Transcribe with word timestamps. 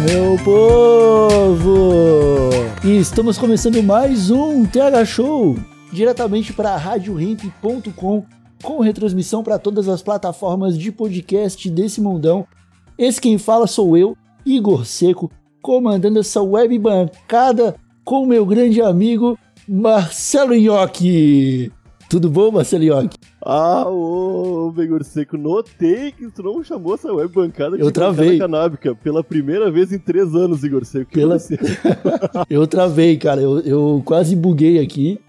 Meu 0.00 0.36
povo! 0.44 1.90
E 2.84 2.98
estamos 2.98 3.36
começando 3.36 3.82
mais 3.82 4.30
um 4.30 4.64
TH 4.64 5.04
Show, 5.04 5.56
diretamente 5.92 6.52
para 6.52 6.76
RadioRimp.com, 6.76 8.24
com 8.62 8.80
retransmissão 8.80 9.42
para 9.42 9.58
todas 9.58 9.88
as 9.88 10.02
plataformas 10.02 10.78
de 10.78 10.92
podcast 10.92 11.68
desse 11.70 12.00
mundão. 12.00 12.46
Esse 12.96 13.20
quem 13.20 13.38
fala 13.38 13.66
sou 13.66 13.96
eu, 13.96 14.16
Igor 14.46 14.84
Seco, 14.84 15.30
comandando 15.60 16.20
essa 16.20 16.40
web 16.42 16.78
bancada 16.78 17.74
com 18.04 18.24
meu 18.24 18.46
grande 18.46 18.80
amigo 18.80 19.36
Marcelo 19.66 20.54
Nhoque. 20.54 21.72
Tudo 22.08 22.30
bom, 22.30 22.50
Marcelo? 22.50 23.08
Ah, 23.44 23.84
ô, 23.86 24.72
Begor 24.74 25.04
Seco, 25.04 25.36
notei 25.36 26.10
que 26.10 26.30
tu 26.30 26.42
não 26.42 26.64
chamou 26.64 26.94
essa 26.94 27.12
web 27.12 27.30
bancada 27.32 27.76
de 27.76 27.82
Eu 27.82 27.92
travei. 27.92 28.38
canábica 28.38 28.94
pela 28.94 29.22
primeira 29.22 29.70
vez 29.70 29.92
em 29.92 29.98
três 29.98 30.34
anos, 30.34 30.64
Igor 30.64 30.84
Seco. 30.86 31.10
Pela- 31.12 31.36
Eu 32.48 32.66
travei, 32.66 33.18
cara. 33.18 33.42
Eu, 33.42 33.60
eu 33.60 34.02
quase 34.06 34.34
buguei 34.34 34.78
aqui. 34.78 35.20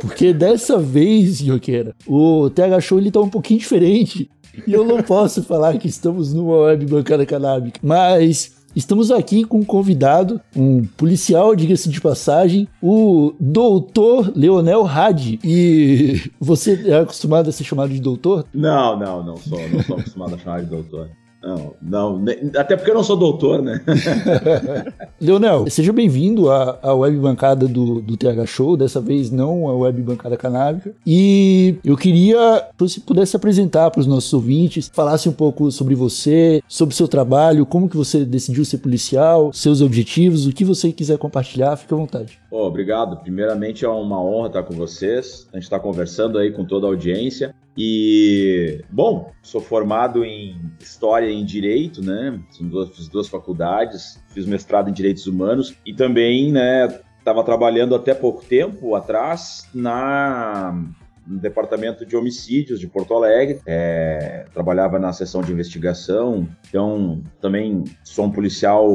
Porque 0.00 0.32
dessa 0.32 0.78
vez, 0.78 1.42
Nhoqueira, 1.42 1.94
o 2.06 2.48
TH 2.48 2.80
Show 2.80 2.98
ele 2.98 3.10
tá 3.10 3.20
um 3.20 3.28
pouquinho 3.28 3.60
diferente. 3.60 4.30
E 4.66 4.72
eu 4.72 4.82
não 4.82 5.02
posso 5.02 5.42
falar 5.42 5.76
que 5.76 5.88
estamos 5.88 6.32
numa 6.32 6.56
web 6.56 6.86
bancada 6.86 7.26
canábica. 7.26 7.80
Mas 7.82 8.63
estamos 8.74 9.10
aqui 9.10 9.44
com 9.44 9.58
um 9.58 9.64
convidado, 9.64 10.40
um 10.54 10.84
policial, 10.84 11.54
diga-se 11.54 11.88
de 11.88 12.00
passagem, 12.00 12.68
o 12.82 13.34
doutor 13.38 14.32
Leonel 14.34 14.86
Hadi. 14.86 15.38
E 15.44 16.30
você 16.40 16.90
é 16.90 16.96
acostumado 16.96 17.48
a 17.48 17.52
ser 17.52 17.64
chamado 17.64 17.92
de 17.92 18.00
doutor? 18.00 18.46
Não, 18.52 18.98
não, 18.98 19.22
não 19.22 19.36
sou, 19.36 19.68
não 19.68 19.82
sou 19.82 19.96
acostumado 19.96 20.34
a 20.34 20.38
chamar 20.38 20.62
de 20.62 20.70
doutor. 20.70 21.10
Não, 21.44 21.74
não, 21.82 22.24
até 22.56 22.74
porque 22.74 22.90
eu 22.90 22.94
não 22.94 23.04
sou 23.04 23.16
doutor, 23.16 23.60
né? 23.62 23.78
Leonel, 25.20 25.68
seja 25.68 25.92
bem-vindo 25.92 26.50
à, 26.50 26.78
à 26.82 26.94
web 26.94 27.18
bancada 27.18 27.68
do, 27.68 28.00
do 28.00 28.16
TH 28.16 28.46
Show, 28.46 28.78
dessa 28.78 28.98
vez 28.98 29.30
não 29.30 29.68
a 29.68 29.76
web 29.76 30.00
bancada 30.00 30.38
canábica. 30.38 30.94
E 31.06 31.76
eu 31.84 31.98
queria 31.98 32.66
que 32.76 32.82
você 32.82 32.98
pudesse 32.98 33.36
apresentar 33.36 33.90
para 33.90 34.00
os 34.00 34.06
nossos 34.06 34.32
ouvintes, 34.32 34.90
falasse 34.94 35.28
um 35.28 35.32
pouco 35.32 35.70
sobre 35.70 35.94
você, 35.94 36.62
sobre 36.66 36.94
seu 36.94 37.06
trabalho, 37.06 37.66
como 37.66 37.90
que 37.90 37.96
você 37.96 38.24
decidiu 38.24 38.64
ser 38.64 38.78
policial, 38.78 39.52
seus 39.52 39.82
objetivos, 39.82 40.46
o 40.46 40.52
que 40.52 40.64
você 40.64 40.92
quiser 40.92 41.18
compartilhar, 41.18 41.76
fique 41.76 41.92
à 41.92 41.96
vontade. 41.96 42.38
Pô, 42.48 42.66
obrigado. 42.66 43.16
Primeiramente 43.18 43.84
é 43.84 43.88
uma 43.88 44.22
honra 44.22 44.46
estar 44.46 44.62
com 44.62 44.74
vocês. 44.74 45.46
A 45.52 45.56
gente 45.56 45.64
está 45.64 45.78
conversando 45.78 46.38
aí 46.38 46.52
com 46.52 46.64
toda 46.64 46.86
a 46.86 46.90
audiência. 46.90 47.54
E, 47.76 48.82
bom, 48.90 49.32
sou 49.42 49.60
formado 49.60 50.24
em 50.24 50.60
História 50.80 51.26
e 51.26 51.34
em 51.34 51.44
Direito, 51.44 52.02
né? 52.02 52.40
Duas, 52.60 52.90
fiz 52.90 53.08
duas 53.08 53.28
faculdades, 53.28 54.22
fiz 54.28 54.46
mestrado 54.46 54.88
em 54.88 54.92
Direitos 54.92 55.26
Humanos 55.26 55.74
e 55.84 55.92
também, 55.92 56.52
né, 56.52 56.86
estava 57.18 57.42
trabalhando 57.42 57.94
até 57.94 58.14
pouco 58.14 58.44
tempo 58.44 58.94
atrás 58.94 59.68
na 59.74 60.84
no 61.26 61.38
departamento 61.38 62.04
de 62.04 62.16
homicídios 62.16 62.80
de 62.80 62.86
Porto 62.86 63.14
Alegre, 63.14 63.60
É, 63.66 64.46
trabalhava 64.52 64.98
na 64.98 65.12
seção 65.12 65.42
de 65.42 65.52
investigação, 65.52 66.46
então 66.68 67.22
também 67.40 67.84
sou 68.02 68.26
um 68.26 68.30
policial 68.30 68.86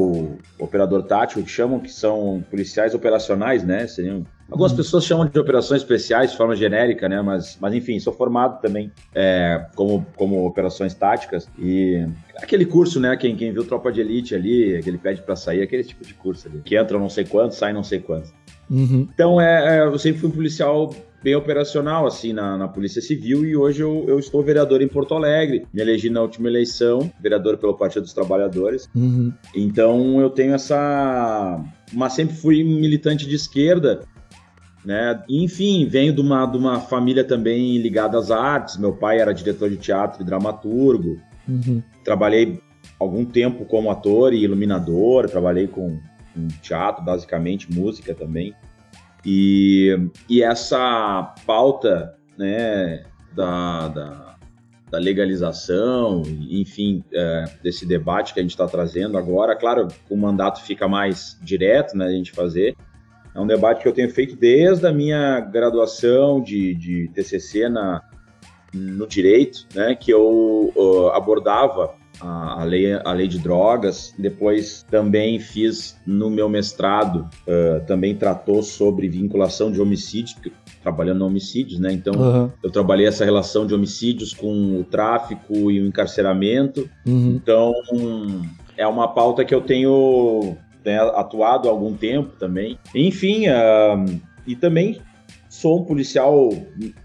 operador 0.58 1.02
tático 1.04 1.42
que 1.42 1.50
chamam, 1.50 1.80
que 1.80 1.90
são 1.90 2.44
policiais 2.50 2.94
operacionais, 2.94 3.64
né? 3.64 3.86
Seriam 3.86 4.24
Algumas 4.50 4.72
pessoas 4.72 5.04
chamam 5.04 5.26
de 5.26 5.38
operações 5.38 5.82
especiais 5.82 6.32
de 6.32 6.36
forma 6.36 6.56
genérica, 6.56 7.08
né? 7.08 7.22
Mas, 7.22 7.56
mas 7.60 7.72
enfim, 7.72 8.00
sou 8.00 8.12
formado 8.12 8.60
também 8.60 8.90
é, 9.14 9.64
como, 9.76 10.04
como 10.16 10.44
operações 10.44 10.92
táticas 10.92 11.48
e 11.56 12.04
aquele 12.36 12.66
curso, 12.66 12.98
né? 12.98 13.16
Quem, 13.16 13.36
quem 13.36 13.52
viu 13.52 13.64
Tropa 13.64 13.92
de 13.92 14.00
Elite 14.00 14.34
ali, 14.34 14.76
aquele 14.76 14.98
pede 14.98 15.22
pra 15.22 15.36
sair, 15.36 15.62
aquele 15.62 15.84
tipo 15.84 16.04
de 16.04 16.14
curso 16.14 16.48
ali, 16.48 16.60
que 16.64 16.76
entra 16.76 16.98
não 16.98 17.08
sei 17.08 17.24
quantos, 17.24 17.58
sai 17.58 17.72
não 17.72 17.84
sei 17.84 18.00
quantos. 18.00 18.32
Uhum. 18.70 19.08
Então, 19.12 19.40
é, 19.40 19.78
é, 19.78 19.84
eu 19.84 19.98
sempre 19.98 20.20
fui 20.20 20.28
um 20.28 20.32
policial 20.32 20.94
bem 21.22 21.34
operacional, 21.34 22.06
assim, 22.06 22.32
na, 22.32 22.56
na 22.56 22.68
Polícia 22.68 23.02
Civil 23.02 23.44
e 23.44 23.54
hoje 23.54 23.82
eu, 23.82 24.04
eu 24.08 24.18
estou 24.18 24.42
vereador 24.42 24.80
em 24.80 24.88
Porto 24.88 25.14
Alegre. 25.14 25.66
Me 25.72 25.82
elegi 25.82 26.08
na 26.08 26.22
última 26.22 26.48
eleição, 26.48 27.12
vereador 27.20 27.58
pelo 27.58 27.76
Partido 27.76 28.02
dos 28.02 28.14
Trabalhadores. 28.14 28.88
Uhum. 28.94 29.32
Então, 29.54 30.20
eu 30.20 30.30
tenho 30.30 30.54
essa... 30.54 31.62
Mas 31.92 32.14
sempre 32.14 32.36
fui 32.36 32.62
militante 32.62 33.28
de 33.28 33.34
esquerda, 33.34 34.00
né? 34.84 35.22
Enfim, 35.28 35.86
venho 35.86 36.12
de 36.12 36.20
uma, 36.20 36.46
de 36.46 36.56
uma 36.56 36.80
família 36.80 37.24
também 37.24 37.76
ligada 37.78 38.16
às 38.16 38.30
artes. 38.30 38.78
Meu 38.78 38.92
pai 38.92 39.20
era 39.20 39.34
diretor 39.34 39.68
de 39.68 39.76
teatro 39.76 40.22
e 40.22 40.24
dramaturgo. 40.24 41.18
Uhum. 41.48 41.82
Trabalhei 42.04 42.60
algum 42.98 43.24
tempo 43.24 43.64
como 43.64 43.90
ator 43.90 44.32
e 44.32 44.42
iluminador, 44.44 45.28
trabalhei 45.28 45.66
com, 45.66 45.98
com 46.40 46.48
teatro, 46.62 47.04
basicamente, 47.04 47.72
música 47.72 48.14
também. 48.14 48.54
E, 49.24 49.96
e 50.28 50.42
essa 50.42 51.34
pauta 51.44 52.14
né, 52.38 53.04
da, 53.34 53.88
da, 53.88 54.36
da 54.90 54.98
legalização, 54.98 56.22
enfim, 56.26 57.04
é, 57.12 57.44
desse 57.62 57.84
debate 57.84 58.32
que 58.32 58.40
a 58.40 58.42
gente 58.42 58.52
está 58.52 58.66
trazendo 58.66 59.18
agora, 59.18 59.54
claro, 59.54 59.88
o 60.08 60.16
mandato 60.16 60.62
fica 60.62 60.88
mais 60.88 61.38
direto 61.42 61.96
né, 61.96 62.06
a 62.06 62.12
gente 62.12 62.32
fazer. 62.32 62.74
É 63.34 63.38
um 63.38 63.46
debate 63.46 63.82
que 63.82 63.88
eu 63.88 63.92
tenho 63.92 64.10
feito 64.10 64.34
desde 64.34 64.86
a 64.86 64.92
minha 64.92 65.40
graduação 65.40 66.42
de, 66.42 66.74
de 66.74 67.08
TCC 67.14 67.68
na, 67.68 68.02
no 68.72 69.06
direito, 69.06 69.66
né, 69.74 69.94
que 69.94 70.10
eu 70.10 70.72
uh, 70.74 71.08
abordava 71.08 71.99
a, 72.20 72.60
a, 72.60 72.64
lei, 72.64 72.92
a 72.92 73.12
lei 73.12 73.26
de 73.26 73.38
drogas. 73.38 74.14
Depois 74.18 74.84
também 74.90 75.38
fiz 75.38 75.96
no 76.06 76.28
meu 76.30 76.48
mestrado, 76.48 77.28
uh, 77.46 77.84
também 77.86 78.14
tratou 78.14 78.62
sobre 78.62 79.08
vinculação 79.08 79.70
de 79.72 79.80
homicídios, 79.80 80.34
porque 80.34 80.52
trabalhando 80.82 81.18
no 81.20 81.26
homicídios, 81.26 81.78
né? 81.78 81.92
Então 81.92 82.14
Uhum. 82.14 82.50
eu 82.62 82.70
trabalhei 82.70 83.06
essa 83.06 83.24
relação 83.24 83.66
de 83.66 83.74
homicídios 83.74 84.32
com 84.34 84.78
o 84.80 84.84
tráfico 84.84 85.70
e 85.70 85.80
o 85.80 85.86
encarceramento. 85.86 86.88
Uhum. 87.06 87.30
Então 87.36 87.72
é 88.76 88.86
uma 88.86 89.08
pauta 89.08 89.44
que 89.44 89.54
eu 89.54 89.60
tenho, 89.60 90.56
tenho 90.82 91.02
atuado 91.10 91.68
há 91.68 91.70
algum 91.70 91.94
tempo 91.94 92.30
também. 92.38 92.78
Enfim, 92.94 93.46
ah, 93.48 94.04
e 94.46 94.56
também 94.56 95.00
sou 95.48 95.80
um 95.80 95.84
policial, 95.84 96.48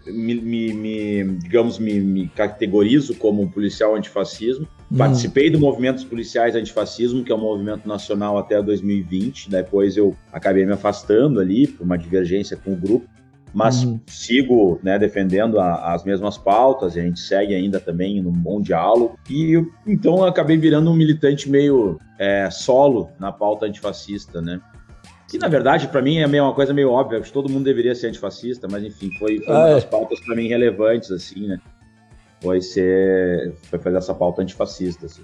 me, 0.06 0.36
me- 0.36 0.74
me- 0.74 1.38
digamos, 1.40 1.80
me, 1.80 2.00
me 2.00 2.28
categorizo 2.30 3.16
como 3.16 3.42
um 3.42 3.48
policial 3.50 3.96
antifascismo. 3.96 4.68
Participei 4.98 5.50
do 5.50 5.60
movimento 5.60 5.96
dos 5.96 6.04
policiais 6.06 6.56
antifascismo, 6.56 7.24
que 7.24 7.32
é 7.32 7.36
um 7.36 7.40
movimento 7.42 7.88
nacional 7.88 8.38
até 8.38 8.62
2020. 8.62 9.50
Depois 9.50 9.98
eu 9.98 10.16
acabei 10.32 10.66
me 10.66 10.74
afastando 10.74 11.40
ali 11.40 11.66
por 11.68 11.84
uma 11.84 11.98
divergência 11.98 12.56
com 12.56 12.74
o 12.74 12.76
grupo. 12.76 13.08
Mas 13.54 13.84
Uhum. 13.84 14.00
sigo 14.06 14.80
né, 14.84 15.00
defendendo 15.00 15.60
a- 15.60 15.94
as 15.94 16.04
mesmas 16.04 16.38
pautas, 16.38 16.96
e 16.96 17.00
a 17.00 17.04
gente 17.04 17.22
segue 17.22 17.56
ainda 17.56 17.80
também 17.80 18.22
num 18.22 18.32
bom 18.32 18.62
diálogo. 18.62 19.18
E 19.30 19.54
eu- 19.54 19.72
então 19.88 20.18
eu 20.18 20.26
acabei 20.26 20.58
virando 20.58 20.92
um 20.92 20.96
militante 20.96 21.50
meio 21.50 21.98
é, 22.20 22.50
solo 22.50 23.10
na 23.20 23.32
pauta 23.32 23.66
antifascista, 23.66 24.42
né? 24.42 24.60
Que 25.30 25.38
na 25.38 25.48
verdade, 25.48 25.88
para 25.88 26.02
mim, 26.02 26.18
é 26.18 26.42
uma 26.42 26.54
coisa 26.54 26.74
meio 26.74 26.92
óbvia, 26.92 27.20
que 27.20 27.32
todo 27.32 27.50
mundo 27.50 27.64
deveria 27.66 27.96
ser 27.96 28.08
antifascista, 28.08 28.68
mas 28.70 28.84
enfim, 28.84 29.10
foi, 29.18 29.40
foi 29.40 29.54
Ah, 29.54 29.60
uma 29.60 29.70
é. 29.70 29.74
das 29.76 29.84
pautas 29.86 30.20
para 30.20 30.36
mim 30.36 30.48
relevantes, 30.48 31.10
assim, 31.12 31.48
né? 31.48 31.60
Foi 32.46 32.62
ser. 32.62 33.56
Foi 33.64 33.80
fazer 33.80 33.98
essa 33.98 34.14
pauta 34.14 34.44
antifascista, 34.44 35.08
assim. 35.08 35.24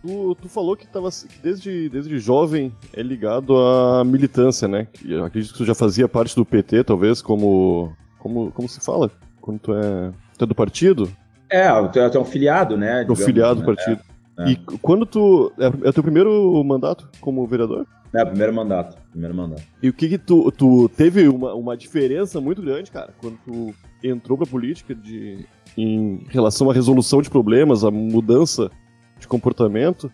Tu, 0.00 0.36
tu 0.40 0.48
falou 0.48 0.76
que, 0.76 0.86
tava, 0.86 1.10
que 1.10 1.40
desde, 1.42 1.88
desde 1.88 2.20
jovem 2.20 2.72
é 2.92 3.02
ligado 3.02 3.58
à 3.58 4.04
militância, 4.04 4.68
né? 4.68 4.86
Eu 5.04 5.24
acredito 5.24 5.50
que 5.50 5.58
tu 5.58 5.64
já 5.64 5.74
fazia 5.74 6.06
parte 6.08 6.36
do 6.36 6.46
PT, 6.46 6.84
talvez, 6.84 7.20
como. 7.20 7.92
Como, 8.20 8.52
como 8.52 8.68
se 8.68 8.80
fala? 8.80 9.10
Quando 9.40 9.58
tu 9.58 9.74
é. 9.74 10.12
Tu 10.38 10.44
é 10.44 10.46
do 10.46 10.54
partido? 10.54 11.10
É, 11.50 11.68
tu 11.88 11.98
é 11.98 12.08
tu 12.08 12.18
é 12.18 12.20
um 12.20 12.24
filiado, 12.24 12.76
né? 12.76 12.98
É 12.98 13.00
digamos, 13.00 13.24
filiado 13.24 13.60
né? 13.60 13.66
do 13.66 13.66
partido. 13.66 14.00
É, 14.38 14.44
é. 14.44 14.50
E 14.50 14.56
quando 14.56 15.04
tu. 15.04 15.52
É, 15.58 15.88
é 15.88 15.92
teu 15.92 16.02
primeiro 16.04 16.62
mandato 16.62 17.08
como 17.20 17.44
vereador? 17.44 17.84
É, 18.14 18.24
primeiro 18.24 18.54
mandato. 18.54 18.96
primeiro 19.10 19.34
mandato. 19.34 19.64
E 19.82 19.88
o 19.88 19.92
que 19.92 20.08
que 20.08 20.18
tu, 20.18 20.52
tu 20.52 20.88
teve 20.90 21.26
uma, 21.26 21.54
uma 21.54 21.76
diferença 21.76 22.40
muito 22.40 22.62
grande, 22.62 22.92
cara, 22.92 23.12
quando 23.20 23.36
tu 23.44 23.74
entrou 24.00 24.38
pra 24.38 24.46
política 24.46 24.94
de, 24.94 25.44
em 25.76 26.24
relação 26.28 26.70
à 26.70 26.74
resolução 26.74 27.20
de 27.20 27.30
problemas, 27.30 27.84
à 27.84 27.90
mudança 27.90 28.70
de 29.18 29.28
comportamento? 29.28 30.10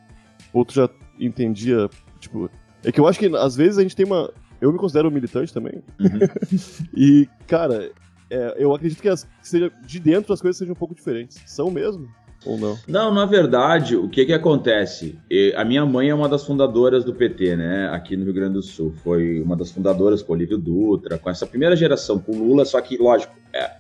Ou 0.52 0.64
tu 0.64 0.74
já 0.74 0.88
entendia, 1.18 1.88
tipo... 2.18 2.50
É 2.84 2.90
que 2.90 2.98
eu 2.98 3.06
acho 3.06 3.18
que 3.18 3.26
às 3.36 3.54
vezes 3.54 3.78
a 3.78 3.82
gente 3.82 3.96
tem 3.96 4.06
uma... 4.06 4.30
Eu 4.60 4.72
me 4.72 4.78
considero 4.78 5.10
militante 5.10 5.52
também. 5.52 5.82
e, 6.96 7.28
cara, 7.46 7.90
é, 8.30 8.56
eu 8.56 8.74
acredito 8.74 9.02
que, 9.02 9.08
as, 9.08 9.24
que 9.24 9.48
seja 9.48 9.70
de 9.84 10.00
dentro 10.00 10.32
as 10.32 10.40
coisas 10.40 10.56
sejam 10.56 10.72
um 10.72 10.76
pouco 10.76 10.94
diferentes. 10.94 11.40
São 11.46 11.70
mesmo? 11.70 12.08
Ou 12.44 12.58
não? 12.58 12.78
Não, 12.88 13.14
na 13.14 13.24
verdade, 13.24 13.96
o 13.96 14.08
que 14.08 14.24
que 14.24 14.32
acontece? 14.32 15.18
A 15.54 15.64
minha 15.64 15.84
mãe 15.86 16.08
é 16.08 16.14
uma 16.14 16.28
das 16.28 16.44
fundadoras 16.44 17.04
do 17.04 17.14
PT, 17.14 17.56
né, 17.56 17.88
aqui 17.92 18.16
no 18.16 18.24
Rio 18.24 18.34
Grande 18.34 18.54
do 18.54 18.62
Sul. 18.62 18.92
Foi 19.04 19.40
uma 19.40 19.56
das 19.56 19.70
fundadoras 19.70 20.22
com 20.22 20.32
Olívio 20.32 20.58
Dutra, 20.58 21.18
com 21.18 21.30
essa 21.30 21.46
primeira 21.46 21.76
geração, 21.76 22.18
com 22.18 22.32
Lula, 22.32 22.64
só 22.64 22.80
que, 22.80 22.96
lógico, 22.96 23.34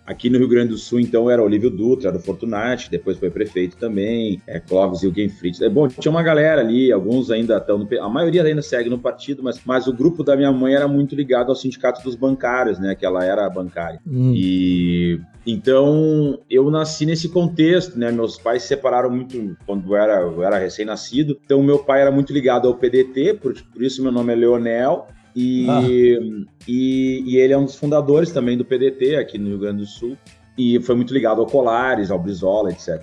aqui 0.06 0.28
no 0.28 0.38
Rio 0.38 0.48
Grande 0.48 0.70
do 0.70 0.78
Sul, 0.78 1.00
então, 1.00 1.30
era 1.30 1.42
Olívio 1.42 1.70
Dutra, 1.70 2.08
era 2.08 2.16
o 2.16 2.20
Fortunati, 2.20 2.90
depois 2.90 3.18
foi 3.18 3.30
prefeito 3.30 3.76
também, 3.76 4.40
é, 4.46 4.60
Clóvis 4.60 5.02
Ilgen 5.02 5.28
Fritz. 5.28 5.60
É, 5.60 5.68
bom, 5.68 5.88
tinha 5.88 6.10
uma 6.10 6.22
galera 6.22 6.60
ali, 6.60 6.92
alguns 6.92 7.30
ainda 7.30 7.56
estão 7.56 7.78
no... 7.78 7.88
A 8.00 8.08
maioria 8.08 8.42
ainda 8.42 8.62
segue 8.62 8.90
no 8.90 8.98
partido, 8.98 9.42
mas, 9.42 9.60
mas 9.64 9.86
o 9.86 9.92
grupo 9.92 10.22
da 10.22 10.36
minha 10.36 10.52
mãe 10.52 10.74
era 10.74 10.86
muito 10.86 11.14
ligado 11.14 11.48
ao 11.48 11.56
sindicato 11.56 12.02
dos 12.02 12.14
bancários, 12.14 12.78
né, 12.78 12.94
que 12.94 13.06
ela 13.06 13.24
era 13.24 13.48
bancária. 13.48 14.00
Hum. 14.06 14.32
E 14.34 15.20
então 15.46 16.38
eu 16.48 16.70
nasci 16.70 17.04
nesse 17.04 17.28
contexto, 17.28 17.98
né? 17.98 18.12
Meus 18.12 18.38
pais 18.38 18.62
se 18.62 18.68
separaram 18.68 19.10
muito 19.10 19.56
quando 19.66 19.92
eu 19.92 19.96
era, 19.96 20.20
eu 20.20 20.42
era 20.42 20.58
recém-nascido. 20.58 21.38
Então 21.44 21.62
meu 21.62 21.80
pai 21.80 22.00
era 22.00 22.12
muito 22.12 22.32
ligado 22.32 22.68
ao 22.68 22.74
PDT, 22.74 23.34
por, 23.34 23.54
por 23.54 23.82
isso 23.82 24.02
meu 24.02 24.12
nome 24.12 24.32
é 24.32 24.36
Leonel. 24.36 25.08
E, 25.34 25.66
Ah. 25.68 25.80
e, 26.68 27.22
e 27.26 27.36
ele 27.36 27.52
é 27.52 27.58
um 27.58 27.64
dos 27.64 27.76
fundadores 27.76 28.30
também 28.30 28.56
do 28.56 28.64
PDT 28.64 29.16
aqui 29.16 29.38
no 29.38 29.48
Rio 29.48 29.58
Grande 29.58 29.78
do 29.82 29.86
Sul. 29.86 30.16
E 30.58 30.78
foi 30.80 30.94
muito 30.94 31.14
ligado 31.14 31.40
ao 31.40 31.46
Colares, 31.46 32.10
ao 32.10 32.18
Brizola, 32.18 32.70
etc. 32.70 33.02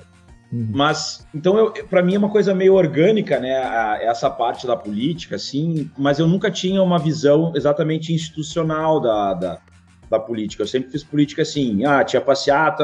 Uhum. 0.53 0.67
Mas, 0.71 1.27
então, 1.33 1.71
para 1.89 2.01
mim 2.01 2.15
é 2.15 2.17
uma 2.17 2.29
coisa 2.29 2.53
meio 2.55 2.73
orgânica, 2.75 3.39
né? 3.39 3.55
a- 3.57 3.97
essa 4.01 4.29
parte 4.29 4.65
da 4.67 4.75
política, 4.75 5.35
assim, 5.35 5.89
mas 5.97 6.19
eu 6.19 6.27
nunca 6.27 6.49
tinha 6.51 6.81
uma 6.81 6.97
visão 6.99 7.51
exatamente 7.55 8.13
institucional 8.13 8.99
da, 8.99 9.33
da, 9.33 9.59
da 10.09 10.19
política. 10.19 10.63
Eu 10.63 10.67
sempre 10.67 10.91
fiz 10.91 11.03
política 11.03 11.41
assim, 11.43 11.85
ah, 11.85 12.03
tinha 12.03 12.21
passeata 12.21 12.83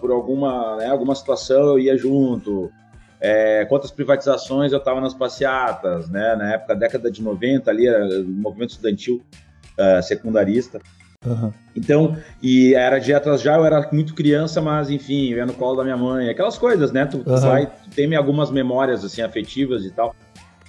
por 0.00 0.10
alguma, 0.10 0.76
né, 0.76 0.86
alguma 0.88 1.14
situação, 1.14 1.60
eu 1.70 1.78
ia 1.78 1.96
junto. 1.96 2.70
É, 3.20 3.66
quantas 3.66 3.90
privatizações 3.90 4.72
eu 4.72 4.78
estava 4.78 5.00
nas 5.00 5.12
passeatas, 5.12 6.08
né? 6.08 6.34
Na 6.36 6.54
época, 6.54 6.74
década 6.74 7.10
de 7.10 7.22
90, 7.22 7.70
ali, 7.70 7.88
o 7.88 8.28
movimento 8.28 8.70
estudantil 8.70 9.22
eh, 9.80 10.02
secundarista. 10.02 10.78
Aham. 11.26 11.52
Então, 11.74 12.16
e 12.42 12.74
era 12.74 12.98
de 12.98 13.14
atrás 13.14 13.40
já, 13.40 13.56
eu 13.56 13.64
era 13.64 13.88
muito 13.92 14.14
criança, 14.14 14.60
mas 14.60 14.90
enfim, 14.90 15.30
eu 15.30 15.38
ia 15.38 15.46
no 15.46 15.54
colo 15.54 15.76
da 15.76 15.84
minha 15.84 15.96
mãe, 15.96 16.28
aquelas 16.28 16.58
coisas, 16.58 16.92
né? 16.92 17.06
Tu, 17.06 17.22
Aham. 17.26 17.40
vai, 17.40 17.66
tu 17.66 17.90
tem 17.94 18.14
algumas 18.14 18.50
memórias 18.50 19.04
assim 19.04 19.22
afetivas 19.22 19.84
e 19.84 19.90
tal. 19.90 20.14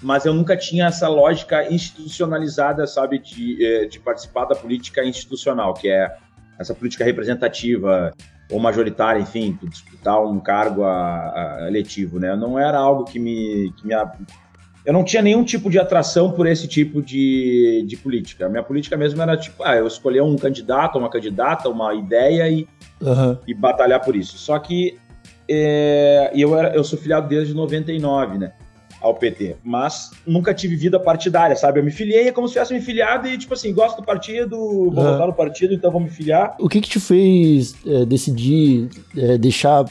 Mas 0.02 0.26
eu 0.26 0.34
nunca 0.34 0.56
tinha 0.56 0.88
essa 0.88 1.08
lógica 1.10 1.70
institucionalizada, 1.72 2.88
sabe, 2.88 3.20
de, 3.20 3.66
eh, 3.66 3.86
de 3.86 4.00
participar 4.00 4.46
da 4.46 4.56
política 4.56 5.04
institucional, 5.04 5.74
que 5.74 5.90
é 5.90 6.16
essa 6.58 6.74
política 6.74 7.04
representativa 7.04 8.14
ou 8.52 8.60
majoritária, 8.60 9.20
enfim, 9.20 9.58
disputar 9.64 10.22
um 10.24 10.40
cargo 10.40 10.84
a, 10.84 11.64
a 11.64 11.68
eletivo, 11.68 12.20
né? 12.20 12.36
Não 12.36 12.60
era 12.60 12.78
algo 12.78 13.06
que 13.06 13.18
me, 13.18 13.74
que 13.78 13.88
me 13.88 13.94
eu 14.84 14.94
não 14.94 15.04
tinha 15.04 15.22
nenhum 15.22 15.44
tipo 15.44 15.70
de 15.70 15.78
atração 15.80 16.32
por 16.32 16.48
esse 16.48 16.68
tipo 16.68 17.02
de, 17.02 17.84
de 17.88 17.96
política. 17.98 18.48
A 18.48 18.50
minha 18.50 18.64
política 18.64 18.98
mesmo 18.98 19.22
era 19.22 19.38
tipo, 19.38 19.64
ah, 19.64 19.76
eu 19.76 19.86
escolher 19.86 20.22
um 20.22 20.36
candidato, 20.36 20.98
uma 20.98 21.10
candidata, 21.10 21.70
uma 21.70 21.94
ideia 21.94 22.50
e, 22.50 22.68
Aham. 23.02 23.40
e 23.48 23.54
batalhar 23.54 24.02
por 24.02 24.16
isso. 24.16 24.38
Só 24.38 24.58
que 24.58 24.98
é, 25.48 26.32
e 26.34 26.42
eu, 26.42 26.58
era, 26.58 26.76
eu 26.76 26.84
sou 26.84 26.98
filiado 26.98 27.28
desde 27.28 27.54
99, 27.54 28.38
né? 28.40 28.54
Ao 29.02 29.16
PT. 29.16 29.56
Mas 29.64 30.12
nunca 30.28 30.54
tive 30.54 30.76
vida 30.76 31.00
partidária, 31.00 31.56
sabe? 31.56 31.80
Eu 31.80 31.84
me 31.84 31.90
filiei 31.92 32.32
como 32.32 32.48
se 32.48 32.54
tivesse 32.54 32.74
me 32.74 32.82
filiado 32.82 33.28
e, 33.28 33.38
tipo 33.38 33.54
assim, 33.54 33.74
gosto 33.74 33.98
do 33.98 34.04
partido, 34.06 34.56
vou 34.58 34.92
votar 34.92 35.26
no 35.28 35.34
partido, 35.34 35.74
então 35.74 35.92
vou 35.92 36.00
me 36.02 36.10
filiar. 36.10 36.56
O 36.60 36.70
que 36.70 36.80
que 36.80 36.90
te 36.90 37.00
fez 37.00 37.76
é, 37.86 38.06
decidir 38.06 38.90
é, 39.18 39.38
deixar 39.38 39.86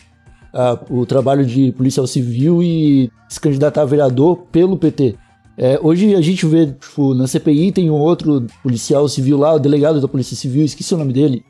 a- 0.53 0.79
o 0.89 1.05
trabalho 1.05 1.45
de 1.45 1.73
policial 1.73 2.07
civil 2.07 2.63
e 2.63 3.11
se 3.29 3.41
candidatar 3.41 3.83
a 3.83 3.87
vereador 3.87 4.37
pelo 4.53 4.77
PT? 4.77 5.17
É, 5.59 5.79
hoje 5.83 6.15
a 6.15 6.21
gente 6.21 6.47
vê, 6.47 6.67
tipo, 6.69 7.13
na 7.13 7.27
CPI 7.27 7.73
tem 7.73 7.91
um 7.91 7.95
outro 7.95 8.47
policial 8.63 9.07
civil 9.09 9.37
lá, 9.37 9.53
o 9.53 9.59
delegado 9.59 10.01
da 10.01 10.09
Polícia 10.09 10.35
Civil, 10.37 10.65
esqueci 10.65 10.95
o 10.95 10.97
nome 10.97 11.13
dele. 11.13 11.45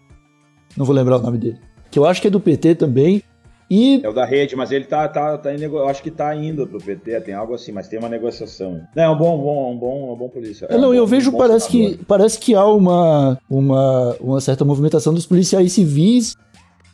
Não 0.76 0.84
vou 0.84 0.94
lembrar 0.96 1.18
o 1.18 1.22
nome 1.22 1.38
dele. 1.38 1.58
Que 1.90 1.98
eu 1.98 2.04
acho 2.06 2.20
que 2.20 2.26
é 2.26 2.30
do 2.30 2.40
PT 2.40 2.74
também. 2.76 3.22
E 3.70 4.00
É 4.02 4.08
o 4.08 4.12
da 4.12 4.24
rede, 4.24 4.56
mas 4.56 4.72
ele 4.72 4.84
tá, 4.84 5.06
tá, 5.06 5.38
tá 5.38 5.54
em 5.54 5.58
nego... 5.58 5.78
acho 5.84 6.02
que 6.02 6.10
tá 6.10 6.34
indo 6.34 6.66
pro 6.66 6.80
PT, 6.80 7.20
tem 7.20 7.34
algo 7.34 7.54
assim, 7.54 7.70
mas 7.70 7.86
tem 7.86 7.98
uma 8.00 8.08
negociação. 8.08 8.80
Não, 8.96 9.02
é 9.04 9.08
um 9.10 9.16
bom, 9.16 9.38
bom, 9.38 9.72
um 9.72 9.78
bom, 9.78 10.12
um 10.12 10.16
bom 10.16 10.28
polícia. 10.28 10.66
É, 10.68 10.76
não, 10.76 10.90
um 10.90 10.94
eu 10.94 11.04
bom- 11.04 11.10
vejo, 11.10 11.30
um 11.30 11.38
parece 11.38 11.70
senador. 11.70 11.96
que, 11.98 12.04
parece 12.04 12.38
que 12.40 12.54
há 12.54 12.66
uma, 12.66 13.38
uma, 13.48 14.16
uma 14.20 14.40
certa 14.40 14.64
movimentação 14.64 15.14
dos 15.14 15.24
policiais 15.24 15.72
civis 15.72 16.36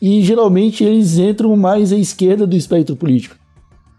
e 0.03 0.21
geralmente 0.23 0.85
eles 0.85 1.17
entram 1.17 1.57
mais 1.57 1.93
à 1.93 1.97
esquerda 1.97 2.47
do 2.47 2.55
espectro 2.55 2.95
político. 2.95 3.37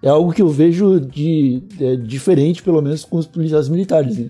É 0.04 0.10
algo 0.10 0.32
que 0.32 0.44
eu 0.44 0.48
vejo 0.50 1.00
de 1.00 1.64
é, 1.82 1.96
diferente, 1.96 2.62
pelo 2.62 2.80
menos, 2.82 3.04
com 3.04 3.18
os 3.18 3.26
policiais 3.26 3.68
militares, 3.68 4.16
né? 4.20 4.30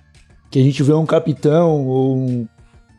Que 0.49 0.59
a 0.59 0.63
gente 0.63 0.81
vê 0.81 0.93
um 0.93 1.05
capitão 1.05 1.85
ou 1.85 2.15
um, 2.15 2.47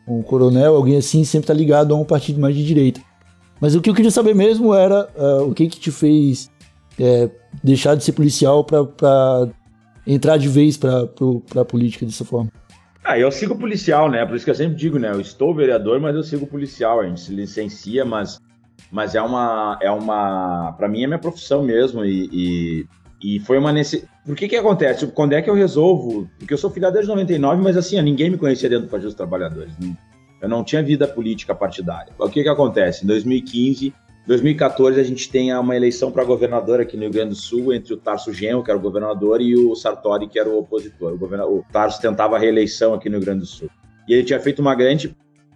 um 0.07 0.21
coronel, 0.21 0.75
alguém 0.75 0.95
assim, 0.97 1.23
sempre 1.23 1.47
tá 1.47 1.53
ligado 1.55 1.95
a 1.95 1.97
um 1.97 2.05
partido 2.05 2.39
mais 2.39 2.55
de 2.55 2.63
direita. 2.63 3.01
Mas 3.61 3.75
o 3.75 3.81
que 3.81 3.89
eu 3.89 3.93
queria 3.95 4.11
saber 4.11 4.33
mesmo 4.33 4.73
era 4.73 5.09
ah, 5.17 5.43
o 5.43 5.53
que 5.53 5.67
que 5.67 5.79
te 5.79 5.91
fez 5.91 6.49
é, 6.99 7.29
deixar 7.63 7.95
de 7.95 8.03
ser 8.03 8.13
policial 8.13 8.63
pra 8.63 8.85
entrar 10.07 10.37
de 10.37 10.47
vez 10.47 10.77
pro- 10.77 11.41
pra 11.41 11.63
política 11.65 12.05
dessa 12.05 12.25
forma. 12.25 12.51
Ah, 13.03 13.17
eu 13.17 13.31
sigo 13.31 13.57
policial, 13.57 14.09
né? 14.09 14.25
Por 14.25 14.35
isso 14.35 14.45
que 14.45 14.51
eu 14.51 14.55
sempre 14.55 14.75
digo, 14.75 14.99
né? 14.99 15.09
Eu 15.11 15.21
estou 15.21 15.53
vereador, 15.55 15.99
mas 15.99 16.15
eu 16.15 16.23
sigo 16.23 16.45
policial. 16.45 16.99
A 16.99 17.07
gente 17.07 17.21
se 17.21 17.33
licencia, 17.33 18.03
mas, 18.05 18.39
mas 18.91 19.15
é 19.15 19.21
uma. 19.21 19.77
É 19.81 19.89
uma. 19.89 20.73
Pra 20.77 20.87
mim 20.87 21.03
é 21.03 21.07
minha 21.07 21.17
profissão 21.19 21.63
mesmo. 21.63 22.03
E, 22.05 22.29
e, 23.21 23.35
e 23.35 23.39
foi 23.39 23.57
uma 23.57 23.71
necessidade. 23.71 24.11
Por 24.25 24.35
que 24.35 24.47
que 24.47 24.55
acontece? 24.55 25.07
Quando 25.07 25.33
é 25.33 25.41
que 25.41 25.49
eu 25.49 25.55
resolvo? 25.55 26.29
Porque 26.37 26.53
eu 26.53 26.57
sou 26.57 26.69
filiado 26.69 26.93
desde 26.93 27.09
99, 27.09 27.61
mas 27.63 27.77
assim, 27.77 27.99
ninguém 28.01 28.29
me 28.29 28.37
conhecia 28.37 28.69
dentro 28.69 28.85
do 28.85 28.89
Partido 28.91 29.07
dos 29.07 29.15
Trabalhadores. 29.15 29.71
Não- 29.79 29.97
Eu 30.41 30.47
não 30.49 30.63
tinha 30.63 30.81
vida 30.81 31.07
política 31.07 31.53
partidária. 31.53 32.13
O 32.17 32.29
que 32.29 32.43
que 32.43 32.49
acontece? 32.49 33.03
Em 33.03 33.07
2015. 33.07 33.93
2014 34.27 34.99
a 34.99 35.03
gente 35.03 35.29
tem 35.29 35.53
uma 35.55 35.75
eleição 35.75 36.11
para 36.11 36.23
governador 36.23 36.79
aqui 36.79 36.95
no 36.95 37.03
Rio 37.03 37.11
Grande 37.11 37.29
do 37.29 37.35
Sul 37.35 37.73
entre 37.73 37.93
o 37.93 37.97
Tarso 37.97 38.31
Genro, 38.31 38.63
que 38.63 38.69
era 38.69 38.77
o 38.77 38.81
governador, 38.81 39.41
e 39.41 39.55
o 39.55 39.75
Sartori, 39.75 40.27
que 40.27 40.39
era 40.39 40.47
o 40.47 40.59
opositor. 40.59 41.17
O, 41.19 41.57
o 41.57 41.65
Tarso 41.71 41.99
tentava 41.99 42.35
a 42.35 42.39
reeleição 42.39 42.93
aqui 42.93 43.09
no 43.09 43.17
Rio 43.17 43.25
Grande 43.25 43.39
do 43.41 43.45
Sul. 43.47 43.69
E 44.07 44.13
ele 44.13 44.23
tinha 44.23 44.39
feito 44.39 44.59
uma 44.59 44.75
grande 44.75 45.15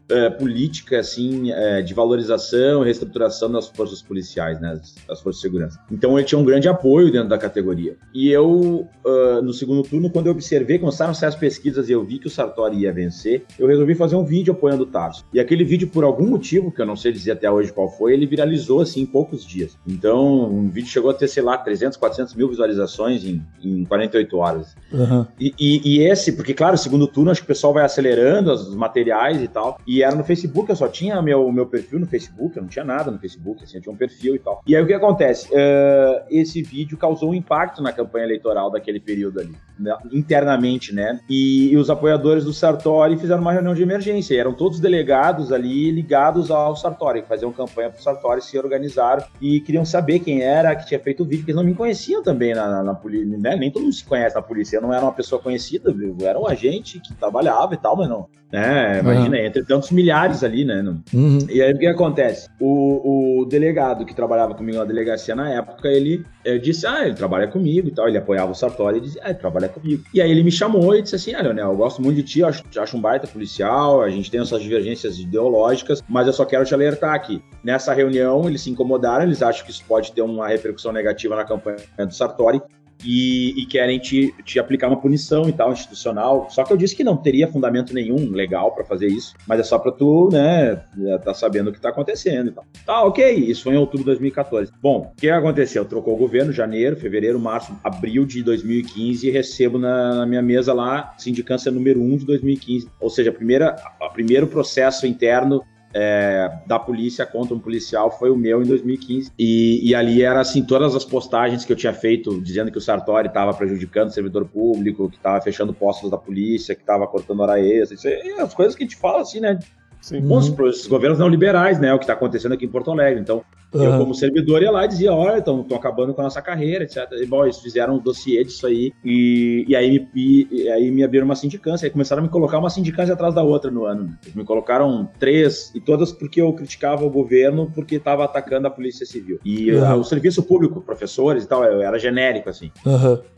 eh, 0.10 0.30
política 0.30 1.00
assim 1.00 1.52
eh, 1.52 1.82
de 1.82 1.94
valorização 1.94 2.82
e 2.82 2.86
reestruturação 2.86 3.52
das 3.52 3.68
forças 3.70 4.02
policiais, 4.02 4.60
né, 4.60 4.80
das, 5.08 5.22
forças 5.22 5.42
de 5.42 5.42
segurança. 5.42 5.80
Então 5.92 6.18
ele 6.18 6.28
tinha 6.28 6.40
um 6.40 6.46
grande 6.46 6.68
apoio 6.68 7.12
dentro 7.12 7.30
da 7.30 7.38
categoria. 7.38 7.96
E 8.14 8.30
eu, 8.30 8.88
ah, 9.06 9.42
no 9.42 9.54
segundo 9.54 9.84
turno, 9.84 10.10
quando 10.10 10.28
eu 10.28 10.32
observei, 10.32 10.78
começaram 10.80 11.12
a 11.12 11.24
as 11.24 11.36
pesquisas 11.36 11.90
e 11.90 11.94
eu 11.94 12.04
vi 12.04 12.20
que 12.20 12.28
o 12.28 12.30
Sartori 12.30 12.80
ia 12.80 12.92
vencer, 12.92 13.46
eu 13.58 13.66
resolvi 13.68 13.96
fazer 13.96 14.16
um 14.16 14.26
vídeo 14.26 14.54
apoiando 14.54 14.84
o 14.84 14.86
Tarso. 14.86 15.26
E 15.34 15.40
aquele 15.40 15.64
vídeo, 15.64 15.88
por 15.88 16.04
algum 16.04 16.28
motivo, 16.28 16.72
que 16.72 16.82
eu 16.82 16.86
não 16.86 16.96
sei 16.96 17.12
dizer 17.12 17.32
até 17.32 17.50
hoje 17.50 17.72
qual 17.72 17.90
foi, 17.90 18.14
ele 18.14 18.26
viralizou 18.26 18.82
assim 18.82 19.02
em 19.02 19.06
poucos 19.06 19.46
dias. 19.46 19.78
Então, 19.88 20.52
um 20.52 20.70
vídeo 20.70 20.90
chegou 20.90 21.10
a 21.10 21.14
ter, 21.14 21.28
sei 21.28 21.44
lá, 21.44 21.58
300, 21.58 21.98
400 21.98 22.34
mil 22.36 22.50
visualizações 22.50 23.24
em, 23.24 23.42
em 23.64 23.86
48 23.86 24.38
horas. 24.38 24.76
Aham. 24.94 25.28
E, 25.40 25.54
e- 25.60 25.82
e 25.96 26.00
esse, 26.04 26.34
porque, 26.34 26.54
claro, 26.54 26.78
segundo 26.78 27.08
turno, 27.08 27.32
acho 27.32 27.42
que 27.42 27.46
o 27.46 27.48
pessoal 27.48 27.74
vai 27.74 27.86
acelerando 27.86 28.52
os 28.52 28.76
materiais 28.76 29.42
e 29.42 29.48
tal. 29.48 29.80
E 29.88 29.93
era 30.02 30.16
no 30.16 30.24
Facebook, 30.24 30.70
eu 30.70 30.76
só 30.76 30.88
tinha 30.88 31.22
meu, 31.22 31.52
meu 31.52 31.66
perfil 31.66 32.00
no 32.00 32.08
Facebook, 32.08 32.56
eu 32.56 32.64
não 32.64 32.70
tinha 32.70 32.86
nada 32.86 33.12
no 33.12 33.20
Facebook, 33.20 33.64
assim, 33.64 33.78
eu 33.78 33.82
tinha 33.82 33.94
um 33.94 33.98
perfil 33.98 34.36
e 34.36 34.40
tal. 34.40 34.62
E 34.66 34.76
aí 34.76 34.82
o 34.82 34.88
que 34.88 34.94
acontece? 34.94 35.50
Eh, 35.52 36.26
esse 36.32 36.62
vídeo 36.62 36.98
causou 36.98 37.32
um 37.32 37.34
impacto 37.34 37.82
na 37.82 37.92
campanha 37.92 38.26
eleitoral 38.26 38.72
daquele 38.72 39.00
período 39.00 39.40
ali, 39.40 39.56
né, 39.78 39.96
internamente, 40.12 40.94
né? 40.94 41.20
E, 41.30 41.72
e 41.72 41.78
os 41.78 41.90
apoiadores 41.90 42.46
do 42.46 42.54
Sartori 42.54 43.18
fizeram 43.18 43.42
uma 43.42 43.52
reunião 43.52 43.74
de 43.74 43.84
emergência. 43.84 44.34
E 44.34 44.38
eram 44.38 44.54
todos 44.54 44.80
delegados 44.80 45.52
ali 45.52 45.92
ligados 45.92 46.50
ao 46.50 46.76
Sartori, 46.76 47.22
que 47.22 47.28
faziam 47.28 47.52
campanha 47.52 47.90
pro 47.90 48.02
Sartori, 48.02 48.42
se 48.42 48.58
organizaram 48.58 49.24
e 49.42 49.60
queriam 49.60 49.86
saber 49.86 50.20
quem 50.20 50.42
era 50.42 50.76
que 50.76 50.88
tinha 50.88 51.00
feito 51.00 51.24
o 51.24 51.26
vídeo, 51.26 51.40
porque 51.40 51.52
eles 51.52 51.62
não 51.62 51.70
me 51.70 51.76
conheciam 51.76 52.24
também 52.24 52.54
na, 52.54 52.70
na, 52.70 52.84
na 52.84 52.94
polícia, 52.94 53.38
né? 53.38 53.56
Nem 53.56 53.70
todo 53.70 53.84
mundo 53.84 53.94
se 53.94 54.06
conhece 54.06 54.36
na 54.36 54.42
polícia. 54.42 54.78
Eu 54.78 54.82
não 54.82 54.94
era 54.94 55.04
uma 55.04 55.14
pessoa 55.14 55.42
conhecida, 55.42 55.92
eu 55.92 56.28
era 56.28 56.40
um 56.40 56.48
agente 56.48 57.00
que 57.00 57.14
trabalhava 57.14 57.74
e 57.74 57.78
tal, 57.78 57.98
mas 57.98 58.10
não. 58.10 58.28
Né? 58.54 59.00
Imagina, 59.00 59.40
entre 59.40 59.64
tantos 59.64 59.90
milhares 59.90 60.44
ali, 60.44 60.64
né? 60.64 60.84
Uhum. 61.12 61.40
e 61.50 61.60
aí 61.60 61.74
o 61.74 61.80
que 61.80 61.88
acontece? 61.88 62.48
O, 62.62 63.40
o 63.40 63.46
delegado 63.46 64.06
que 64.06 64.14
trabalhava 64.14 64.54
comigo 64.54 64.78
na 64.78 64.86
delegacia 64.86 65.36
na 65.36 65.50
época, 65.50 65.88
ele, 65.88 66.24
eh, 66.46 66.60
disse: 66.60 66.86
Ah, 66.86 67.04
ele 67.04 67.16
trabalha 67.16 67.48
comigo 67.48 67.88
e 67.88 67.92
tal. 67.92 68.08
Ele 68.08 68.20
apoiava 68.20 68.52
o 68.52 68.56
Sartori 68.56 69.00
e 69.00 69.02
dizia: 69.02 69.24
Ah, 69.26 69.32
ele 69.32 69.40
trabalha 69.40 69.68
comigo. 69.68 70.04
E 70.14 70.22
aí 70.22 70.30
ele 70.30 70.44
me 70.44 70.52
chamou 70.52 70.96
e 70.96 71.02
disse 71.02 71.16
assim: 71.16 71.34
Ah, 71.34 71.42
Leonel, 71.42 71.72
eu 71.72 71.76
gosto 71.76 72.00
muito 72.00 72.18
de 72.18 72.22
ti, 72.22 72.44
acho, 72.44 72.64
acho 72.78 72.96
um 72.96 73.02
baita 73.02 73.26
policial, 73.26 74.04
a 74.04 74.10
gente 74.12 74.30
tem 74.30 74.40
essas 74.40 74.62
divergências 74.62 75.18
ideológicas, 75.18 76.04
mas 76.08 76.28
eu 76.28 76.34
só 76.34 76.46
quero 76.46 76.64
te 76.64 76.76
alertar 76.76 77.16
aqui. 77.16 77.42
Nessa 77.64 77.92
reunião, 77.92 78.48
eles 78.48 78.62
se 78.62 78.70
incomodaram, 78.70 79.24
eles 79.24 79.42
acham 79.42 79.66
que 79.66 79.72
isso 79.72 79.84
pode 79.88 80.12
ter 80.12 80.22
uma 80.22 80.48
repercussão 80.48 80.92
negativa 80.92 81.36
na 81.36 81.44
campanha 81.44 81.80
do 81.98 82.14
Sartori 82.14 82.62
e, 83.04 83.62
e, 83.62 83.66
querem 83.66 84.00
te, 84.00 84.34
te 84.44 84.60
aplicar 84.60 84.88
uma 84.88 85.00
punição 85.00 85.48
e 85.50 85.54
tal, 85.54 85.72
institucional. 85.72 86.48
Só 86.50 86.64
que 86.64 86.72
eu 86.72 86.78
disse 86.78 86.96
que 86.96 87.04
não 87.04 87.18
teria 87.18 87.48
fundamento 87.48 87.94
nenhum 87.94 88.32
legal 88.32 88.72
para 88.74 88.84
fazer 88.84 89.08
isso, 89.08 89.34
mas 89.48 89.60
é 89.60 89.64
só 89.64 89.78
para 89.78 89.92
tu, 89.92 90.30
né, 90.32 90.76
tá 91.24 91.34
sabendo 91.34 91.70
o 91.70 91.74
que 91.74 91.82
tá 91.82 91.90
acontecendo 91.90 92.50
e 92.50 92.52
tal. 92.52 92.66
Tá, 92.86 93.04
ok, 93.04 93.34
isso 93.34 93.64
foi 93.64 93.74
em 93.74 93.78
outubro 93.78 94.00
de 94.00 94.06
2014. 94.06 94.72
Bom, 94.82 95.12
o 95.14 95.16
que 95.16 95.30
aconteceu? 95.30 95.86
Trocou 95.86 96.16
o 96.16 96.18
governo, 96.18 96.52
janeiro, 96.52 96.96
fevereiro, 96.96 97.40
março, 97.40 97.78
abril 97.84 98.26
de 98.26 98.44
2015 98.44 99.28
e 99.28 99.32
recebo 99.32 99.78
na, 99.78 100.16
na 100.16 100.26
minha 100.26 100.42
mesa 100.42 100.74
lá 100.74 101.14
sindicância 101.18 101.72
número 101.72 102.02
1 102.02 102.18
de 102.18 102.26
2015. 102.26 102.90
Ou 103.00 103.10
seja, 103.10 103.30
a 103.30 103.34
primeira, 103.34 103.76
primeiro 104.14 104.48
processo 104.48 105.06
interno 105.08 105.64
é, 105.94 106.52
da 106.66 106.80
polícia 106.80 107.26
contra 107.26 107.56
um 107.56 107.60
policial 107.60 108.12
foi 108.12 108.30
o 108.30 108.36
meu 108.36 108.62
em 108.62 108.66
2015. 108.66 109.32
E, 109.38 109.90
e, 109.90 109.96
ali 109.96 110.24
era 110.24 110.42
assim, 110.42 110.64
todas 110.64 110.96
as 110.96 111.06
postagens 111.06 111.64
que 111.64 111.72
eu 111.72 111.78
tinha 111.78 111.94
feito 111.94 112.42
dizendo 112.42 112.72
que 112.72 112.78
o 112.78 112.82
Sartori 112.82 113.28
estava 113.28 113.54
prejudicando 113.54 114.10
o 114.10 114.12
servidor 114.12 114.46
público, 114.46 115.10
que 115.10 115.18
estava 115.18 115.40
fechando 115.42 115.74
postos 115.74 116.10
da 116.10 116.18
polícia, 116.18 116.76
que 116.76 116.82
estava 116.82 117.06
cortando 117.08 117.42
hora 117.42 117.60
extra, 117.60 117.96
isso 117.96 118.42
as 118.42 118.54
coisas 118.54 118.76
que 118.76 118.84
a 118.84 118.86
gente 118.86 118.98
fala 118.98 119.22
assim, 119.22 119.40
né? 119.40 119.60
Sim. 120.04 120.20
Uhum. 120.20 120.68
esses 120.68 120.86
governos 120.86 121.18
não 121.18 121.30
liberais, 121.30 121.80
né? 121.80 121.94
O 121.94 121.98
que 121.98 122.04
está 122.04 122.12
acontecendo 122.12 122.52
aqui 122.52 122.66
em 122.66 122.70
Porto 122.70 122.92
Alegre. 122.92 123.22
Então, 123.22 123.42
uhum. 123.74 123.84
eu, 123.84 123.98
como 123.98 124.14
servidor, 124.14 124.62
ia 124.62 124.70
lá 124.70 124.84
e 124.84 124.90
dizia: 124.90 125.14
olha, 125.14 125.38
estão 125.38 125.66
acabando 125.74 126.14
com 126.14 126.20
a 126.20 126.26
nossa 126.26 126.42
carreira, 126.42 126.84
etc. 126.84 127.10
E, 127.14 127.26
bom, 127.26 127.46
eles 127.46 127.58
fizeram 127.60 127.96
um 127.96 128.00
dossiê 128.00 128.44
disso 128.44 128.68
aí, 128.68 128.92
e, 129.04 129.64
e, 129.66 129.74
aí, 129.74 130.06
e, 130.14 130.48
e 130.52 130.70
aí 130.70 130.92
me 130.92 131.06
abriram 131.06 131.24
uma 131.24 131.38
sindicância. 131.38 131.86
Aí 131.86 131.90
começaram 131.90 132.22
a 132.22 132.24
me 132.26 132.30
colocar 132.30 132.60
uma 132.60 132.70
sindicância 132.70 133.14
atrás 133.14 133.34
da 133.34 133.44
outra 133.44 133.72
no 133.72 133.86
ano. 133.86 134.14
Eles 134.24 134.36
me 134.36 134.44
colocaram 134.44 135.10
três, 135.18 135.72
e 135.74 135.80
todas 135.80 136.12
porque 136.12 136.42
eu 136.42 136.52
criticava 136.52 137.06
o 137.06 137.10
governo 137.10 137.72
porque 137.74 137.96
estava 137.96 138.26
atacando 138.26 138.68
a 138.68 138.72
Polícia 138.72 139.06
Civil. 139.06 139.40
E 139.46 139.72
uhum. 139.72 140.02
o 140.02 140.04
serviço 140.04 140.44
público, 140.44 140.82
professores 140.82 141.46
e 141.46 141.48
tal, 141.48 141.64
era 141.64 141.98
genérico, 141.98 142.50
assim. 142.50 142.70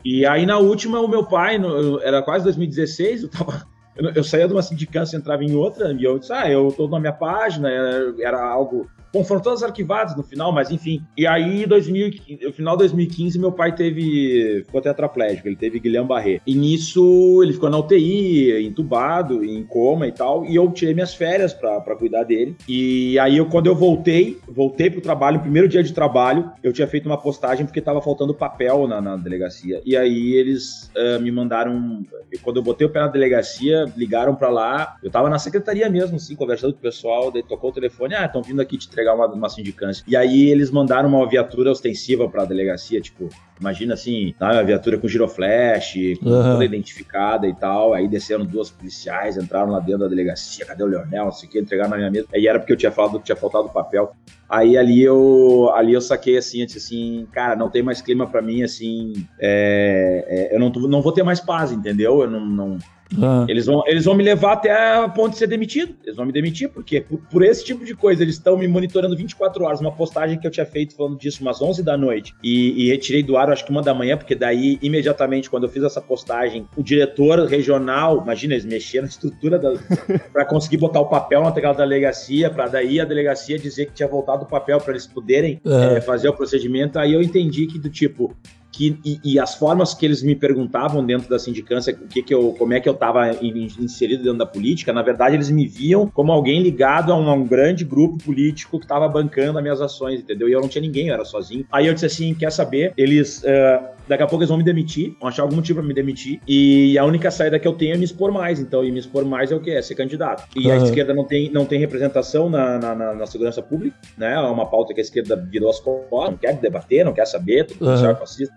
E 0.04 0.26
aí, 0.26 0.44
na 0.44 0.58
última, 0.58 0.98
o 0.98 1.06
meu 1.06 1.26
pai, 1.26 1.58
no, 1.58 2.02
era 2.02 2.20
quase 2.22 2.42
2016, 2.42 3.22
eu 3.22 3.28
tava 3.28 3.75
eu, 3.96 4.24
saía 4.24 4.46
de 4.46 4.52
uma 4.52 4.62
sindicância, 4.62 5.16
entrava 5.16 5.42
em 5.42 5.54
outra, 5.54 5.92
e 5.92 6.04
eu 6.04 6.18
disse, 6.18 6.32
ah, 6.32 6.50
eu 6.50 6.72
tô 6.76 6.86
na 6.88 7.00
minha 7.00 7.12
página, 7.12 7.70
era, 7.70 8.14
era 8.20 8.44
algo 8.44 8.88
foram 9.24 9.40
todas 9.40 9.62
arquivadas 9.62 10.16
no 10.16 10.22
final, 10.22 10.52
mas 10.52 10.70
enfim. 10.70 11.02
E 11.16 11.26
aí, 11.26 11.66
2000, 11.66 12.10
no 12.42 12.52
final 12.52 12.76
de 12.76 12.80
2015, 12.80 13.38
meu 13.38 13.52
pai 13.52 13.74
teve. 13.74 14.62
ficou 14.64 14.80
tetraplégico, 14.80 15.48
ele 15.48 15.56
teve 15.56 15.78
Guilherme 15.78 16.08
Barré. 16.08 16.40
E 16.46 16.54
nisso, 16.54 17.40
ele 17.42 17.52
ficou 17.52 17.70
na 17.70 17.78
UTI, 17.78 18.66
entubado, 18.66 19.44
em 19.44 19.64
coma 19.64 20.06
e 20.06 20.12
tal. 20.12 20.44
E 20.44 20.54
eu 20.56 20.70
tirei 20.70 20.94
minhas 20.94 21.14
férias 21.14 21.52
pra 21.52 21.96
cuidar 21.96 22.24
dele. 22.24 22.56
E 22.68 23.18
aí, 23.18 23.36
eu, 23.36 23.46
quando 23.46 23.66
eu 23.66 23.74
voltei, 23.74 24.38
voltei 24.48 24.90
pro 24.90 25.00
trabalho, 25.00 25.40
primeiro 25.40 25.68
dia 25.68 25.82
de 25.82 25.92
trabalho, 25.92 26.50
eu 26.62 26.72
tinha 26.72 26.86
feito 26.86 27.06
uma 27.06 27.18
postagem 27.18 27.64
porque 27.64 27.80
tava 27.80 28.00
faltando 28.00 28.34
papel 28.34 28.86
na, 28.86 29.00
na 29.00 29.16
delegacia. 29.16 29.80
E 29.84 29.96
aí, 29.96 30.34
eles 30.34 30.90
uh, 30.96 31.20
me 31.20 31.30
mandaram. 31.30 32.04
Quando 32.42 32.56
eu 32.56 32.62
botei 32.62 32.86
o 32.86 32.90
pé 32.90 33.00
na 33.00 33.08
delegacia, 33.08 33.86
ligaram 33.96 34.34
pra 34.34 34.48
lá. 34.48 34.96
Eu 35.02 35.10
tava 35.10 35.28
na 35.28 35.38
secretaria 35.38 35.88
mesmo, 35.88 36.16
assim, 36.16 36.34
conversando 36.34 36.72
com 36.72 36.78
o 36.78 36.82
pessoal. 36.82 37.30
Daí 37.30 37.42
tocou 37.42 37.70
o 37.70 37.72
telefone: 37.72 38.14
ah, 38.14 38.26
estão 38.26 38.42
vindo 38.42 38.60
aqui 38.60 38.76
te 38.76 38.86
entregar 38.88 39.05
uma, 39.14 39.26
uma 39.26 39.48
sindicância. 39.48 40.04
E 40.06 40.16
aí 40.16 40.48
eles 40.50 40.70
mandaram 40.70 41.08
uma 41.08 41.28
viatura 41.28 41.70
ostensiva 41.70 42.28
para 42.28 42.42
a 42.42 42.46
delegacia, 42.46 43.00
tipo, 43.00 43.28
imagina 43.60 43.94
assim, 43.94 44.34
tá, 44.38 44.52
uma 44.52 44.64
viatura 44.64 44.98
com 44.98 45.08
giroflash, 45.08 45.94
com 46.22 46.28
uhum. 46.28 46.52
toda 46.52 46.64
identificada 46.64 47.46
e 47.46 47.54
tal. 47.54 47.94
Aí 47.94 48.08
desceram 48.08 48.44
duas 48.44 48.70
policiais, 48.70 49.36
entraram 49.36 49.70
lá 49.70 49.80
dentro 49.80 50.00
da 50.00 50.08
delegacia, 50.08 50.64
cadê 50.64 50.82
o 50.82 50.86
Leonel? 50.86 51.26
Não 51.26 51.32
sei 51.32 51.48
o 51.48 51.52
que, 51.52 51.58
entregaram 51.58 51.90
na 51.90 51.96
minha 51.96 52.10
mesa. 52.10 52.26
Aí 52.34 52.46
era 52.46 52.58
porque 52.58 52.72
eu 52.72 52.76
tinha 52.76 52.92
falado 52.92 53.18
que 53.18 53.24
tinha 53.24 53.36
faltado 53.36 53.68
papel. 53.68 54.12
Aí 54.48 54.78
ali 54.78 55.02
eu, 55.02 55.70
ali 55.74 55.92
eu 55.92 56.00
saquei 56.00 56.38
assim, 56.38 56.60
eu 56.60 56.66
disse 56.66 56.78
assim, 56.78 57.26
cara, 57.32 57.56
não 57.56 57.68
tem 57.68 57.82
mais 57.82 58.00
clima 58.00 58.26
para 58.26 58.40
mim, 58.40 58.62
assim, 58.62 59.26
é, 59.40 60.24
é, 60.28 60.54
eu 60.54 60.60
não, 60.60 60.70
não 60.70 61.02
vou 61.02 61.12
ter 61.12 61.24
mais 61.24 61.40
paz, 61.40 61.72
entendeu? 61.72 62.22
Eu 62.22 62.30
não, 62.30 62.46
não 62.46 62.78
ah. 63.22 63.46
Eles, 63.48 63.66
vão, 63.66 63.82
eles 63.86 64.04
vão 64.04 64.14
me 64.14 64.24
levar 64.24 64.54
até 64.54 64.72
a 64.72 65.08
ponto 65.08 65.32
de 65.32 65.38
ser 65.38 65.46
demitido. 65.46 65.94
Eles 66.04 66.16
vão 66.16 66.26
me 66.26 66.32
demitir, 66.32 66.68
porque 66.68 67.00
por, 67.00 67.18
por 67.18 67.42
esse 67.42 67.64
tipo 67.64 67.84
de 67.84 67.94
coisa, 67.94 68.22
eles 68.22 68.34
estão 68.34 68.56
me 68.56 68.66
monitorando 68.66 69.16
24 69.16 69.64
horas. 69.64 69.80
Uma 69.80 69.92
postagem 69.92 70.38
que 70.38 70.46
eu 70.46 70.50
tinha 70.50 70.66
feito 70.66 70.96
falando 70.96 71.18
disso 71.18 71.42
umas 71.42 71.62
11 71.62 71.82
da 71.82 71.96
noite 71.96 72.34
e, 72.42 72.84
e 72.84 72.90
retirei 72.90 73.22
do 73.22 73.36
ar, 73.36 73.50
acho 73.50 73.64
que 73.64 73.70
uma 73.70 73.82
da 73.82 73.94
manhã, 73.94 74.16
porque 74.16 74.34
daí, 74.34 74.78
imediatamente, 74.82 75.48
quando 75.48 75.64
eu 75.64 75.68
fiz 75.68 75.82
essa 75.82 76.00
postagem, 76.00 76.66
o 76.76 76.82
diretor 76.82 77.46
regional, 77.46 78.22
imagina, 78.22 78.54
eles 78.54 78.64
mexeram 78.64 79.04
na 79.04 79.08
estrutura 79.08 79.60
para 80.32 80.44
conseguir 80.44 80.78
botar 80.78 81.00
o 81.00 81.06
papel 81.06 81.42
na 81.42 81.52
tecla 81.52 81.72
da 81.72 81.84
delegacia, 81.84 82.50
para 82.50 82.66
daí 82.66 83.00
a 83.00 83.04
delegacia 83.04 83.58
dizer 83.58 83.86
que 83.86 83.92
tinha 83.92 84.08
voltado 84.08 84.44
o 84.44 84.46
papel 84.46 84.78
para 84.80 84.92
eles 84.92 85.06
poderem 85.06 85.60
é. 85.64 85.96
É, 85.96 86.00
fazer 86.00 86.28
o 86.28 86.32
procedimento. 86.32 86.98
Aí 86.98 87.12
eu 87.12 87.22
entendi 87.22 87.66
que, 87.66 87.78
do 87.78 87.88
tipo, 87.88 88.34
que, 88.76 88.98
e, 89.02 89.18
e, 89.24 89.40
as 89.40 89.54
formas 89.54 89.94
que 89.94 90.04
eles 90.04 90.22
me 90.22 90.36
perguntavam 90.36 91.04
dentro 91.04 91.30
da 91.30 91.38
sindicância, 91.38 91.94
o 91.94 92.06
que 92.06 92.22
que 92.22 92.34
eu, 92.34 92.54
como 92.58 92.74
é 92.74 92.80
que 92.80 92.86
eu 92.86 92.92
estava 92.92 93.30
inserido 93.42 94.22
dentro 94.22 94.38
da 94.38 94.44
política, 94.44 94.92
na 94.92 95.00
verdade 95.00 95.34
eles 95.34 95.50
me 95.50 95.66
viam 95.66 96.08
como 96.08 96.30
alguém 96.30 96.62
ligado 96.62 97.10
a 97.10 97.16
um, 97.16 97.30
a 97.30 97.32
um 97.32 97.46
grande 97.46 97.86
grupo 97.86 98.22
político 98.22 98.78
que 98.78 98.84
estava 98.84 99.08
bancando 99.08 99.56
as 99.56 99.62
minhas 99.62 99.80
ações, 99.80 100.20
entendeu? 100.20 100.46
E 100.46 100.52
eu 100.52 100.60
não 100.60 100.68
tinha 100.68 100.82
ninguém, 100.82 101.08
eu 101.08 101.14
era 101.14 101.24
sozinho. 101.24 101.64
Aí 101.72 101.86
eu 101.86 101.94
disse 101.94 102.04
assim, 102.04 102.34
quer 102.34 102.52
saber? 102.52 102.92
Eles... 102.98 103.42
Uh, 103.42 103.95
daqui 104.08 104.22
a 104.22 104.26
pouco 104.26 104.42
eles 104.42 104.48
vão 104.48 104.58
me 104.58 104.64
demitir, 104.64 105.16
vão 105.20 105.28
achar 105.28 105.42
algum 105.42 105.56
motivo 105.56 105.80
pra 105.80 105.88
me 105.88 105.94
demitir, 105.94 106.40
e 106.46 106.98
a 106.98 107.04
única 107.04 107.30
saída 107.30 107.58
que 107.58 107.66
eu 107.66 107.72
tenho 107.72 107.94
é 107.94 107.96
me 107.96 108.04
expor 108.04 108.32
mais, 108.32 108.60
então, 108.60 108.84
e 108.84 108.90
me 108.90 108.98
expor 108.98 109.24
mais 109.24 109.52
é 109.52 109.56
o 109.56 109.60
que? 109.60 109.70
É 109.70 109.82
ser 109.82 109.94
candidato. 109.94 110.44
E 110.56 110.66
uhum. 110.66 110.72
a 110.72 110.76
esquerda 110.76 111.14
não 111.14 111.24
tem, 111.24 111.50
não 111.50 111.64
tem 111.64 111.78
representação 111.78 112.48
na, 112.48 112.78
na, 112.78 112.94
na, 112.94 113.14
na, 113.14 113.26
segurança 113.26 113.62
pública, 113.62 113.96
né? 114.16 114.34
É 114.34 114.40
uma 114.40 114.66
pauta 114.66 114.94
que 114.94 115.00
a 115.00 115.02
esquerda 115.02 115.36
virou 115.36 115.70
as 115.70 115.80
costas, 115.80 116.30
não 116.30 116.36
quer 116.36 116.54
debater, 116.56 117.04
não 117.04 117.12
quer 117.12 117.26
saber, 117.26 117.64
tudo 117.66 117.86
uhum. 117.88 118.16
fascista. 118.16 118.54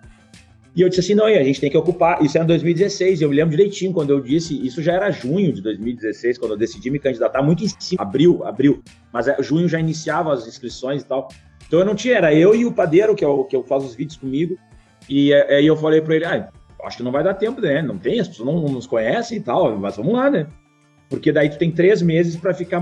E 0.76 0.82
eu 0.82 0.90
disse 0.90 1.02
assim, 1.02 1.16
não, 1.16 1.26
a 1.26 1.44
gente 1.44 1.60
tem 1.60 1.70
que 1.70 1.78
ocupar. 1.78 2.24
Isso 2.24 2.38
era 2.38 2.44
em 2.44 2.48
2016, 2.48 3.22
eu 3.22 3.30
me 3.30 3.36
lembro 3.36 3.52
direitinho 3.52 3.92
quando 3.92 4.12
eu 4.12 4.22
disse, 4.22 4.66
isso 4.66 4.82
já 4.82 4.94
era 4.94 5.10
junho 5.10 5.52
de 5.52 5.62
2016, 5.62 6.38
quando 6.38 6.52
eu 6.52 6.58
decidi 6.58 6.90
me 6.92 7.00
candidatar, 7.00 7.42
muito 7.42 7.64
em 7.64 7.68
cima, 7.68 8.02
abril, 8.02 8.46
abril. 8.46 8.82
Mas 9.12 9.28
é, 9.28 9.36
junho 9.42 9.68
já 9.68 9.80
iniciava 9.80 10.32
as 10.32 10.48
inscrições 10.48 11.02
e 11.02 11.06
tal. 11.06 11.28
Então 11.68 11.80
eu 11.80 11.86
não 11.86 11.96
tinha, 11.96 12.16
era 12.16 12.34
eu 12.34 12.56
e 12.56 12.66
o 12.66 12.72
padeiro, 12.72 13.16
que, 13.16 13.26
eu, 13.26 13.44
é 13.46 13.50
que 13.50 13.56
eu 13.56 13.64
faço 13.64 13.88
os 13.88 13.96
vídeos 13.96 14.18
comigo. 14.18 14.58
E 15.10 15.34
aí 15.34 15.66
eu 15.66 15.76
falei 15.76 16.02
para 16.02 16.16
ele, 16.16 16.26
ah, 16.26 16.50
acho 16.84 16.98
que 16.98 17.04
não 17.04 17.12
vai 17.12 17.24
dar 17.24 17.34
tempo, 17.34 17.60
né? 17.60 17.82
Não 17.82 17.98
tem, 17.98 18.20
as 18.20 18.28
pessoas 18.28 18.48
não, 18.48 18.62
não 18.62 18.70
nos 18.70 18.88
conhecem 18.88 19.40
e 19.40 19.42
tal, 19.42 19.78
mas 19.78 19.98
vamos 19.98 20.14
lá, 20.14 20.30
né? 20.30 20.48
Porque 21.10 21.32
daí 21.32 21.50
tu 21.50 21.58
tem 21.58 21.72
três 21.72 22.04
meses 22.04 22.36
para 22.36 22.54
ficar 22.54 22.80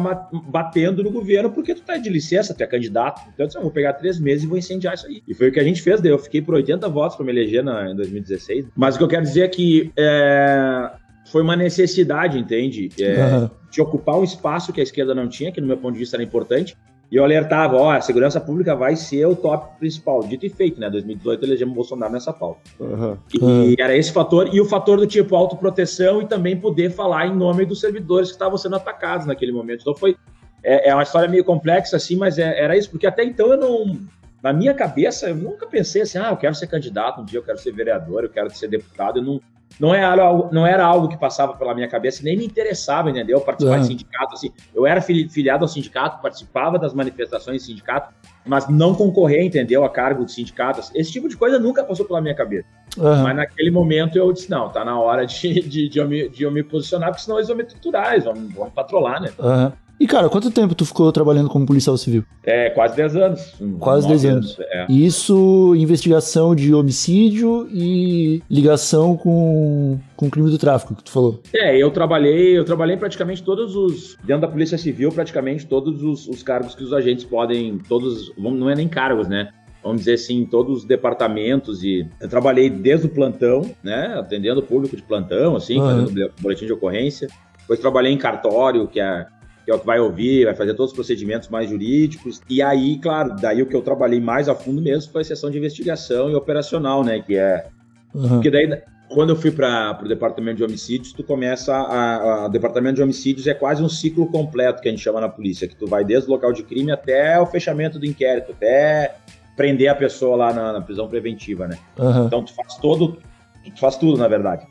batendo 0.50 1.02
no 1.02 1.10
governo, 1.10 1.50
porque 1.50 1.74
tu 1.74 1.82
tá 1.82 1.96
de 1.96 2.10
licença, 2.10 2.54
tu 2.54 2.62
é 2.62 2.68
candidato. 2.68 3.22
Então 3.34 3.46
eu, 3.46 3.48
disse, 3.48 3.58
eu 3.58 3.62
vou 3.62 3.72
pegar 3.72 3.94
três 3.94 4.20
meses 4.20 4.44
e 4.44 4.48
vou 4.48 4.58
incendiar 4.58 4.96
isso 4.96 5.08
aí. 5.08 5.24
E 5.26 5.34
foi 5.34 5.48
o 5.48 5.52
que 5.52 5.60
a 5.60 5.64
gente 5.64 5.82
fez, 5.82 6.02
daí 6.02 6.12
eu 6.12 6.20
fiquei 6.20 6.42
por 6.42 6.56
80 6.56 6.90
votos 6.90 7.16
para 7.16 7.26
me 7.26 7.32
eleger 7.32 7.64
na, 7.64 7.90
em 7.90 7.96
2016. 7.96 8.66
Mas 8.76 8.96
o 8.96 8.98
que 8.98 9.04
eu 9.06 9.08
quero 9.08 9.24
dizer 9.24 9.44
é 9.44 9.48
que 9.48 9.94
é, 9.96 10.92
foi 11.32 11.42
uma 11.42 11.56
necessidade, 11.56 12.38
entende? 12.38 12.90
É, 13.00 13.24
uhum. 13.24 13.50
De 13.72 13.82
ocupar 13.82 14.18
um 14.18 14.26
espaço 14.26 14.74
que 14.74 14.82
a 14.82 14.84
esquerda 14.84 15.16
não 15.16 15.30
tinha, 15.30 15.50
que 15.50 15.62
no 15.62 15.68
meu 15.68 15.78
ponto 15.78 15.94
de 15.94 16.00
vista 16.00 16.18
era 16.18 16.24
importante, 16.24 16.76
e 17.10 17.16
eu 17.16 17.24
alertava, 17.24 17.78
ó, 17.78 17.92
a 17.92 18.02
segurança 18.02 18.40
pública 18.40 18.76
vai 18.76 18.96
ser 18.96 19.26
o 19.26 19.36
top 19.36 19.78
principal. 19.80 20.22
Dito 20.24 20.46
e 20.46 20.50
feito, 20.50 20.80
né? 20.80 20.90
2018 20.90 21.46
elegemos 21.46 21.74
Bolsonaro 21.74 22.12
nessa 22.12 22.34
pauta. 22.34 22.60
Uhum. 22.80 23.18
E, 23.34 23.40
uhum. 23.40 23.76
era 23.80 23.96
esse 23.96 24.12
fator, 24.12 24.54
e 24.54 24.60
o 24.60 24.66
fator 24.66 24.98
do 24.98 25.08
tipo 25.08 25.34
autoproteção 25.36 26.22
e 26.22 26.28
também 26.28 26.60
poder 26.60 26.92
falar 26.92 27.28
em 27.28 27.36
nome 27.36 27.66
dos 27.66 27.80
servidores 27.80 28.30
que 28.30 28.36
estavam 28.36 28.58
sendo 28.58 28.76
atacados 28.76 29.26
naquele 29.26 29.54
momento. 29.54 29.82
Então 29.82 29.96
foi. 29.96 30.18
É, 30.62 30.90
é 30.90 30.94
uma 30.94 31.04
história 31.04 31.30
meio 31.30 31.46
complexa, 31.46 31.96
assim, 31.96 32.18
mas 32.18 32.38
é, 32.38 32.62
era 32.62 32.76
isso, 32.76 32.90
porque 32.90 33.08
até 33.08 33.24
então 33.24 33.54
eu 33.54 33.58
não. 33.58 34.00
Na 34.44 34.52
minha 34.52 34.74
cabeça, 34.74 35.30
eu 35.30 35.36
nunca 35.36 35.66
pensei 35.66 36.02
assim, 36.02 36.18
ah, 36.18 36.30
eu 36.30 36.38
quero 36.38 36.56
ser 36.56 36.68
candidato 36.68 37.22
um 37.22 37.26
dia, 37.26 37.40
eu 37.40 37.44
quero 37.44 37.58
ser 37.58 37.72
vereador, 37.72 38.24
eu 38.24 38.30
quero 38.30 38.50
ser 38.50 38.68
deputado. 38.68 39.20
Eu 39.20 39.24
não, 39.24 39.42
não 39.80 39.94
era, 39.94 40.24
algo, 40.24 40.50
não 40.52 40.66
era 40.66 40.84
algo 40.84 41.08
que 41.08 41.18
passava 41.18 41.54
pela 41.54 41.74
minha 41.74 41.88
cabeça, 41.88 42.24
nem 42.24 42.36
me 42.36 42.46
interessava, 42.46 43.10
entendeu? 43.10 43.40
Participar 43.42 43.76
uhum. 43.76 43.82
de 43.82 43.88
sindicato, 43.88 44.34
assim. 44.34 44.52
Eu 44.74 44.86
era 44.88 45.02
filiado 45.02 45.64
ao 45.64 45.68
sindicato, 45.68 46.22
participava 46.22 46.80
das 46.80 46.94
manifestações 46.94 47.62
do 47.62 47.66
sindicato, 47.68 48.14
mas 48.46 48.68
não 48.68 48.96
concorrer, 48.96 49.44
entendeu? 49.44 49.84
A 49.84 49.90
cargo 49.90 50.26
de 50.26 50.32
sindicato. 50.32 50.82
Esse 50.96 51.12
tipo 51.12 51.30
de 51.30 51.38
coisa 51.38 51.60
nunca 51.60 51.84
passou 51.84 52.06
pela 52.06 52.22
minha 52.22 52.36
cabeça. 52.36 52.68
Mas 52.98 53.36
naquele 53.36 53.70
momento 53.70 54.18
eu 54.18 54.32
disse, 54.34 54.50
não, 54.50 54.70
tá 54.70 54.84
na 54.84 55.00
hora 55.00 55.26
de, 55.26 55.62
de, 55.62 55.90
de, 55.90 56.00
eu, 56.00 56.08
me, 56.08 56.28
de 56.30 56.44
eu 56.44 56.52
me 56.52 56.64
posicionar, 56.64 57.10
porque 57.10 57.24
senão 57.24 57.38
eles 57.38 57.48
vão 57.48 57.58
me 57.58 57.64
triturar, 57.64 58.14
eles 58.14 58.26
vão, 58.26 58.34
vão 58.50 58.70
patrolar, 58.72 59.22
né? 59.22 59.32
Uhum. 59.38 59.72
E, 60.00 60.06
cara, 60.06 60.30
quanto 60.30 60.52
tempo 60.52 60.76
tu 60.76 60.86
ficou 60.86 61.12
trabalhando 61.12 61.50
como 61.50 61.66
policial 61.66 61.98
civil? 61.98 62.24
É, 62.44 62.70
quase 62.70 62.96
10 62.96 63.16
anos. 63.16 63.56
Quase 63.80 64.08
10 64.08 64.26
anos. 64.26 64.60
anos. 64.60 64.60
É. 64.72 64.86
Isso, 64.90 65.74
investigação 65.76 66.56
de 66.56 66.74
homicídio 66.74 67.68
e 67.72 68.44
ligação 68.50 69.18
com, 69.18 70.00
com 70.16 70.30
crime 70.30 70.52
do 70.52 70.58
tráfico, 70.58 70.94
que 70.96 71.04
tu 71.04 71.12
falou. 71.12 71.42
É, 71.54 71.76
eu 71.76 71.90
trabalhei, 71.90 72.58
eu 72.58 72.64
trabalhei 72.64 72.96
praticamente 72.96 73.42
todos 73.42 73.76
os, 73.76 74.18
dentro 74.24 74.42
da 74.42 74.48
Polícia 74.48 74.78
Civil, 74.78 75.12
praticamente 75.12 75.66
todos 75.66 76.04
os, 76.04 76.28
os 76.28 76.44
cargos 76.44 76.76
que 76.76 76.84
os 76.84 76.94
agentes 76.94 77.26
podem, 77.26 77.80
todos, 77.90 78.32
não 78.38 78.70
é 78.70 78.76
nem 78.76 78.88
cargos, 78.88 79.28
né? 79.28 79.50
vamos 79.84 80.02
dizer 80.02 80.16
assim, 80.16 80.40
em 80.42 80.46
todos 80.46 80.80
os 80.80 80.86
departamentos 80.86 81.82
e 81.82 82.06
eu 82.20 82.28
trabalhei 82.28 82.70
desde 82.70 83.06
o 83.06 83.10
plantão, 83.10 83.62
né, 83.82 84.18
atendendo 84.20 84.60
o 84.60 84.64
público 84.64 84.98
de 84.98 85.02
plantão, 85.02 85.56
assim, 85.56 85.80
Uhum. 85.80 86.08
fazendo 86.08 86.32
boletim 86.42 86.66
de 86.66 86.74
ocorrência. 86.74 87.30
Depois 87.60 87.80
trabalhei 87.80 88.12
em 88.12 88.18
cartório, 88.18 88.88
que 88.88 89.00
é, 89.00 89.26
que 89.68 89.72
é 89.72 89.76
o 89.76 89.80
que 89.80 89.86
vai 89.86 90.00
ouvir, 90.00 90.46
vai 90.46 90.56
fazer 90.56 90.74
todos 90.76 90.92
os 90.94 90.96
procedimentos 90.96 91.50
mais 91.50 91.70
jurídicos. 91.70 92.42
E 92.50 92.62
aí, 92.62 92.98
claro, 93.00 93.36
daí 93.36 93.62
o 93.62 93.66
que 93.66 93.76
eu 93.76 93.82
trabalhei 93.82 94.22
mais 94.22 94.48
a 94.48 94.56
fundo 94.56 94.82
mesmo 94.82 95.12
foi 95.12 95.24
a 95.24 95.26
seção 95.26 95.52
de 95.52 95.58
investigação 95.58 96.30
e 96.30 96.36
operacional, 96.36 97.04
né, 97.04 97.20
que 97.22 97.36
é 97.36 97.68
Aham. 98.16 98.30
porque 98.36 98.50
daí, 98.50 98.82
quando 99.10 99.32
eu 99.32 99.36
fui 99.36 99.52
para 99.52 100.00
o 100.02 100.08
departamento 100.08 100.56
de 100.56 100.64
homicídios, 100.64 101.12
tu 101.12 101.22
começa 101.22 101.76
a, 101.76 102.16
a- 102.16 102.46
O 102.46 102.50
departamento 102.50 102.96
de 102.96 103.02
homicídios 103.04 103.46
é 103.46 103.54
quase 103.54 103.84
um 103.84 103.90
ciclo 103.90 104.28
completo 104.32 104.82
que 104.82 104.88
a 104.88 104.92
gente 104.92 105.04
chama 105.04 105.20
na 105.20 105.28
polícia, 105.28 105.68
que 105.68 105.76
tu 105.76 105.86
vai 105.86 106.06
desde 106.06 106.30
o 106.30 106.32
local 106.32 106.54
de 106.54 106.64
crime 106.64 106.90
até 106.94 107.38
o 107.38 107.46
fechamento 107.46 108.00
do 108.00 108.06
inquérito, 108.06 108.54
até 108.54 109.16
prender 109.58 109.90
a 109.90 109.96
pessoa 109.96 110.38
lá 110.38 110.54
na, 110.54 110.72
na 110.72 110.80
prisão 110.82 111.10
preventiva, 111.10 111.68
né? 111.68 111.78
Aham. 112.00 112.26
Então 112.28 112.42
tu 112.42 112.54
faz 112.54 112.78
todo, 112.78 113.18
tu 113.66 113.80
faz 113.82 113.98
tudo, 113.98 114.18
na 114.18 114.30
verdade. 114.30 114.66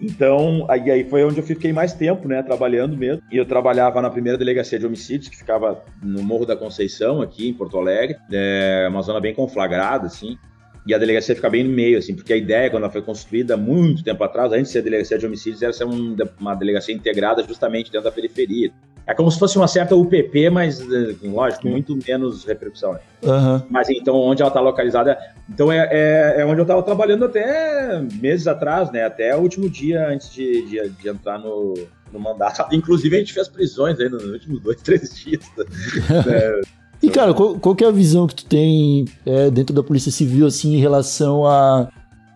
Então, 0.00 0.64
aí, 0.68 0.90
aí 0.90 1.04
foi 1.04 1.24
onde 1.24 1.38
eu 1.38 1.42
fiquei 1.44 1.72
mais 1.72 1.92
tempo, 1.92 2.28
né, 2.28 2.42
trabalhando 2.42 2.96
mesmo. 2.96 3.22
E 3.32 3.36
eu 3.36 3.44
trabalhava 3.44 4.00
na 4.00 4.10
primeira 4.10 4.38
delegacia 4.38 4.78
de 4.78 4.86
homicídios, 4.86 5.28
que 5.28 5.36
ficava 5.36 5.82
no 6.02 6.22
Morro 6.22 6.46
da 6.46 6.56
Conceição, 6.56 7.20
aqui 7.20 7.48
em 7.48 7.54
Porto 7.54 7.78
Alegre. 7.78 8.16
É 8.30 8.86
uma 8.88 9.02
zona 9.02 9.20
bem 9.20 9.34
conflagrada, 9.34 10.06
assim. 10.06 10.38
E 10.86 10.94
a 10.94 10.98
delegacia 10.98 11.34
fica 11.34 11.50
bem 11.50 11.64
no 11.64 11.70
meio, 11.70 11.98
assim, 11.98 12.14
porque 12.14 12.32
a 12.32 12.36
ideia, 12.36 12.70
quando 12.70 12.84
ela 12.84 12.92
foi 12.92 13.02
construída 13.02 13.58
muito 13.58 14.02
tempo 14.02 14.24
atrás, 14.24 14.52
antes 14.52 14.68
de 14.68 14.72
ser 14.72 14.82
delegacia 14.82 15.18
de 15.18 15.26
homicídios, 15.26 15.62
era 15.62 15.72
ser 15.72 15.84
um- 15.84 16.16
uma 16.40 16.54
delegacia 16.54 16.94
integrada 16.94 17.42
justamente 17.46 17.92
dentro 17.92 18.04
da 18.04 18.12
periferia. 18.12 18.70
É 19.08 19.14
como 19.14 19.30
se 19.30 19.38
fosse 19.38 19.56
uma 19.56 19.66
certa 19.66 19.96
UPP, 19.96 20.50
mas, 20.50 20.80
eh, 20.82 21.14
lógico, 21.24 21.66
muito 21.66 21.98
menos 22.06 22.44
repercussão. 22.44 22.92
né? 22.92 23.00
Aham. 23.24 23.62
Mas 23.70 23.88
então, 23.88 24.14
onde 24.14 24.42
ela 24.42 24.50
está 24.50 24.60
localizada. 24.60 25.16
Então, 25.48 25.72
é, 25.72 25.88
é, 25.90 26.34
é 26.42 26.44
onde 26.44 26.60
eu 26.60 26.64
estava 26.64 26.82
trabalhando 26.82 27.24
até 27.24 28.02
meses 28.20 28.46
atrás, 28.46 28.92
né? 28.92 29.04
Até 29.06 29.34
o 29.34 29.40
último 29.40 29.70
dia 29.70 30.08
antes 30.10 30.30
de, 30.30 30.60
de, 30.68 30.90
de 30.90 31.08
entrar 31.08 31.38
no, 31.38 31.72
no 32.12 32.20
mandato. 32.20 32.62
Inclusive, 32.70 33.16
a 33.16 33.18
gente 33.20 33.32
fez 33.32 33.48
prisões 33.48 33.98
aí 33.98 34.10
nos 34.10 34.22
últimos 34.24 34.60
dois, 34.60 34.76
três 34.82 35.14
dias. 35.16 35.42
É, 36.30 36.60
E, 37.02 37.08
cara, 37.08 37.32
qual, 37.32 37.58
qual 37.58 37.74
que 37.74 37.84
é 37.84 37.88
a 37.88 37.92
visão 37.92 38.26
que 38.26 38.34
tu 38.34 38.44
tem 38.44 39.06
é, 39.24 39.50
dentro 39.50 39.74
da 39.74 39.82
Polícia 39.82 40.12
Civil, 40.12 40.46
assim, 40.46 40.74
em 40.74 40.80
relação 40.80 41.46
à 41.46 41.88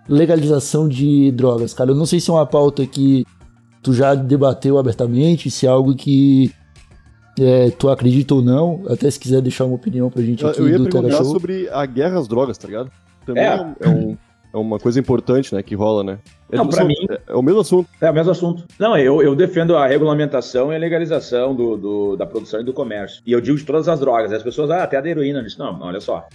legalização 0.08 0.88
de 0.88 1.30
drogas, 1.32 1.74
cara? 1.74 1.90
Eu 1.90 1.94
não 1.96 2.06
sei 2.06 2.18
se 2.18 2.30
é 2.30 2.32
uma 2.32 2.46
pauta 2.46 2.86
que 2.86 3.26
tu 3.82 3.92
já 3.92 4.14
debateu 4.14 4.78
abertamente, 4.78 5.50
se 5.50 5.66
é 5.66 5.68
algo 5.68 5.94
que 5.94 6.50
é, 7.40 7.70
tu 7.70 7.88
acredita 7.88 8.34
ou 8.34 8.42
não, 8.42 8.82
até 8.88 9.10
se 9.10 9.18
quiser 9.18 9.40
deixar 9.40 9.64
uma 9.64 9.74
opinião 9.74 10.10
pra 10.10 10.22
gente 10.22 10.42
Eu, 10.42 10.50
aqui 10.50 10.60
eu 10.60 10.68
ia 10.68 10.78
do 10.78 10.88
perguntar 10.88 11.24
sobre 11.24 11.68
a 11.70 11.84
guerra 11.86 12.18
às 12.18 12.28
drogas, 12.28 12.58
tá 12.58 12.66
ligado? 12.68 12.90
Também 13.24 13.42
É. 13.44 13.74
é, 13.80 13.88
um- 13.88 14.12
é 14.12 14.16
é 14.54 14.56
uma 14.58 14.78
coisa 14.78 15.00
importante, 15.00 15.54
né, 15.54 15.62
que 15.62 15.74
rola, 15.74 16.04
né? 16.04 16.18
É, 16.50 16.56
Não, 16.58 16.70
só- 16.70 16.84
mim- 16.84 16.94
é, 17.08 17.20
é 17.28 17.34
o 17.34 17.40
mesmo 17.40 17.60
assunto. 17.60 17.88
É 17.98 18.10
o 18.10 18.12
mesmo 18.12 18.32
assunto. 18.32 18.64
Não, 18.78 18.94
eu, 18.98 19.22
eu 19.22 19.34
defendo 19.34 19.74
a 19.78 19.86
regulamentação 19.86 20.70
e 20.70 20.76
a 20.76 20.78
legalização 20.78 21.54
do, 21.54 21.76
do- 21.78 22.16
da 22.18 22.26
produção 22.26 22.60
e 22.60 22.64
do 22.64 22.74
comércio. 22.74 23.22
E 23.26 23.32
eu 23.32 23.40
digo 23.40 23.56
de 23.56 23.64
todas 23.64 23.88
as 23.88 23.98
drogas. 23.98 24.30
As 24.30 24.42
pessoas, 24.42 24.70
ah, 24.70 24.82
até 24.82 24.98
a 24.98 25.00
da 25.00 25.08
heroína. 25.08 25.38
Eu 25.38 25.44
disse, 25.44 25.58
não, 25.58 25.80
olha 25.80 26.00
só. 26.00 26.28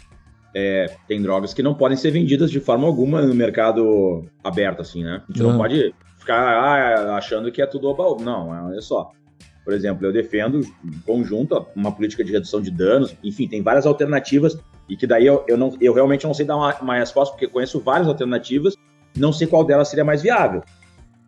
É, 0.56 0.88
tem 1.08 1.22
drogas 1.22 1.54
que 1.54 1.62
não 1.62 1.76
podem 1.76 1.96
ser 1.96 2.10
vendidas 2.10 2.50
de 2.50 2.60
forma 2.60 2.88
alguma 2.88 3.22
no 3.22 3.36
mercado 3.36 4.26
aberto, 4.44 4.82
assim, 4.82 5.04
né? 5.04 5.22
A 5.30 5.32
gente 5.32 5.44
Uhum. 5.44 5.52
não 5.52 5.58
pode 5.60 5.94
ficar 6.18 6.40
ah, 6.42 7.16
achando 7.18 7.52
que 7.52 7.62
é 7.62 7.68
tudo 7.68 7.88
oba 7.88 8.04
Não, 8.24 8.50
olha 8.50 8.82
só. 8.82 9.12
Por 9.68 9.74
exemplo, 9.74 10.08
eu 10.08 10.14
defendo 10.14 10.62
em 10.62 11.00
conjunto 11.06 11.68
uma 11.76 11.92
política 11.92 12.24
de 12.24 12.32
redução 12.32 12.62
de 12.62 12.72
danos. 12.72 13.14
Enfim, 13.22 13.50
tem 13.50 13.62
várias 13.62 13.86
alternativas 13.86 14.58
e 14.88 14.96
que 14.96 15.06
daí 15.06 15.26
eu, 15.26 15.44
eu, 15.46 15.58
não, 15.58 15.76
eu 15.82 15.94
realmente 15.94 16.26
não 16.26 16.34
sei 16.34 16.46
dar 16.46 16.56
uma, 16.56 16.74
uma 16.80 16.98
resposta, 16.98 17.34
porque 17.34 17.50
conheço 17.50 17.78
várias 17.82 18.08
alternativas, 18.08 18.78
não 19.14 19.34
sei 19.34 19.46
qual 19.46 19.66
delas 19.66 19.90
seria 19.90 20.06
mais 20.06 20.22
viável. 20.22 20.64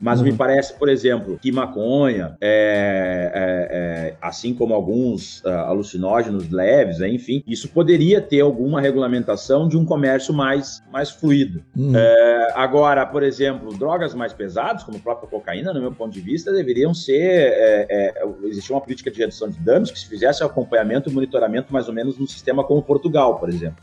Mas 0.01 0.19
Uhum. 0.19 0.27
me 0.27 0.33
parece, 0.33 0.73
por 0.73 0.87
exemplo, 0.87 1.37
que 1.41 1.51
maconha, 1.51 2.37
é, 2.39 3.31
é, 3.33 3.77
é, 4.11 4.15
assim 4.21 4.53
como 4.53 4.73
alguns 4.73 5.43
ah, 5.45 5.67
alucinógenos 5.67 6.49
leves, 6.49 6.99
né, 6.99 7.09
enfim, 7.09 7.43
isso 7.45 7.67
poderia 7.69 8.21
ter 8.21 8.39
alguma 8.41 8.79
regulamentação 8.79 9.67
de 9.67 9.77
um 9.77 9.83
comércio 9.85 10.33
mais, 10.33 10.81
mais 10.91 11.09
fluido. 11.09 11.61
Hum, 11.77 11.91
É, 11.95 12.53
agora, 12.55 13.05
por 13.05 13.23
exemplo, 13.23 13.77
drogas 13.77 14.13
mais 14.13 14.33
pesadas, 14.33 14.83
como 14.83 14.97
a 14.97 15.01
própria 15.01 15.29
cocaína, 15.29 15.73
no 15.73 15.81
meu 15.81 15.91
ponto 15.91 16.13
de 16.13 16.21
vista, 16.21 16.51
deveriam 16.51 16.93
ser. 16.93 17.19
É, 17.19 17.87
é, 17.89 18.29
existir 18.45 18.71
uma 18.71 18.81
política 18.81 19.11
de 19.11 19.19
redução 19.19 19.49
de 19.49 19.59
danos 19.59 19.91
que 19.91 19.99
se 19.99 20.07
fizesse 20.07 20.43
acompanhamento 20.43 21.09
e 21.09 21.13
monitoramento 21.13 21.71
mais 21.73 21.87
ou 21.87 21.93
menos 21.93 22.17
num 22.17 22.27
sistema 22.27 22.63
como 22.63 22.81
Portugal, 22.81 23.37
por 23.37 23.49
exemplo. 23.49 23.77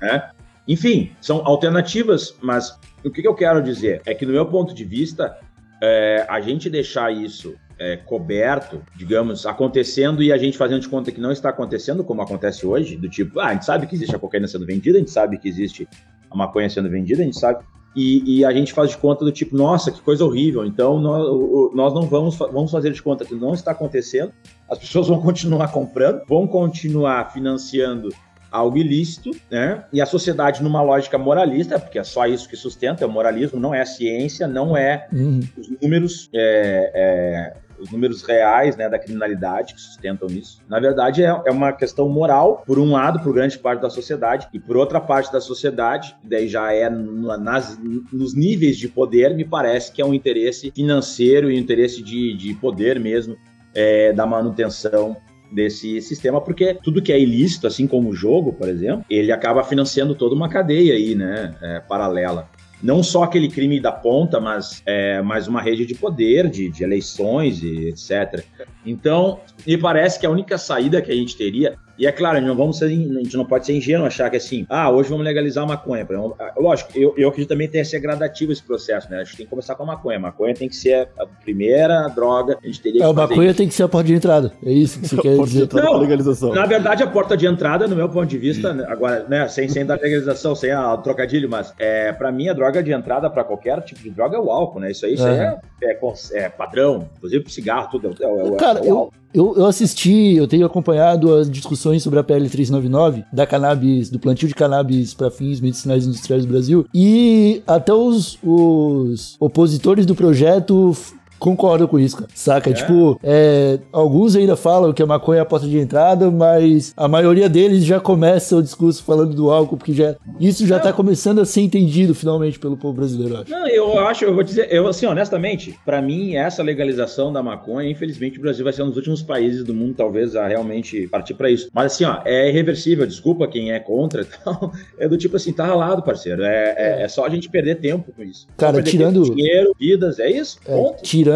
né? 0.00 0.30
Enfim, 0.66 1.12
são 1.20 1.46
alternativas, 1.46 2.34
mas 2.40 2.78
o 3.04 3.10
que, 3.10 3.26
eu 3.26 3.34
quero 3.34 3.62
dizer 3.62 4.00
é 4.06 4.14
que, 4.14 4.24
no 4.24 4.32
meu 4.32 4.46
ponto 4.46 4.74
de 4.74 4.84
vista, 4.84 5.36
é, 5.82 6.26
a 6.28 6.40
gente 6.40 6.70
deixar 6.70 7.12
isso 7.12 7.54
é, 7.78 7.96
coberto, 7.96 8.82
digamos, 8.96 9.44
acontecendo 9.44 10.22
e 10.22 10.32
a 10.32 10.38
gente 10.38 10.56
fazendo 10.56 10.80
de 10.80 10.88
conta 10.88 11.12
que 11.12 11.20
não 11.20 11.30
está 11.30 11.50
acontecendo, 11.50 12.02
como 12.02 12.22
acontece 12.22 12.66
hoje, 12.66 12.96
do 12.96 13.08
tipo, 13.08 13.40
ah, 13.40 13.48
a 13.48 13.52
gente 13.52 13.66
sabe 13.66 13.86
que 13.86 13.94
existe 13.94 14.16
a 14.16 14.18
cocaína 14.18 14.46
sendo 14.46 14.64
vendida, 14.64 14.96
a 14.96 15.00
gente 15.00 15.10
sabe 15.10 15.38
que 15.38 15.48
existe 15.48 15.86
a 16.30 16.36
maconha 16.36 16.70
sendo 16.70 16.88
vendida, 16.88 17.20
a 17.20 17.24
gente 17.24 17.38
sabe. 17.38 17.62
E, 17.94 18.38
e 18.38 18.44
a 18.44 18.52
gente 18.52 18.72
faz 18.72 18.90
de 18.90 18.96
conta 18.96 19.24
do 19.24 19.30
tipo, 19.30 19.56
nossa, 19.56 19.92
que 19.92 20.00
coisa 20.00 20.24
horrível. 20.24 20.64
Então 20.64 20.98
nós, 20.98 21.74
nós 21.74 21.94
não 21.94 22.02
vamos, 22.02 22.36
vamos 22.36 22.70
fazer 22.70 22.90
de 22.90 23.00
conta 23.00 23.24
que 23.24 23.34
não 23.34 23.54
está 23.54 23.70
acontecendo. 23.70 24.32
As 24.68 24.78
pessoas 24.78 25.06
vão 25.06 25.20
continuar 25.20 25.70
comprando, 25.70 26.22
vão 26.26 26.46
continuar 26.46 27.32
financiando 27.32 28.08
algo 28.54 28.78
ilícito, 28.78 29.32
né? 29.50 29.84
E 29.92 30.00
a 30.00 30.06
sociedade 30.06 30.62
numa 30.62 30.80
lógica 30.80 31.18
moralista, 31.18 31.78
porque 31.78 31.98
é 31.98 32.04
só 32.04 32.24
isso 32.26 32.48
que 32.48 32.56
sustenta, 32.56 33.02
é 33.02 33.06
o 33.06 33.10
moralismo, 33.10 33.58
não 33.58 33.74
é 33.74 33.80
a 33.80 33.86
ciência, 33.86 34.46
não 34.46 34.76
é 34.76 35.08
Uhum. 35.12 35.40
os 35.58 35.68
números, 35.82 36.30
é, 36.32 36.90
é, 36.94 37.56
os 37.82 37.90
números 37.90 38.22
reais 38.22 38.76
né, 38.76 38.88
da 38.88 38.98
criminalidade 38.98 39.74
que 39.74 39.80
sustentam 39.80 40.28
isso. 40.28 40.60
Na 40.68 40.78
verdade, 40.78 41.24
é, 41.24 41.26
é 41.26 41.50
uma 41.50 41.72
questão 41.72 42.08
moral, 42.08 42.62
por 42.64 42.78
um 42.78 42.92
lado, 42.92 43.18
por 43.20 43.34
grande 43.34 43.58
parte 43.58 43.82
da 43.82 43.90
sociedade, 43.90 44.46
e 44.52 44.60
por 44.60 44.76
outra 44.76 45.00
parte 45.00 45.32
da 45.32 45.40
sociedade, 45.40 46.14
que 46.22 46.28
daí 46.28 46.46
já 46.46 46.72
é 46.72 46.88
nas, 46.88 47.76
nos 48.12 48.34
níveis 48.34 48.76
de 48.76 48.88
poder, 48.88 49.34
me 49.34 49.44
parece 49.44 49.90
que 49.90 50.00
é 50.00 50.06
um 50.06 50.14
interesse 50.14 50.70
financeiro 50.70 51.50
e 51.50 51.56
um 51.56 51.58
interesse 51.58 52.00
de, 52.02 52.36
de 52.36 52.54
poder 52.54 53.00
mesmo 53.00 53.36
é, 53.74 54.12
da 54.12 54.24
manutenção 54.24 55.16
desse 55.50 56.00
sistema, 56.00 56.40
porque 56.40 56.74
tudo 56.74 57.02
que 57.02 57.12
é 57.12 57.20
ilícito, 57.20 57.66
assim 57.66 57.86
como 57.86 58.08
o 58.08 58.14
jogo, 58.14 58.52
por 58.52 58.68
exemplo, 58.68 59.04
ele 59.08 59.30
acaba 59.30 59.62
financiando 59.62 60.14
toda 60.14 60.34
uma 60.34 60.48
cadeia 60.48 60.94
aí, 60.94 61.14
né, 61.14 61.54
é, 61.62 61.80
paralela 61.80 62.48
não 62.84 63.02
só 63.02 63.22
aquele 63.22 63.48
crime 63.48 63.80
da 63.80 63.90
ponta, 63.90 64.38
mas, 64.38 64.82
é, 64.84 65.18
uma 65.48 65.62
rede 65.62 65.86
de 65.86 65.94
poder, 65.94 66.50
de, 66.50 66.68
de 66.68 66.84
eleições 66.84 67.62
e 67.62 67.88
etc. 67.88 68.44
Então, 68.84 69.40
me 69.66 69.78
parece 69.78 70.20
que 70.20 70.26
a 70.26 70.30
única 70.30 70.58
saída 70.58 71.00
que 71.00 71.10
a 71.10 71.14
gente 71.14 71.34
teria, 71.34 71.78
e 71.98 72.06
é 72.06 72.12
claro, 72.12 72.40
não 72.40 72.54
vamos 72.56 72.78
ser, 72.78 72.86
a 72.86 72.88
gente 72.88 73.36
não 73.36 73.44
pode 73.44 73.66
ser 73.66 73.76
ingênuo 73.76 74.06
achar 74.06 74.30
que 74.30 74.36
assim, 74.36 74.66
ah, 74.68 74.90
hoje 74.90 75.08
vamos 75.08 75.24
legalizar 75.24 75.64
a 75.64 75.66
maconha. 75.66 76.06
Ah, 76.38 76.52
Lógico, 76.58 76.90
eu, 76.94 77.14
eu 77.16 77.28
acredito 77.28 77.48
também 77.48 77.66
que 77.66 77.72
tem 77.74 77.82
que 77.82 77.88
ser 77.88 78.00
gradativo 78.00 78.52
esse 78.52 78.62
processo, 78.62 79.10
né? 79.10 79.18
A 79.20 79.24
gente 79.24 79.36
tem 79.36 79.46
que 79.46 79.50
começar 79.50 79.74
com 79.74 79.82
a 79.84 79.86
maconha. 79.86 80.16
A 80.16 80.20
maconha 80.20 80.54
tem 80.54 80.68
que 80.68 80.76
ser 80.76 81.08
a 81.18 81.26
primeira 81.26 82.08
droga, 82.08 82.58
a 82.62 82.66
gente 82.66 82.80
teria 82.80 83.00
que 83.00 83.04
É, 83.06 83.08
o 83.08 83.14
fazer 83.14 83.28
maconha 83.30 83.54
tem 83.54 83.68
que 83.68 83.74
ser 83.74 83.82
a 83.84 83.88
porta 83.88 84.06
de 84.08 84.14
entrada. 84.14 84.52
É 84.64 84.72
isso 84.72 85.00
que 85.00 85.08
você 85.08 85.16
quer 85.22 85.36
dizer. 85.38 85.68
Não, 85.72 85.96
legalização. 85.98 86.52
Na 86.54 86.66
verdade, 86.66 87.02
a 87.02 87.06
porta 87.06 87.36
de 87.36 87.46
entrada, 87.46 87.86
no 87.86 87.94
meu 87.96 88.08
ponto 88.08 88.26
de 88.26 88.38
vista, 88.38 88.72
né, 88.72 88.84
agora, 88.88 89.24
né, 89.28 89.46
sem, 89.48 89.68
sem 89.68 89.84
dar 89.86 89.98
legalização, 90.00 90.54
sem 90.54 90.70
a 90.72 90.96
trocadilho, 90.96 91.48
mas 91.48 91.72
é, 91.78 92.12
para 92.12 92.30
mim 92.32 92.48
a 92.48 92.52
droga 92.52 92.82
de 92.82 92.92
entrada 92.92 93.28
para 93.30 93.44
qualquer 93.44 93.80
tipo 93.82 94.02
de 94.02 94.10
droga 94.10 94.36
é 94.36 94.40
o 94.40 94.50
álcool, 94.50 94.80
né? 94.80 94.90
Isso 94.90 95.06
aí, 95.06 95.14
isso 95.14 95.26
aí 95.26 95.38
é, 95.38 95.58
é 95.82 95.94
cons- 95.94 96.32
é 96.32 96.48
padrão, 96.48 97.08
inclusive 97.16 97.42
pro 97.44 97.52
cigarro, 97.52 97.88
tudo. 97.90 98.14
É, 98.20 98.24
é, 98.24 98.48
é, 98.48 98.56
Cara, 98.56 98.78
é 98.78 98.82
o 98.82 98.86
eu, 98.86 98.96
álcool. 98.98 99.12
eu, 99.32 99.54
eu 99.58 99.66
assisti, 99.66 100.36
eu 100.36 100.46
tenho 100.48 100.64
acompanhado 100.66 101.34
as 101.34 101.50
discussões 101.50 101.83
sobre 102.00 102.18
a 102.18 102.24
PL 102.24 102.48
399, 102.48 103.24
da 103.32 103.46
cannabis, 103.46 104.10
do 104.10 104.18
plantio 104.18 104.48
de 104.48 104.54
cannabis 104.54 105.14
para 105.14 105.30
fins 105.30 105.60
medicinais 105.60 106.06
industriais 106.06 106.44
do 106.44 106.50
Brasil, 106.50 106.86
e 106.94 107.62
até 107.66 107.92
os, 107.92 108.38
os 108.42 109.36
opositores 109.38 110.06
do 110.06 110.14
projeto 110.14 110.96
concordam 111.44 111.86
com 111.86 111.98
isso, 111.98 112.16
cara. 112.16 112.30
Saca? 112.34 112.72
Tipo, 112.72 113.20
é, 113.22 113.78
alguns 113.92 114.34
ainda 114.34 114.56
falam 114.56 114.94
que 114.94 115.02
a 115.02 115.06
maconha 115.06 115.40
é 115.40 115.42
a 115.42 115.44
porta 115.44 115.66
de 115.66 115.78
entrada, 115.78 116.30
mas 116.30 116.94
a 116.96 117.06
maioria 117.06 117.50
deles 117.50 117.84
já 117.84 118.00
começa 118.00 118.56
o 118.56 118.62
discurso 118.62 119.04
falando 119.04 119.34
do 119.34 119.50
álcool, 119.50 119.76
porque 119.76 119.92
já, 119.92 120.16
isso 120.40 120.66
já 120.66 120.78
tá 120.80 120.90
começando 120.90 121.40
a 121.40 121.44
ser 121.44 121.60
entendido 121.60 122.14
finalmente 122.14 122.58
pelo 122.58 122.78
povo 122.78 122.94
brasileiro, 122.94 123.34
eu 123.34 123.40
acho. 123.42 123.50
Não, 123.50 123.68
eu 123.68 123.98
acho, 123.98 124.24
eu 124.24 124.34
vou 124.34 124.42
dizer, 124.42 124.68
eu 124.72 124.88
assim, 124.88 125.04
honestamente, 125.04 125.78
para 125.84 126.00
mim, 126.00 126.34
essa 126.34 126.62
legalização 126.62 127.30
da 127.30 127.42
maconha, 127.42 127.90
infelizmente, 127.90 128.38
o 128.38 128.42
Brasil 128.42 128.64
vai 128.64 128.72
ser 128.72 128.82
um 128.82 128.88
dos 128.88 128.96
últimos 128.96 129.22
países 129.22 129.62
do 129.62 129.74
mundo, 129.74 129.94
talvez, 129.94 130.34
a 130.34 130.48
realmente 130.48 131.06
partir 131.08 131.34
para 131.34 131.50
isso. 131.50 131.68
Mas 131.74 131.92
assim, 131.92 132.04
ó, 132.04 132.20
é 132.24 132.48
irreversível, 132.48 133.06
desculpa 133.06 133.46
quem 133.46 133.70
é 133.70 133.78
contra 133.78 134.22
e 134.24 134.24
tal. 134.24 134.72
É 134.98 135.06
do 135.06 135.18
tipo 135.18 135.36
assim, 135.36 135.52
tá 135.52 135.66
ralado, 135.66 136.02
parceiro. 136.02 136.42
É, 136.42 136.74
é, 136.76 137.02
é 137.02 137.08
só 137.08 137.26
a 137.26 137.28
gente 137.28 137.50
perder 137.50 137.76
tempo 137.80 138.12
com 138.16 138.22
isso. 138.22 138.46
Cara, 138.56 138.82
tirando- 138.82 139.22
tempo, 139.24 139.36
dinheiro, 139.36 139.74
vidas, 139.78 140.18
é 140.18 140.30
isso? 140.30 140.58
É, 140.66 140.74
Ponto. 140.74 141.02
tirando 141.02 141.33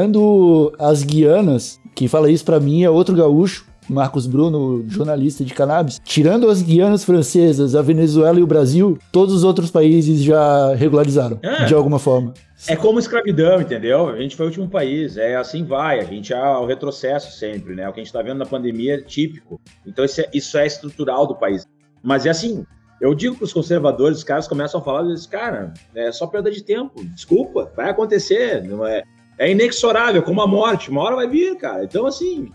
as 0.78 1.02
Guianas, 1.02 1.80
quem 1.94 2.08
fala 2.08 2.30
isso 2.30 2.44
pra 2.44 2.60
mim 2.60 2.82
é 2.84 2.90
outro 2.90 3.14
gaúcho, 3.16 3.66
Marcos 3.88 4.26
Bruno, 4.26 4.84
jornalista 4.86 5.42
de 5.44 5.54
cannabis, 5.54 5.98
tirando 6.04 6.48
as 6.50 6.60
Guianas 6.60 7.04
francesas, 7.04 7.74
a 7.74 7.80
Venezuela 7.80 8.38
e 8.38 8.42
o 8.42 8.46
Brasil, 8.46 8.98
todos 9.10 9.34
os 9.34 9.44
outros 9.44 9.70
países 9.70 10.22
já 10.22 10.74
regularizaram, 10.74 11.38
É. 11.42 11.64
de 11.64 11.74
alguma 11.74 11.98
forma. 11.98 12.34
É 12.66 12.76
como 12.76 12.98
escravidão, 12.98 13.60
entendeu? 13.60 14.08
A 14.08 14.20
gente 14.20 14.36
foi 14.36 14.44
o 14.46 14.48
último 14.48 14.68
país, 14.68 15.16
é 15.16 15.36
assim 15.36 15.64
vai, 15.64 16.00
a 16.00 16.04
gente 16.04 16.32
é 16.34 16.42
o 16.42 16.66
retrocesso 16.66 17.38
sempre, 17.38 17.74
né? 17.74 17.88
O 17.88 17.92
que 17.92 18.00
a 18.00 18.04
gente 18.04 18.12
tá 18.12 18.20
vendo 18.20 18.38
na 18.38 18.46
pandemia 18.46 18.96
é 18.96 19.00
típico. 19.00 19.60
Então 19.86 20.04
isso 20.04 20.20
é, 20.20 20.28
isso 20.34 20.58
é 20.58 20.66
estrutural 20.66 21.26
do 21.26 21.36
país. 21.36 21.64
Mas 22.02 22.26
é 22.26 22.30
assim, 22.30 22.64
eu 23.00 23.14
digo 23.14 23.36
pros 23.36 23.52
conservadores, 23.52 24.18
os 24.18 24.24
caras 24.24 24.46
começam 24.48 24.80
a 24.80 24.84
falar, 24.84 25.04
eles, 25.06 25.24
cara, 25.24 25.72
é 25.94 26.10
só 26.12 26.26
perda 26.26 26.50
de 26.50 26.62
tempo, 26.62 27.02
desculpa, 27.14 27.72
vai 27.76 27.88
acontecer, 27.90 28.62
não 28.64 28.84
é, 28.84 29.02
é 29.38 29.50
inexorável, 29.50 30.22
como 30.22 30.40
a 30.42 30.46
morte, 30.46 30.90
uma 30.90 31.02
hora 31.02 31.16
vai 31.16 31.28
vir, 31.28 31.56
cara. 31.56 31.84
Então 31.84 32.06
assim, 32.06 32.50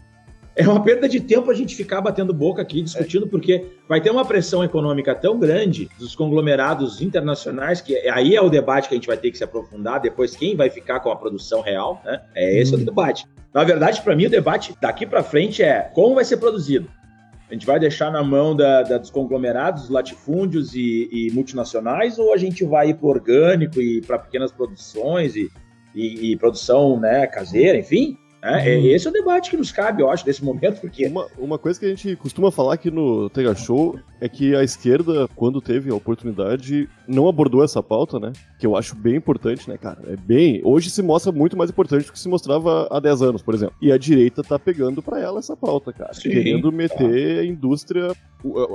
é 0.55 0.67
uma 0.67 0.83
perda 0.83 1.09
de 1.09 1.19
tempo 1.19 1.49
a 1.49 1.53
gente 1.53 1.75
ficar 1.75 1.99
batendo 2.01 2.33
boca 2.33 2.61
aqui, 2.61 2.81
discutindo, 2.81 3.25
porque 3.27 3.65
vai 3.89 3.99
ter 4.01 4.11
uma 4.11 4.23
pressão 4.25 4.63
econômica 4.63 5.15
tão 5.15 5.39
grande 5.39 5.89
dos 5.97 6.15
conglomerados 6.15 7.01
internacionais, 7.01 7.81
que 7.81 7.95
aí 8.09 8.35
é 8.35 8.41
o 8.41 8.49
debate 8.49 8.87
que 8.87 8.93
a 8.93 8.97
gente 8.97 9.07
vai 9.07 9.17
ter 9.17 9.31
que 9.31 9.37
se 9.37 9.43
aprofundar, 9.43 9.99
depois 9.99 10.35
quem 10.35 10.55
vai 10.55 10.69
ficar 10.69 10.99
com 10.99 11.09
a 11.09 11.15
produção 11.15 11.61
real, 11.61 12.01
né? 12.05 12.21
É 12.35 12.59
esse 12.59 12.75
o 12.75 12.77
debate. 12.77 13.25
Na 13.53 13.63
verdade, 13.63 14.01
para 14.01 14.15
mim, 14.15 14.25
o 14.25 14.29
debate 14.29 14.75
daqui 14.81 15.05
para 15.05 15.23
frente 15.23 15.63
é 15.63 15.81
como 15.93 16.15
vai 16.15 16.25
ser 16.25 16.37
produzido. 16.37 16.87
A 17.49 17.53
gente 17.53 17.65
vai 17.67 17.79
deixar 17.79 18.11
na 18.11 18.23
mão 18.23 18.55
da, 18.55 18.81
da- 18.81 18.97
dos 18.97 19.11
conglomerados, 19.11 19.89
latifúndios 19.89 20.73
e, 20.73 21.07
e 21.11 21.31
multinacionais, 21.31 22.17
ou 22.17 22.33
a 22.33 22.37
gente 22.37 22.63
vai 22.63 22.89
ir 22.89 22.95
para 22.95 23.07
orgânico 23.07 23.79
e 23.79 24.01
para 24.01 24.17
pequenas 24.17 24.51
produções 24.51 25.35
e, 25.35 25.51
e- 25.95 26.32
e 26.32 26.36
produção 26.38 26.99
né, 26.99 27.25
caseira, 27.27 27.77
enfim? 27.77 28.17
né? 28.41 28.67
É, 28.69 28.79
Esse 28.88 29.08
é 29.08 29.10
o 29.10 29.13
debate 29.13 29.49
que 29.49 29.58
nos 29.58 29.71
cabe, 29.71 30.01
eu 30.01 30.10
acho, 30.10 30.25
nesse 30.27 30.43
momento, 30.43 30.82
porque 30.82 31.06
Uma, 31.08 31.27
uma 31.38 31.58
coisa 31.58 31.79
que 31.79 31.86
a 31.86 31.89
gente 31.89 32.15
costuma 32.17 32.51
falar 32.51 32.73
aqui 32.73 32.91
no 32.91 33.29
Tega 33.29 33.56
Show 33.56 33.97
é 34.23 34.29
que 34.29 34.55
a 34.55 34.63
esquerda, 34.63 35.27
quando 35.36 35.59
teve 35.59 35.91
a 35.91 35.95
oportunidade, 35.95 36.88
não 37.05 37.27
abordou 37.27 37.62
essa 37.62 37.83
pauta, 37.83 38.17
né? 38.19 38.31
Que 38.57 38.65
eu 38.65 38.77
acho 38.77 38.95
bem 38.95 39.15
importante, 39.17 39.69
né, 39.69 39.77
cara? 39.77 39.99
É 40.07 40.15
bem. 40.15 40.62
Hoje 40.63 40.89
se 40.89 41.01
mostra 41.01 41.29
muito 41.31 41.57
mais 41.57 41.69
importante 41.69 42.05
do 42.05 42.13
que 42.13 42.19
se 42.19 42.29
mostrava 42.29 42.88
há 42.89 43.01
10 43.01 43.21
anos, 43.21 43.41
por 43.41 43.53
exemplo. 43.53 43.75
E 43.81 43.91
a 43.91 43.97
direita 43.97 44.41
tá 44.41 44.57
pegando 44.57 45.01
pra 45.01 45.19
ela 45.19 45.39
essa 45.39 45.57
pauta, 45.57 45.91
cara. 45.91 46.13
Sim, 46.13 46.29
querendo 46.29 46.71
meter 46.71 47.39
a 47.39 47.45
indústria. 47.45 48.13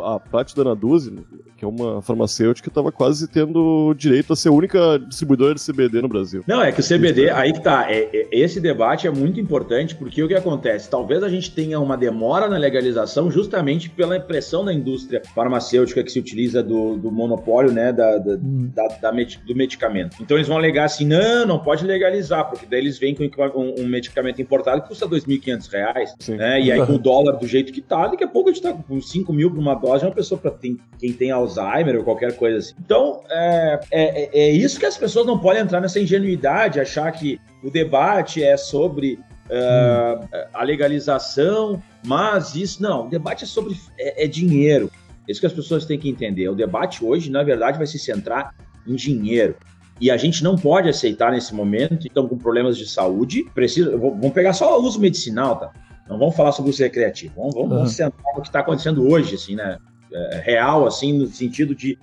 A 0.03 0.19
Patti 0.19 0.57
Danaduzzi, 0.57 1.13
que 1.59 1.63
é 1.63 1.69
uma 1.69 2.01
farmacêutica, 2.01 2.71
tava 2.71 2.91
quase 2.91 3.29
tendo 3.29 3.93
direito 3.99 4.33
a 4.33 4.37
ser 4.37 4.49
a 4.49 4.53
única 4.53 4.99
distribuidora 4.99 5.55
de 5.55 5.61
CBD 5.61 6.01
no 6.01 6.09
Brasil. 6.09 6.43
Não, 6.47 6.63
é 6.63 6.73
que 6.73 6.81
o 6.81 6.83
CBD, 6.83 7.29
aí 7.29 7.53
que 7.53 7.63
tá. 7.63 7.85
é- 7.93 8.09
é- 8.15 8.29
esse 8.33 8.61
debate 8.63 9.07
é 9.07 9.11
muito 9.11 9.39
importante 9.39 9.95
porque 9.95 10.23
o 10.23 10.29
que 10.29 10.35
acontece? 10.35 10.89
Talvez 10.89 11.23
a 11.23 11.29
gente 11.29 11.55
tenha 11.55 11.79
uma 11.81 11.99
demora 11.99 12.49
na 12.49 12.57
legalização 12.57 13.31
justamente 13.31 13.91
pela 13.91 14.19
pressão 14.19 14.65
da 14.65 14.73
indústria 14.73 15.21
farmacêutica 15.39 16.03
que 16.03 16.11
se 16.11 16.19
utiliza 16.19 16.65
do, 16.65 16.97
do 16.97 17.13
monopólio, 17.13 17.71
né, 17.73 17.93
da, 17.93 18.19
da- 18.19 18.33
Hum. 18.35 18.71
da- 18.75 18.89
da 19.01 19.13
medi- 19.13 19.39
do 19.47 19.55
medicamento. 19.55 20.17
Então 20.21 20.37
eles 20.37 20.49
vão 20.49 20.57
alegar 20.57 20.85
assim, 20.87 21.07
não, 21.07 21.47
não 21.47 21.61
pode 21.61 21.85
legalizar, 21.87 22.49
porque 22.51 22.67
daí 22.67 22.81
eles 22.81 22.99
vêm 22.99 23.15
com 23.15 23.23
um, 23.57 23.83
um 23.83 23.87
medicamento 23.87 24.43
importado 24.43 24.83
que 24.83 24.89
custa 24.89 25.07
2.500 25.07 25.69
reais, 25.71 26.15
Sim. 26.19 26.35
né? 26.37 26.61
E 26.61 26.73
aí 26.73 26.85
com 26.85 26.95
o 26.95 26.99
dólar 26.99 27.37
do 27.37 27.47
jeito 27.47 27.73
que 27.73 27.81
tá, 27.81 28.09
daqui 28.09 28.25
a 28.25 28.29
pouco 28.29 28.51
a 28.51 28.53
gente 28.53 28.63
tá 28.63 28.73
com 28.73 29.01
5 29.01 29.33
mil 29.33 29.49
por 29.51 29.59
uma 29.61 29.75
dose, 29.75 30.05
é 30.05 30.09
uma 30.09 30.15
pessoa 30.15 30.41
para 30.41 30.51
quem 30.99 31.13
tem 31.13 31.31
Alzheimer 31.31 31.97
ou 31.99 32.03
qualquer 32.03 32.33
coisa 32.37 32.59
assim. 32.59 32.75
Então, 32.85 33.21
é, 33.31 33.81
é, 33.93 34.23
é- 34.25 34.31
é 34.49 34.51
isso 34.51 34.81
que 34.81 34.87
as 34.87 34.97
pessoas 34.97 35.25
não 35.25 35.39
podem 35.39 35.63
entrar 35.63 35.81
nessa 35.81 36.01
ingenuidade, 36.01 36.81
achar 36.81 37.11
que 37.13 37.39
o 37.63 37.71
debate 37.71 38.43
é 38.43 38.57
sobre 38.57 39.19
ah, 39.51 40.49
a 40.53 40.63
legalização, 40.63 41.83
mas 42.05 42.55
isso 42.55 42.83
não, 42.83 43.07
o 43.07 43.09
debate 43.09 43.45
é 43.45 43.47
sobre 43.47 43.75
é, 43.99 44.25
é 44.25 44.27
dinheiro. 44.27 44.91
Isso 45.29 45.41
que 45.41 45.47
as 45.47 45.53
pessoas 45.53 45.85
têm 45.85 45.99
que 45.99 46.09
entender. 46.09 46.49
O 46.49 46.55
debate 46.55 47.05
hoje, 47.05 47.31
na 47.31 47.43
verdade, 47.43 47.77
vai 47.79 47.87
se 47.87 47.99
centrar 47.99 48.55
em 48.87 48.95
dinheiro. 48.95 49.55
E 50.01 50.11
a 50.11 50.17
gente 50.17 50.43
não 50.43 50.57
pode 50.57 50.89
aceitar 50.89 51.33
nesse 51.33 51.55
momento, 51.55 52.07
então, 52.07 52.27
com 52.27 52.39
problemas 52.39 52.79
de 52.79 52.87
saúde, 52.89 53.45
precisa, 53.55 53.97
vamos 53.97 54.33
pegar 54.33 54.53
só 54.53 54.81
o 54.81 54.85
uso 54.85 55.01
medicinal, 55.01 55.57
tá? 55.57 55.73
Não 56.09 56.19
vamos 56.19 56.37
falar 56.37 56.53
sobre 56.53 56.71
o 56.71 56.73
uso 56.73 56.83
recreativo, 56.83 57.35
vamos, 57.37 57.55
vamos, 57.55 57.69
vamos 57.71 57.93
centrar 57.93 58.35
no 58.35 58.41
que 58.41 58.49
está 58.49 58.61
acontecendo 58.61 59.07
hoje, 59.07 59.35
assim, 59.35 59.57
né? 59.57 59.77
É, 60.11 60.41
real, 60.43 60.87
assim, 60.87 61.13
no 61.19 61.27
sentido 61.27 61.75
de, 61.75 61.99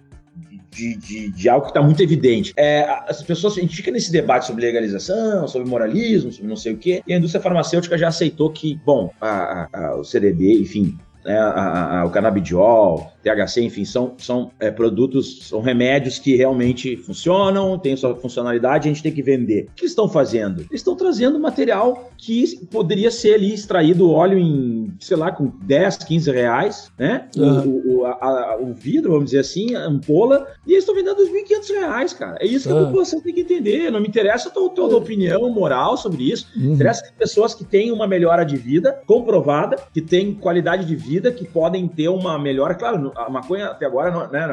de, 0.69 0.95
de, 0.97 1.31
de 1.31 1.49
algo 1.49 1.65
que 1.65 1.71
está 1.71 1.81
muito 1.81 2.03
evidente. 2.03 2.53
É, 2.57 2.81
as 3.07 3.23
pessoas, 3.23 3.57
a 3.57 3.61
gente 3.61 3.75
fica 3.75 3.89
nesse 3.89 4.11
debate 4.11 4.45
sobre 4.45 4.63
legalização, 4.65 5.47
sobre 5.47 5.67
moralismo, 5.67 6.31
sobre 6.31 6.49
não 6.49 6.57
sei 6.57 6.73
o 6.73 6.77
quê, 6.77 7.01
e 7.07 7.13
a 7.13 7.17
indústria 7.17 7.41
farmacêutica 7.41 7.97
já 7.97 8.09
aceitou 8.09 8.51
que, 8.51 8.75
bom, 8.85 9.09
a- 9.21 9.67
a- 9.73 9.85
a- 9.87 9.95
o 9.95 10.03
CDB, 10.03 10.61
enfim, 10.61 10.97
né, 11.23 11.39
o 12.05 12.09
canabidiol, 12.11 13.11
THC, 13.25 13.61
enfim, 13.61 13.83
são, 13.85 14.13
são 14.19 14.51
é, 14.59 14.69
produtos, 14.69 15.47
são 15.47 15.59
remédios 15.61 16.19
que 16.19 16.35
realmente 16.35 16.95
funcionam, 16.97 17.77
têm 17.79 17.95
sua 17.95 18.15
funcionalidade, 18.15 18.87
a 18.87 18.93
gente 18.93 19.01
tem 19.01 19.11
que 19.11 19.23
vender. 19.23 19.67
O 19.71 19.75
que 19.75 19.85
estão 19.85 20.07
fazendo? 20.07 20.59
Eles 20.61 20.81
estão 20.81 20.95
trazendo 20.95 21.39
material 21.39 22.11
que 22.17 22.45
poderia 22.71 23.09
ser 23.09 23.33
ali 23.35 23.53
extraído 23.53 24.11
óleo 24.11 24.37
em, 24.37 24.93
sei 24.99 25.17
lá, 25.17 25.31
com 25.31 25.51
10, 25.63 25.97
15 25.97 26.31
reais, 26.31 26.91
né? 26.99 27.27
O- 27.35 27.43
Aham. 27.43 27.65
O, 27.67 27.97
o, 28.01 28.05
a- 28.05 28.11
a- 28.11 28.57
o 28.61 28.73
vidro, 28.73 29.11
vamos 29.11 29.25
dizer 29.25 29.39
assim, 29.39 29.73
a 29.75 29.85
ampola, 29.85 30.47
e 30.67 30.71
eles 30.73 30.83
estão 30.83 30.93
vendendo 30.95 31.17
2.500 31.17 31.69
reais, 31.79 32.13
cara. 32.13 32.37
É 32.39 32.45
isso 32.45 32.67
que 32.69 32.73
a 32.75 32.79
Ah. 32.79 32.85
população 32.85 33.21
tem 33.21 33.33
que 33.33 33.41
entender. 33.41 33.89
Não 33.91 33.99
me 33.99 34.07
interessa 34.07 34.49
a 34.49 34.51
tua, 34.51 34.69
tua 34.69 34.95
opinião 34.97 35.49
moral 35.49 35.97
sobre 35.97 36.31
isso. 36.31 36.47
Uhum. 36.55 36.73
Interessa 36.73 37.03
que 37.03 37.13
pessoas 37.13 37.53
que 37.55 37.63
têm 37.65 37.91
uma 37.91 38.07
melhora 38.07 38.43
de 38.45 38.55
vida 38.55 38.99
comprovada, 39.07 39.77
que 39.93 40.01
têm 40.01 40.33
qualidade 40.33 40.85
de 40.85 40.95
vida, 40.95 41.31
que 41.31 41.45
podem 41.45 41.87
ter 41.87 42.07
uma 42.09 42.37
melhora. 42.37 42.75
Claro, 42.75 43.11
a 43.15 43.29
maconha 43.29 43.67
até 43.67 43.85
agora, 43.85 44.11
não, 44.11 44.27
né, 44.29 44.45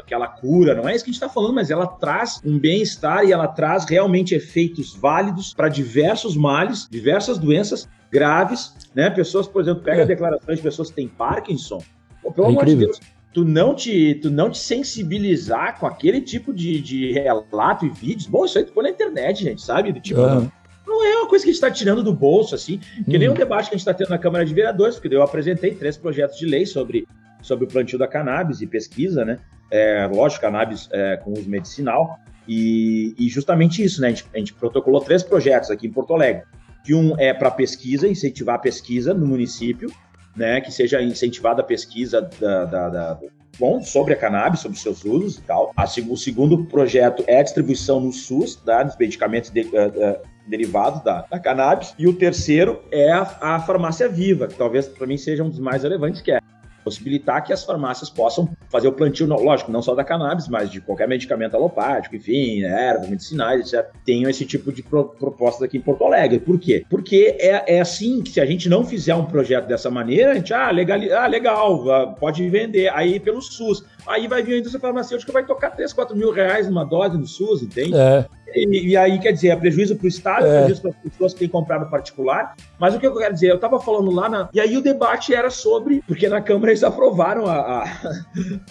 aquela 0.00 0.26
cura, 0.28 0.74
não 0.74 0.88
é 0.88 0.94
isso 0.94 1.04
que 1.04 1.10
a 1.10 1.12
gente 1.12 1.22
está 1.22 1.28
falando, 1.28 1.54
mas 1.54 1.70
ela 1.70 1.86
traz 1.86 2.40
um 2.44 2.58
bem-estar 2.58 3.24
e 3.24 3.32
ela 3.32 3.48
traz 3.48 3.84
realmente 3.84 4.34
efeitos 4.34 4.94
válidos 4.94 5.54
para 5.54 5.68
diversos 5.68 6.36
males, 6.36 6.86
diversas 6.90 7.38
doenças 7.38 7.88
graves, 8.10 8.74
né? 8.94 9.08
Pessoas, 9.08 9.48
por 9.48 9.62
exemplo, 9.62 9.82
pega 9.82 10.02
É. 10.02 10.06
declarações 10.06 10.58
de 10.58 10.62
pessoas 10.62 10.90
que 10.90 10.96
têm 10.96 11.08
Parkinson. 11.08 11.82
Pô, 12.22 12.30
pelo 12.30 12.48
É 12.48 12.50
amor 12.50 12.66
de. 12.66 12.76
Deus, 12.76 13.00
tu 13.32 13.44
não 13.44 13.74
te, 13.74 14.14
tu 14.16 14.30
não 14.30 14.50
te 14.50 14.58
sensibilizar 14.58 15.78
com 15.80 15.86
aquele 15.86 16.20
tipo 16.20 16.52
de, 16.52 16.80
de 16.80 17.12
relato 17.12 17.86
e 17.86 17.88
vídeos. 17.88 18.26
Bom, 18.26 18.44
isso 18.44 18.58
aí 18.58 18.64
tu 18.64 18.72
põe 18.72 18.84
na 18.84 18.90
internet, 18.90 19.42
gente, 19.42 19.62
sabe? 19.62 19.90
Do 19.92 20.00
Tipo, 20.00 20.20
Aham. 20.20 20.52
não 20.86 21.04
é 21.04 21.16
uma 21.16 21.26
coisa 21.28 21.42
que 21.44 21.50
a 21.50 21.52
gente 21.52 21.62
está 21.62 21.70
tirando 21.70 22.02
do 22.02 22.12
bolso, 22.12 22.54
assim, 22.54 22.78
que 23.08 23.18
nem 23.18 23.28
Uhum. 23.28 23.34
o 23.34 23.36
debate 23.38 23.70
que 23.70 23.74
a 23.74 23.78
gente 23.78 23.88
está 23.88 23.94
tendo 23.94 24.10
na 24.10 24.18
Câmara 24.18 24.44
de 24.44 24.52
Vereadores, 24.52 24.96
porque 24.98 25.14
eu 25.16 25.22
apresentei 25.22 25.74
três 25.74 25.96
projetos 25.96 26.36
de 26.38 26.44
lei 26.46 26.66
sobre, 26.66 27.06
sobre 27.42 27.64
o 27.64 27.68
plantio 27.68 27.98
da 27.98 28.08
cannabis 28.08 28.62
e 28.62 28.66
pesquisa, 28.66 29.24
né? 29.24 29.38
É, 29.70 30.06
lógico, 30.10 30.40
cannabis 30.42 30.88
é, 30.92 31.16
com 31.18 31.32
uso 31.32 31.48
medicinal. 31.50 32.18
E, 32.48 33.14
e 33.18 33.28
justamente 33.28 33.82
isso, 33.84 34.00
né? 34.00 34.08
A 34.08 34.10
gente, 34.10 34.24
a 34.34 34.38
gente 34.38 34.54
protocolou 34.54 35.00
três 35.00 35.22
projetos 35.22 35.70
aqui 35.70 35.86
em 35.86 35.92
Porto 35.92 36.14
Alegre. 36.14 36.42
Que 36.84 36.94
um 36.94 37.14
é 37.18 37.32
para 37.32 37.50
pesquisa, 37.50 38.08
incentivar 38.08 38.56
a 38.56 38.58
pesquisa 38.58 39.12
no 39.14 39.26
município, 39.26 39.90
né? 40.36 40.60
Que 40.60 40.72
seja 40.72 41.00
incentivada 41.02 41.60
a 41.62 41.64
pesquisa 41.64 42.28
da, 42.40 42.64
da- 42.64 42.88
da- 42.88 43.18
bom, 43.58 43.80
sobre 43.82 44.14
a 44.14 44.16
cannabis, 44.16 44.60
sobre 44.60 44.78
seus 44.78 45.04
usos 45.04 45.38
e 45.38 45.42
tal. 45.42 45.72
A 45.76 45.84
o 46.08 46.16
segundo 46.16 46.64
projeto 46.64 47.22
é 47.26 47.38
a 47.38 47.42
distribuição 47.42 48.00
no 48.00 48.12
SUS, 48.12 48.56
tá, 48.56 48.82
dos 48.82 48.96
medicamentos 48.96 49.50
de- 49.50 49.60
eh, 49.60 49.92
eh, 49.94 50.20
derivados 50.48 51.02
da, 51.04 51.22
da 51.30 51.38
cannabis. 51.38 51.94
E 51.98 52.08
o 52.08 52.14
terceiro 52.14 52.82
é 52.90 53.12
a, 53.12 53.22
a 53.40 53.60
farmácia 53.60 54.08
viva, 54.08 54.48
que 54.48 54.54
talvez 54.56 54.88
para 54.88 55.06
mim 55.06 55.16
seja 55.16 55.44
um 55.44 55.50
dos 55.50 55.60
mais 55.60 55.82
relevantes, 55.84 56.20
que 56.20 56.32
é 56.32 56.40
possibilitar 56.82 57.42
que 57.44 57.52
as 57.52 57.64
farmácias 57.64 58.10
possam 58.10 58.48
fazer 58.68 58.88
o 58.88 58.92
plantio, 58.92 59.26
lógico, 59.26 59.70
não 59.70 59.82
só 59.82 59.94
da 59.94 60.04
cannabis, 60.04 60.48
mas 60.48 60.70
de 60.70 60.80
qualquer 60.80 61.08
medicamento 61.08 61.54
alopático, 61.54 62.16
enfim, 62.16 62.62
né, 62.62 62.88
ervas 62.90 63.08
medicinais, 63.08 63.72
etc. 63.72 63.90
Tenham 64.04 64.30
esse 64.30 64.44
tipo 64.44 64.72
de 64.72 64.82
pro, 64.82 65.04
proposta 65.04 65.64
aqui 65.64 65.78
em 65.78 65.80
Porto 65.80 66.04
Alegre. 66.04 66.38
Por 66.38 66.58
quê? 66.58 66.84
Porque 66.88 67.36
é, 67.38 67.76
é 67.76 67.80
assim 67.80 68.22
que 68.22 68.30
se 68.30 68.40
a 68.40 68.46
gente 68.46 68.68
não 68.68 68.84
fizer 68.84 69.14
um 69.14 69.24
projeto 69.24 69.66
dessa 69.66 69.90
maneira, 69.90 70.32
a 70.32 70.34
gente, 70.34 70.52
ah, 70.52 70.70
legal, 70.70 70.98
ah, 71.16 71.26
legal 71.26 72.14
pode 72.18 72.48
vender 72.48 72.88
aí 72.92 73.18
pelo 73.20 73.40
SUS. 73.40 73.84
Aí 74.06 74.26
vai 74.26 74.42
vir 74.42 74.54
a 74.54 74.58
indústria 74.58 74.80
farmacêutica 74.80 75.32
vai 75.32 75.44
tocar 75.44 75.70
3, 75.70 75.92
4 75.92 76.16
mil 76.16 76.32
reais 76.32 76.66
numa 76.66 76.84
dose 76.84 77.16
no 77.16 77.26
SUS, 77.26 77.62
entende? 77.62 77.94
É, 77.94 78.26
E, 78.54 78.88
e 78.90 78.96
aí, 78.96 79.18
quer 79.18 79.32
dizer, 79.32 79.48
é 79.48 79.56
prejuízo 79.56 79.96
para 79.96 80.04
o 80.04 80.08
Estado, 80.08 80.46
é 80.46 80.48
É. 80.50 80.58
prejuízo 80.60 80.82
para 80.82 80.90
as 80.90 80.96
pessoas 80.96 81.32
que 81.32 81.38
têm 81.40 81.48
comprado 81.48 81.88
particular. 81.90 82.54
Mas 82.78 82.94
o 82.94 82.98
que 82.98 83.06
eu 83.06 83.14
quero 83.16 83.32
dizer, 83.34 83.50
eu 83.50 83.56
estava 83.56 83.78
falando 83.80 84.10
lá 84.10 84.28
na. 84.28 84.48
E 84.52 84.60
aí 84.60 84.76
o 84.76 84.82
debate 84.82 85.34
era 85.34 85.50
sobre. 85.50 86.02
Porque 86.06 86.28
na 86.28 86.40
Câmara 86.40 86.70
eles 86.72 86.82
aprovaram 86.84 87.46
a, 87.46 87.54
a, 87.56 87.84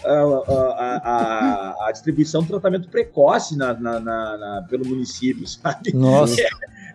a, 0.06 0.22
a- 0.48 1.02
a- 1.04 1.88
a 1.88 1.92
distribuição 1.92 2.42
do 2.42 2.48
tratamento 2.48 2.90
precoce 2.90 3.58
na, 3.58 3.74
na- 3.74 4.00
na- 4.00 4.38
na- 4.38 4.66
pelo 4.70 4.86
município, 4.88 5.48
sabe? 5.48 5.94
nossa. 5.94 6.36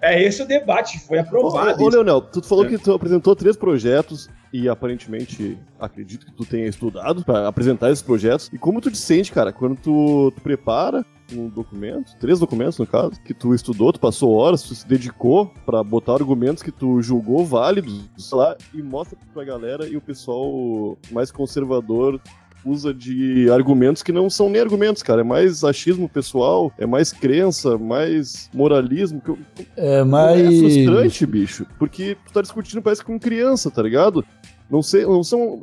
É 0.02 0.22
esse 0.22 0.42
o 0.42 0.46
debate, 0.46 0.98
foi 1.00 1.16
Ô, 1.16 1.20
aprovado. 1.22 1.82
ô, 1.82 1.88
isso. 1.88 1.96
Leonel, 1.96 2.20
tu 2.20 2.42
falou 2.42 2.66
É. 2.66 2.68
que 2.68 2.76
tu 2.78 2.92
apresentou 2.92 3.34
três 3.34 3.56
projetos 3.56 4.28
e 4.52 4.68
aparentemente 4.68 5.58
acredito 5.80 6.26
que 6.26 6.32
tu 6.32 6.44
tenha 6.44 6.66
estudado 6.66 7.24
pra 7.24 7.48
apresentar 7.48 7.90
esses 7.90 8.02
projetos. 8.02 8.50
E 8.52 8.58
como 8.58 8.78
tu 8.80 8.90
te 8.90 8.98
sente, 8.98 9.32
cara, 9.32 9.52
quando 9.54 9.74
tu, 9.76 10.30
tu 10.36 10.42
prepara 10.42 11.04
um 11.32 11.48
documento, 11.48 12.16
três 12.18 12.38
documentos 12.38 12.78
no 12.78 12.86
caso, 12.86 13.20
que 13.24 13.34
tu 13.34 13.54
estudou, 13.54 13.92
tu 13.92 14.00
passou 14.00 14.32
horas, 14.34 14.62
tu 14.62 14.74
se 14.74 14.86
dedicou 14.86 15.52
pra 15.64 15.82
botar 15.82 16.14
argumentos 16.14 16.62
que 16.62 16.70
tu 16.70 17.00
julgou 17.02 17.44
válidos 17.44 18.30
lá 18.32 18.56
e 18.72 18.82
mostra 18.82 19.18
pra 19.32 19.44
galera 19.44 19.86
e 19.86 19.96
o 19.96 20.00
pessoal 20.00 20.96
mais 21.10 21.30
conservador 21.30 22.20
usa 22.66 22.92
de 22.92 23.48
argumentos 23.50 24.02
que 24.02 24.12
não 24.12 24.28
são 24.28 24.50
nem 24.50 24.60
argumentos, 24.60 25.02
cara. 25.02 25.20
É 25.20 25.24
mais 25.24 25.62
achismo 25.62 26.08
pessoal, 26.08 26.72
é 26.76 26.84
mais 26.84 27.12
crença, 27.12 27.78
mais 27.78 28.50
moralismo. 28.52 29.20
Que 29.20 29.30
eu... 29.30 29.38
É 29.76 30.02
mais. 30.02 30.40
É 30.40 30.58
frustrante, 30.58 31.26
bicho. 31.26 31.66
Porque 31.78 32.16
tu 32.26 32.32
tá 32.32 32.42
discutindo, 32.42 32.82
parece 32.82 33.04
com 33.04 33.18
criança, 33.18 33.70
tá 33.70 33.82
ligado? 33.82 34.24
Não 34.68 34.82
sei, 34.82 35.04
não 35.04 35.22
são. 35.22 35.62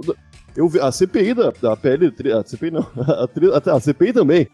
Eu 0.56 0.67
vi 0.69 0.80
a 0.80 0.91
CPI 0.91 1.34
da, 1.34 1.52
da 1.62 1.76
PL. 1.76 2.13
A 2.39 2.43
CPI 2.43 2.71
não. 2.71 2.82
A, 2.97 3.71
a, 3.71 3.76
a 3.76 3.80
CPI 3.80 4.13
também. 4.13 4.47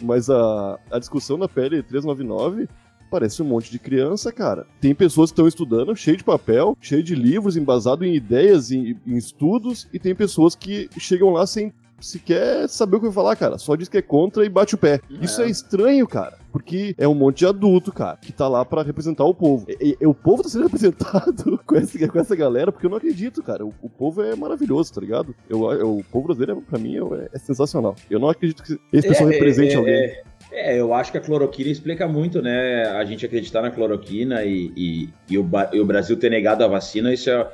Mas 0.00 0.28
a, 0.30 0.78
a 0.90 0.98
discussão 0.98 1.38
da 1.38 1.48
PL 1.48 1.82
399 1.82 2.68
parece 3.10 3.42
um 3.42 3.46
monte 3.46 3.70
de 3.70 3.78
criança, 3.78 4.32
cara. 4.32 4.66
Tem 4.80 4.94
pessoas 4.94 5.30
que 5.30 5.34
estão 5.34 5.46
estudando, 5.46 5.94
cheio 5.94 6.16
de 6.16 6.24
papel, 6.24 6.76
cheio 6.80 7.02
de 7.02 7.14
livros, 7.14 7.58
embasado 7.58 8.06
em 8.06 8.14
ideias, 8.14 8.70
em, 8.70 8.98
em 9.06 9.16
estudos, 9.18 9.86
e 9.92 9.98
tem 9.98 10.14
pessoas 10.14 10.54
que 10.54 10.88
chegam 10.98 11.30
lá 11.30 11.46
sem 11.46 11.74
sequer 12.02 12.68
saber 12.68 12.96
o 12.96 13.00
que 13.00 13.06
vai 13.06 13.14
falar, 13.14 13.36
cara. 13.36 13.58
Só 13.58 13.76
diz 13.76 13.88
que 13.88 13.98
é 13.98 14.02
contra 14.02 14.44
e 14.44 14.48
bate 14.48 14.74
o 14.74 14.78
pé. 14.78 15.00
É. 15.10 15.24
Isso 15.24 15.40
é 15.42 15.48
estranho, 15.48 16.06
cara. 16.06 16.38
Porque 16.52 16.94
é 16.98 17.08
um 17.08 17.14
monte 17.14 17.38
de 17.38 17.46
adulto, 17.46 17.90
cara, 17.90 18.18
que 18.18 18.30
tá 18.30 18.46
lá 18.46 18.62
para 18.62 18.82
representar 18.82 19.24
o 19.24 19.34
povo. 19.34 19.64
E, 19.68 19.96
e, 19.98 20.06
o 20.06 20.12
povo 20.12 20.42
tá 20.42 20.50
sendo 20.50 20.64
representado 20.68 21.58
com 21.66 21.76
essa, 21.76 22.08
com 22.08 22.18
essa 22.18 22.36
galera, 22.36 22.70
porque 22.70 22.86
eu 22.86 22.90
não 22.90 22.98
acredito, 22.98 23.42
cara. 23.42 23.64
O, 23.64 23.72
o 23.80 23.88
povo 23.88 24.22
é 24.22 24.36
maravilhoso, 24.36 24.92
tá 24.92 25.00
ligado? 25.00 25.34
Eu, 25.48 25.70
eu, 25.72 25.96
o 25.98 26.04
povo 26.04 26.26
brasileiro, 26.26 26.60
pra 26.60 26.78
mim, 26.78 26.96
é, 26.96 27.28
é, 27.32 27.38
sensacional. 27.38 27.96
Eu 28.10 28.20
não 28.20 28.28
acredito 28.28 28.62
que 28.62 28.78
esse 28.92 29.08
pessoal 29.08 29.30
é, 29.30 29.32
represente 29.32 29.72
é, 29.72 29.76
alguém. 29.76 29.94
É, 29.94 30.22
é, 30.52 30.78
eu 30.78 30.92
acho 30.92 31.10
que 31.10 31.18
a 31.18 31.20
cloroquina 31.20 31.70
explica 31.70 32.06
muito, 32.06 32.42
né? 32.42 32.84
A 32.88 33.04
gente 33.04 33.24
acreditar 33.24 33.62
na 33.62 33.70
cloroquina 33.70 34.44
e, 34.44 34.70
e, 34.76 35.08
e, 35.30 35.38
o, 35.38 35.48
e 35.72 35.80
o 35.80 35.86
Brasil 35.86 36.16
ter 36.18 36.30
negado 36.30 36.62
a 36.62 36.68
vacina, 36.68 37.12
isso 37.12 37.30
é, 37.30 37.48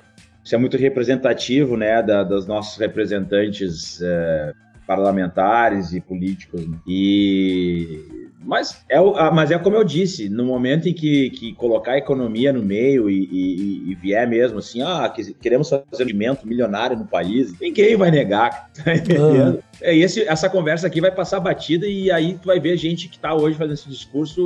isso 0.48 0.54
é 0.54 0.58
muito 0.58 0.78
representativo, 0.78 1.76
né, 1.76 2.02
da, 2.02 2.24
dos 2.24 2.46
nossos 2.46 2.78
representantes 2.78 4.00
é, 4.00 4.54
parlamentares 4.86 5.92
e 5.92 6.00
políticos. 6.00 6.66
Né? 6.66 6.78
E 6.86 8.26
mas 8.40 8.82
é, 8.88 8.98
mas 9.30 9.50
é 9.50 9.58
como 9.58 9.76
eu 9.76 9.84
disse, 9.84 10.30
no 10.30 10.46
momento 10.46 10.88
em 10.88 10.94
que, 10.94 11.28
que 11.30 11.52
colocar 11.52 11.92
a 11.92 11.98
economia 11.98 12.50
no 12.50 12.62
meio 12.62 13.10
e, 13.10 13.28
e, 13.30 13.90
e 13.90 13.94
vier 13.96 14.26
mesmo 14.26 14.58
assim, 14.58 14.80
ah, 14.80 15.12
queremos 15.38 15.68
fazer 15.68 15.84
um 15.84 15.98
movimento 15.98 16.48
milionário 16.48 16.96
no 16.96 17.04
país, 17.04 17.52
ninguém 17.60 17.94
vai 17.94 18.10
negar, 18.10 18.70
tá 18.82 18.94
entendendo? 18.94 19.62
É, 19.80 19.96
esse, 19.96 20.22
essa 20.22 20.48
conversa 20.48 20.86
aqui 20.86 21.00
vai 21.00 21.10
passar 21.10 21.40
batida 21.40 21.86
e 21.86 22.10
aí 22.10 22.34
tu 22.34 22.46
vai 22.46 22.58
ver 22.60 22.76
gente 22.76 23.08
que 23.08 23.18
tá 23.18 23.34
hoje 23.34 23.56
fazendo 23.56 23.74
esse 23.74 23.88
discurso 23.88 24.40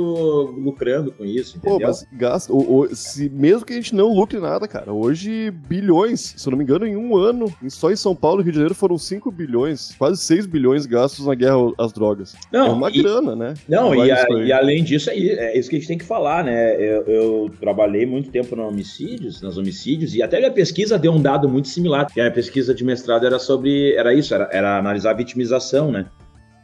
lucrando 0.57 1.11
com 1.11 1.25
isso, 1.25 1.57
entendeu? 1.57 1.79
Pô, 1.79 1.87
mas 1.87 2.05
gasta, 2.11 2.53
o, 2.53 2.81
o, 2.81 2.95
se, 2.95 3.29
mesmo 3.29 3.65
que 3.65 3.73
a 3.73 3.75
gente 3.75 3.95
não 3.95 4.13
lucre 4.13 4.39
nada, 4.39 4.67
cara, 4.67 4.91
hoje 4.91 5.51
bilhões, 5.51 6.35
se 6.37 6.47
eu 6.47 6.51
não 6.51 6.57
me 6.57 6.63
engano, 6.63 6.85
em 6.85 6.95
um 6.95 7.15
ano, 7.17 7.53
só 7.69 7.91
em 7.91 7.95
São 7.95 8.15
Paulo 8.15 8.41
e 8.41 8.43
Rio 8.43 8.51
de 8.51 8.57
Janeiro 8.57 8.75
foram 8.75 8.97
5 8.97 9.31
bilhões, 9.31 9.95
quase 9.97 10.21
6 10.21 10.45
bilhões 10.45 10.85
gastos 10.85 11.25
na 11.25 11.35
guerra 11.35 11.57
às 11.77 11.91
drogas. 11.91 12.35
Não, 12.51 12.67
é 12.67 12.71
uma 12.71 12.89
e, 12.89 13.01
grana, 13.01 13.35
né? 13.35 13.53
Não, 13.67 13.93
e, 13.95 14.11
a, 14.11 14.25
e, 14.45 14.51
além 14.51 14.83
disso, 14.83 15.09
é, 15.09 15.15
é, 15.15 15.57
isso 15.57 15.69
que 15.69 15.75
a 15.75 15.79
gente 15.79 15.87
tem 15.87 15.97
que 15.97 16.05
falar, 16.05 16.43
né? 16.43 16.75
Eu, 16.75 17.03
eu 17.03 17.51
trabalhei 17.59 18.05
muito 18.05 18.29
tempo 18.29 18.55
no 18.55 18.67
homicídios, 18.67 19.41
nas 19.41 19.57
homicídios, 19.57 20.15
e 20.15 20.21
até 20.21 20.37
minha 20.39 20.51
pesquisa 20.51 20.97
deu 20.97 21.11
um 21.11 21.21
dado 21.21 21.49
muito 21.49 21.67
similar. 21.67 22.07
E 22.15 22.19
a 22.19 22.23
minha 22.23 22.33
pesquisa 22.33 22.73
de 22.73 22.83
mestrado 22.83 23.25
era 23.25 23.39
sobre, 23.39 23.93
era 23.95 24.13
isso, 24.13 24.33
era, 24.33 24.49
era 24.51 24.77
analisar 24.77 25.13
vitimização, 25.23 25.91
né? 25.91 26.05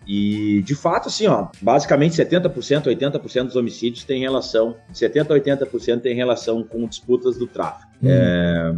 E, 0.07 0.63
de 0.63 0.73
fato, 0.73 1.07
assim, 1.07 1.27
ó, 1.27 1.47
basicamente 1.61 2.15
70%, 2.15 2.85
80% 2.85 3.43
dos 3.45 3.55
homicídios 3.55 4.03
têm 4.03 4.21
relação, 4.21 4.75
70% 4.93 5.31
a 5.31 5.39
80% 5.39 6.01
tem 6.01 6.15
relação 6.15 6.63
com 6.63 6.87
disputas 6.87 7.37
do 7.37 7.45
tráfico. 7.45 7.88
Hum. 8.01 8.07
É, 8.09 8.73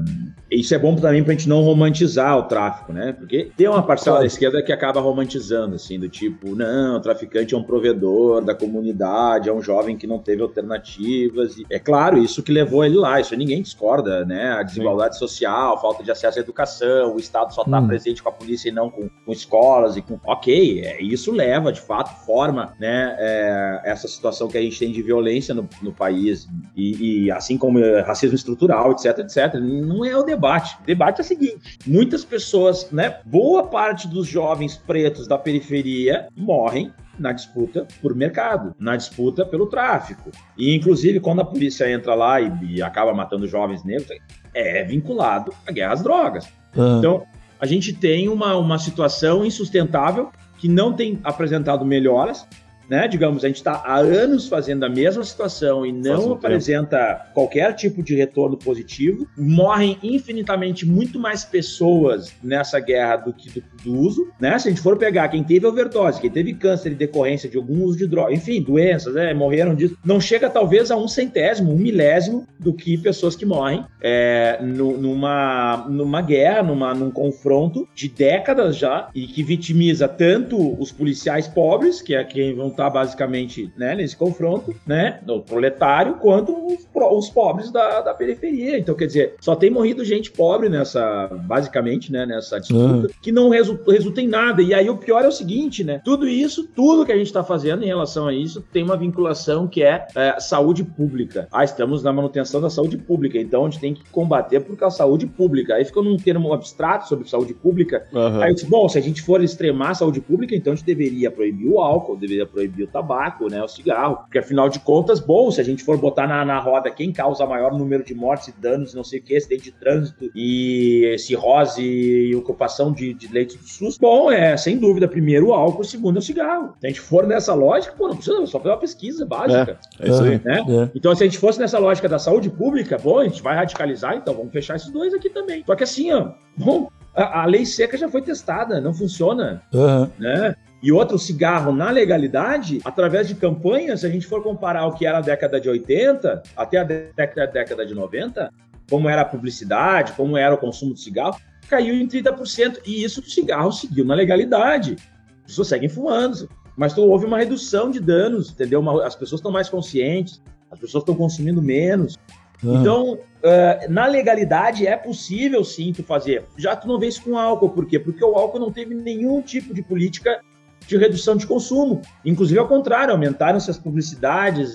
isso 0.51 0.75
é 0.75 0.77
bom 0.77 0.93
também 0.95 1.23
pra 1.23 1.31
gente 1.31 1.47
não 1.47 1.61
romantizar 1.61 2.37
o 2.37 2.43
tráfico, 2.43 2.91
né? 2.91 3.13
Porque 3.13 3.49
tem 3.55 3.69
uma 3.69 3.81
parcela 3.81 4.17
claro. 4.17 4.23
da 4.23 4.27
esquerda 4.27 4.61
que 4.61 4.73
acaba 4.73 4.99
romantizando, 4.99 5.75
assim, 5.75 5.97
do 5.97 6.09
tipo, 6.09 6.53
não, 6.55 6.97
o 6.97 6.99
traficante 6.99 7.55
é 7.55 7.57
um 7.57 7.63
provedor 7.63 8.43
da 8.43 8.53
comunidade, 8.53 9.47
é 9.47 9.53
um 9.53 9.61
jovem 9.61 9.95
que 9.95 10.05
não 10.05 10.19
teve 10.19 10.41
alternativas. 10.41 11.57
E, 11.57 11.65
é 11.69 11.79
claro, 11.79 12.17
isso 12.17 12.43
que 12.43 12.51
levou 12.51 12.83
ele 12.83 12.97
lá, 12.97 13.21
isso 13.21 13.33
ninguém 13.33 13.61
discorda, 13.61 14.25
né? 14.25 14.51
A 14.51 14.63
desigualdade 14.63 15.13
Sim. 15.13 15.19
social, 15.19 15.79
falta 15.79 16.03
de 16.03 16.11
acesso 16.11 16.39
à 16.39 16.41
educação, 16.41 17.15
o 17.15 17.17
Estado 17.17 17.53
só 17.53 17.63
tá 17.63 17.79
hum. 17.79 17.87
presente 17.87 18.21
com 18.21 18.27
a 18.27 18.33
polícia 18.33 18.67
e 18.67 18.73
não 18.73 18.89
com, 18.89 19.09
com 19.25 19.31
escolas 19.31 19.95
e 19.95 20.01
com. 20.01 20.19
Ok, 20.25 20.81
é, 20.83 21.01
isso 21.01 21.31
leva, 21.31 21.71
de 21.71 21.79
fato, 21.79 22.25
forma, 22.25 22.73
né, 22.77 23.15
é, 23.17 23.81
essa 23.85 24.05
situação 24.05 24.49
que 24.49 24.57
a 24.57 24.61
gente 24.61 24.77
tem 24.77 24.91
de 24.91 25.01
violência 25.01 25.53
no, 25.53 25.67
no 25.81 25.93
país. 25.93 26.45
E, 26.75 27.25
e 27.25 27.31
assim 27.31 27.57
como 27.57 27.79
racismo 28.01 28.35
estrutural, 28.35 28.91
etc, 28.91 29.10
etc. 29.19 29.55
Não 29.55 30.05
é 30.05 30.15
o 30.15 30.23
debate. 30.23 30.77
O 30.81 30.85
debate 30.85 31.19
é 31.19 31.23
o 31.23 31.27
seguinte: 31.27 31.79
muitas 31.85 32.23
pessoas, 32.23 32.89
né? 32.91 33.19
Boa 33.25 33.67
parte 33.67 34.07
dos 34.07 34.27
jovens 34.27 34.77
pretos 34.77 35.27
da 35.27 35.37
periferia 35.37 36.27
morrem 36.35 36.91
na 37.19 37.31
disputa 37.31 37.87
por 38.01 38.15
mercado, 38.15 38.73
na 38.79 38.95
disputa 38.95 39.45
pelo 39.45 39.67
tráfico. 39.67 40.31
E, 40.57 40.75
inclusive, 40.75 41.19
quando 41.19 41.41
a 41.41 41.45
polícia 41.45 41.91
entra 41.91 42.15
lá 42.15 42.41
e, 42.41 42.51
e 42.63 42.81
acaba 42.81 43.13
matando 43.13 43.47
jovens 43.47 43.83
negros, 43.83 44.09
é 44.53 44.83
vinculado 44.83 45.53
à 45.67 45.71
guerra 45.71 45.93
às 45.93 46.01
drogas. 46.01 46.47
Ah. 46.75 46.95
Então, 46.97 47.23
a 47.59 47.65
gente 47.65 47.93
tem 47.93 48.27
uma, 48.27 48.57
uma 48.57 48.79
situação 48.79 49.45
insustentável 49.45 50.31
que 50.57 50.67
não 50.67 50.93
tem 50.93 51.19
apresentado 51.23 51.85
melhoras, 51.85 52.47
né? 52.91 53.07
Digamos, 53.07 53.45
a 53.45 53.47
gente 53.47 53.55
está 53.55 53.81
há 53.85 53.99
anos 53.99 54.49
fazendo 54.49 54.83
a 54.83 54.89
mesma 54.89 55.23
situação 55.23 55.85
e 55.85 55.93
não 55.93 56.31
um 56.31 56.33
apresenta 56.33 56.97
tempo. 56.97 57.33
qualquer 57.33 57.73
tipo 57.73 58.03
de 58.03 58.17
retorno 58.17 58.57
positivo. 58.57 59.25
Morrem 59.37 59.97
infinitamente 60.03 60.85
muito 60.85 61.17
mais 61.17 61.45
pessoas 61.45 62.33
nessa 62.43 62.81
guerra 62.81 63.15
do 63.15 63.31
que 63.31 63.49
do, 63.49 63.63
do 63.81 63.97
uso, 63.97 64.29
né? 64.37 64.59
Se 64.59 64.67
a 64.67 64.71
gente 64.71 64.81
for 64.81 64.97
pegar 64.97 65.29
quem 65.29 65.41
teve 65.41 65.65
overdose, 65.65 66.19
quem 66.19 66.29
teve 66.29 66.53
câncer 66.53 66.91
em 66.91 66.95
decorrência 66.95 67.47
de 67.47 67.55
algum 67.55 67.81
uso 67.81 67.97
de 67.97 68.07
droga, 68.07 68.33
enfim, 68.33 68.61
doenças, 68.61 69.13
né? 69.13 69.33
Morreram 69.33 69.73
disso, 69.73 69.97
não 70.03 70.19
chega 70.19 70.49
talvez 70.49 70.91
a 70.91 70.97
um 70.97 71.07
centésimo, 71.07 71.71
um 71.71 71.77
milésimo 71.77 72.45
do 72.59 72.73
que 72.73 72.97
pessoas 72.97 73.37
que 73.37 73.45
morrem 73.45 73.85
é, 74.01 74.59
numa, 74.61 75.85
numa 75.89 76.21
guerra, 76.21 76.61
numa, 76.61 76.93
num 76.93 77.09
confronto 77.09 77.87
de 77.95 78.09
décadas 78.09 78.75
já 78.75 79.09
e 79.15 79.27
que 79.27 79.41
vitimiza 79.43 80.09
tanto 80.09 80.77
os 80.77 80.91
policiais 80.91 81.47
pobres, 81.47 82.01
que 82.01 82.13
é 82.13 82.21
quem 82.25 82.53
vão 82.53 82.67
estar 82.67 82.80
tá 82.81 82.89
basicamente 82.89 83.71
né, 83.77 83.95
nesse 83.95 84.17
confronto, 84.17 84.73
né, 84.87 85.19
do 85.23 85.39
proletário, 85.41 86.15
quanto 86.15 86.51
os, 86.65 86.87
os 86.95 87.29
pobres 87.29 87.71
da, 87.71 88.01
da, 88.01 88.13
periferia. 88.13 88.77
Então, 88.77 88.95
quer 88.95 89.05
dizer, 89.05 89.35
só 89.39 89.55
tem 89.55 89.69
morrido 89.69 90.03
gente 90.03 90.31
pobre 90.31 90.67
nessa, 90.67 91.29
basicamente, 91.45 92.11
né, 92.11 92.25
nessa 92.25 92.59
disputa, 92.59 92.81
uhum. 92.81 93.07
que 93.21 93.31
não 93.31 93.49
resulta, 93.49 93.91
resulta 93.91 94.21
em 94.21 94.27
nada. 94.27 94.63
E 94.63 94.73
aí 94.73 94.89
o 94.89 94.97
pior 94.97 95.23
é 95.23 95.27
o 95.27 95.31
seguinte, 95.31 95.83
né, 95.83 96.01
tudo 96.03 96.27
isso, 96.27 96.67
tudo 96.75 97.05
que 97.05 97.11
a 97.11 97.17
gente 97.17 97.27
está 97.27 97.43
fazendo 97.43 97.83
em 97.83 97.87
relação 97.87 98.27
a 98.27 98.33
isso, 98.33 98.63
tem 98.73 98.83
uma 98.83 98.97
vinculação 98.97 99.67
que 99.67 99.83
é, 99.83 100.07
é, 100.15 100.39
saúde 100.39 100.83
pública. 100.83 101.47
Ah, 101.51 101.63
estamos 101.63 102.01
na 102.01 102.11
manutenção 102.11 102.59
da 102.59 102.69
saúde 102.69 102.97
pública, 102.97 103.37
então 103.37 103.65
a 103.65 103.69
gente 103.69 103.79
tem 103.79 103.93
que 103.93 104.03
combater 104.09 104.59
porque 104.61 104.83
a 104.83 104.89
saúde 104.89 105.27
pública. 105.27 105.75
Aí 105.75 105.85
fica 105.85 106.01
num 106.01 106.17
termo 106.17 106.51
abstrato 106.53 107.07
sobre 107.07 107.29
saúde 107.29 107.53
pública. 107.53 108.07
Uhum. 108.11 108.41
Aí 108.41 108.49
eu 108.49 108.55
disse, 108.55 108.67
bom, 108.67 108.89
se 108.89 108.97
a 108.97 109.01
gente 109.01 109.21
for 109.21 109.43
extremar 109.43 109.91
a 109.91 109.95
saúde 109.95 110.19
pública, 110.19 110.55
então 110.55 110.73
a 110.73 110.75
gente 110.75 110.85
deveria 110.85 111.29
proibir 111.29 111.67
o 111.67 111.79
álcool, 111.79 112.15
deveria 112.15 112.45
proibir 112.45 112.60
proibir 112.61 112.83
o 112.83 112.87
tabaco, 112.87 113.49
né, 113.49 113.61
o 113.63 113.67
cigarro, 113.67 114.17
porque 114.17 114.39
afinal 114.39 114.69
de 114.69 114.79
contas, 114.79 115.19
bom, 115.19 115.49
se 115.49 115.59
a 115.59 115.63
gente 115.63 115.83
for 115.83 115.97
botar 115.97 116.27
na, 116.27 116.45
na 116.45 116.59
roda 116.59 116.91
quem 116.91 117.11
causa 117.11 117.45
maior 117.45 117.73
número 117.73 118.03
de 118.03 118.13
mortes 118.13 118.49
e 118.49 118.51
danos, 118.51 118.93
não 118.93 119.03
sei 119.03 119.19
o 119.19 119.23
que, 119.23 119.35
acidente 119.35 119.63
de 119.63 119.71
trânsito 119.71 120.29
e 120.35 121.15
cirrose 121.17 121.81
e 121.81 122.35
ocupação 122.35 122.91
de, 122.91 123.13
de 123.13 123.31
leitos 123.31 123.57
do 123.57 123.67
SUS, 123.67 123.97
bom, 123.97 124.31
é 124.31 124.55
sem 124.55 124.77
dúvida, 124.77 125.07
primeiro 125.07 125.47
o 125.47 125.53
álcool, 125.53 125.83
segundo 125.83 126.17
é 126.17 126.19
o 126.19 126.21
cigarro. 126.21 126.75
Se 126.79 126.85
a 126.85 126.89
gente 126.89 127.01
for 127.01 127.25
nessa 127.25 127.53
lógica, 127.53 127.95
pô, 127.97 128.07
não 128.07 128.15
precisa 128.15 128.45
só 128.45 128.59
fazer 128.59 128.69
uma 128.69 128.79
pesquisa 128.79 129.25
básica. 129.25 129.79
É, 129.99 130.07
é 130.07 130.09
isso 130.09 130.23
aí. 130.23 130.41
Né? 130.43 130.59
É. 130.59 130.91
Então, 130.93 131.15
se 131.15 131.23
a 131.23 131.25
gente 131.25 131.37
fosse 131.37 131.59
nessa 131.59 131.79
lógica 131.79 132.07
da 132.07 132.19
saúde 132.19 132.49
pública, 132.49 132.97
bom, 132.97 133.19
a 133.19 133.23
gente 133.23 133.41
vai 133.41 133.55
radicalizar, 133.55 134.15
então 134.15 134.33
vamos 134.33 134.51
fechar 134.51 134.75
esses 134.75 134.91
dois 134.91 135.13
aqui 135.13 135.29
também. 135.29 135.63
Só 135.65 135.75
que 135.75 135.83
assim, 135.83 136.11
ó, 136.11 136.31
bom, 136.57 136.89
a, 137.15 137.41
a, 137.41 137.45
lei 137.45 137.65
seca 137.65 137.97
já 137.97 138.07
foi 138.09 138.21
testada, 138.21 138.79
não 138.79 138.93
funciona. 138.93 139.61
Uhum. 139.73 140.09
Né? 140.19 140.55
E 140.81 140.91
outro 140.91 141.19
cigarro 141.19 141.71
na 141.71 141.91
legalidade, 141.91 142.79
através 142.83 143.27
de 143.27 143.35
campanhas, 143.35 143.99
se 143.99 144.07
a 144.07 144.09
gente 144.09 144.25
for 144.25 144.41
comparar 144.41 144.87
o 144.87 144.93
que 144.93 145.05
era 145.05 145.19
a 145.19 145.21
década 145.21 145.61
de 145.61 145.69
80 145.69 146.41
até 146.57 146.79
a 146.79 146.83
década, 146.83 147.85
de 147.85 147.93
90, 147.93 148.51
como 148.89 149.07
era 149.07 149.21
a 149.21 149.25
publicidade, 149.25 150.13
como 150.13 150.35
era 150.35 150.55
o 150.55 150.57
consumo 150.57 150.95
de 150.95 151.01
cigarro, 151.01 151.39
caiu 151.69 151.93
em 151.93 152.07
30%. 152.07 152.79
E 152.83 153.03
isso 153.03 153.21
o 153.21 153.23
cigarro 153.23 153.71
seguiu 153.71 154.03
na 154.03 154.15
legalidade. 154.15 154.95
As 155.41 155.51
pessoas 155.51 155.67
seguem 155.67 155.87
fumando. 155.87 156.49
Mas 156.75 156.97
houve 156.97 157.27
uma 157.27 157.37
redução 157.37 157.91
de 157.91 157.99
danos, 157.99 158.49
entendeu? 158.49 158.79
Uma, 158.79 159.05
as 159.05 159.15
pessoas 159.15 159.39
estão 159.39 159.51
mais 159.51 159.69
conscientes, 159.69 160.41
as 160.71 160.79
pessoas 160.79 161.03
estão 161.03 161.13
consumindo 161.13 161.61
menos. 161.61 162.17
Ah. 162.63 162.79
Então, 162.79 163.13
uh, 163.13 163.91
na 163.91 164.07
legalidade 164.07 164.87
é 164.87 164.97
possível 164.97 165.63
sim 165.63 165.93
tu 165.93 166.01
fazer. 166.03 166.43
Já 166.57 166.75
tu 166.75 166.87
não 166.87 166.97
vê 166.97 167.07
isso 167.07 167.21
com 167.23 167.37
álcool, 167.37 167.69
por 167.69 167.85
quê? 167.85 167.99
Porque 167.99 168.23
o 168.23 168.35
álcool 168.35 168.59
não 168.59 168.71
teve 168.71 168.95
nenhum 168.95 169.41
tipo 169.41 169.73
de 169.73 169.83
política 169.83 170.41
de 170.87 170.97
redução 170.97 171.35
de 171.35 171.47
consumo. 171.47 172.01
Inclusive, 172.25 172.59
ao 172.59 172.67
contrário, 172.67 173.13
aumentaram-se 173.13 173.69
as 173.69 173.77
publicidades. 173.77 174.73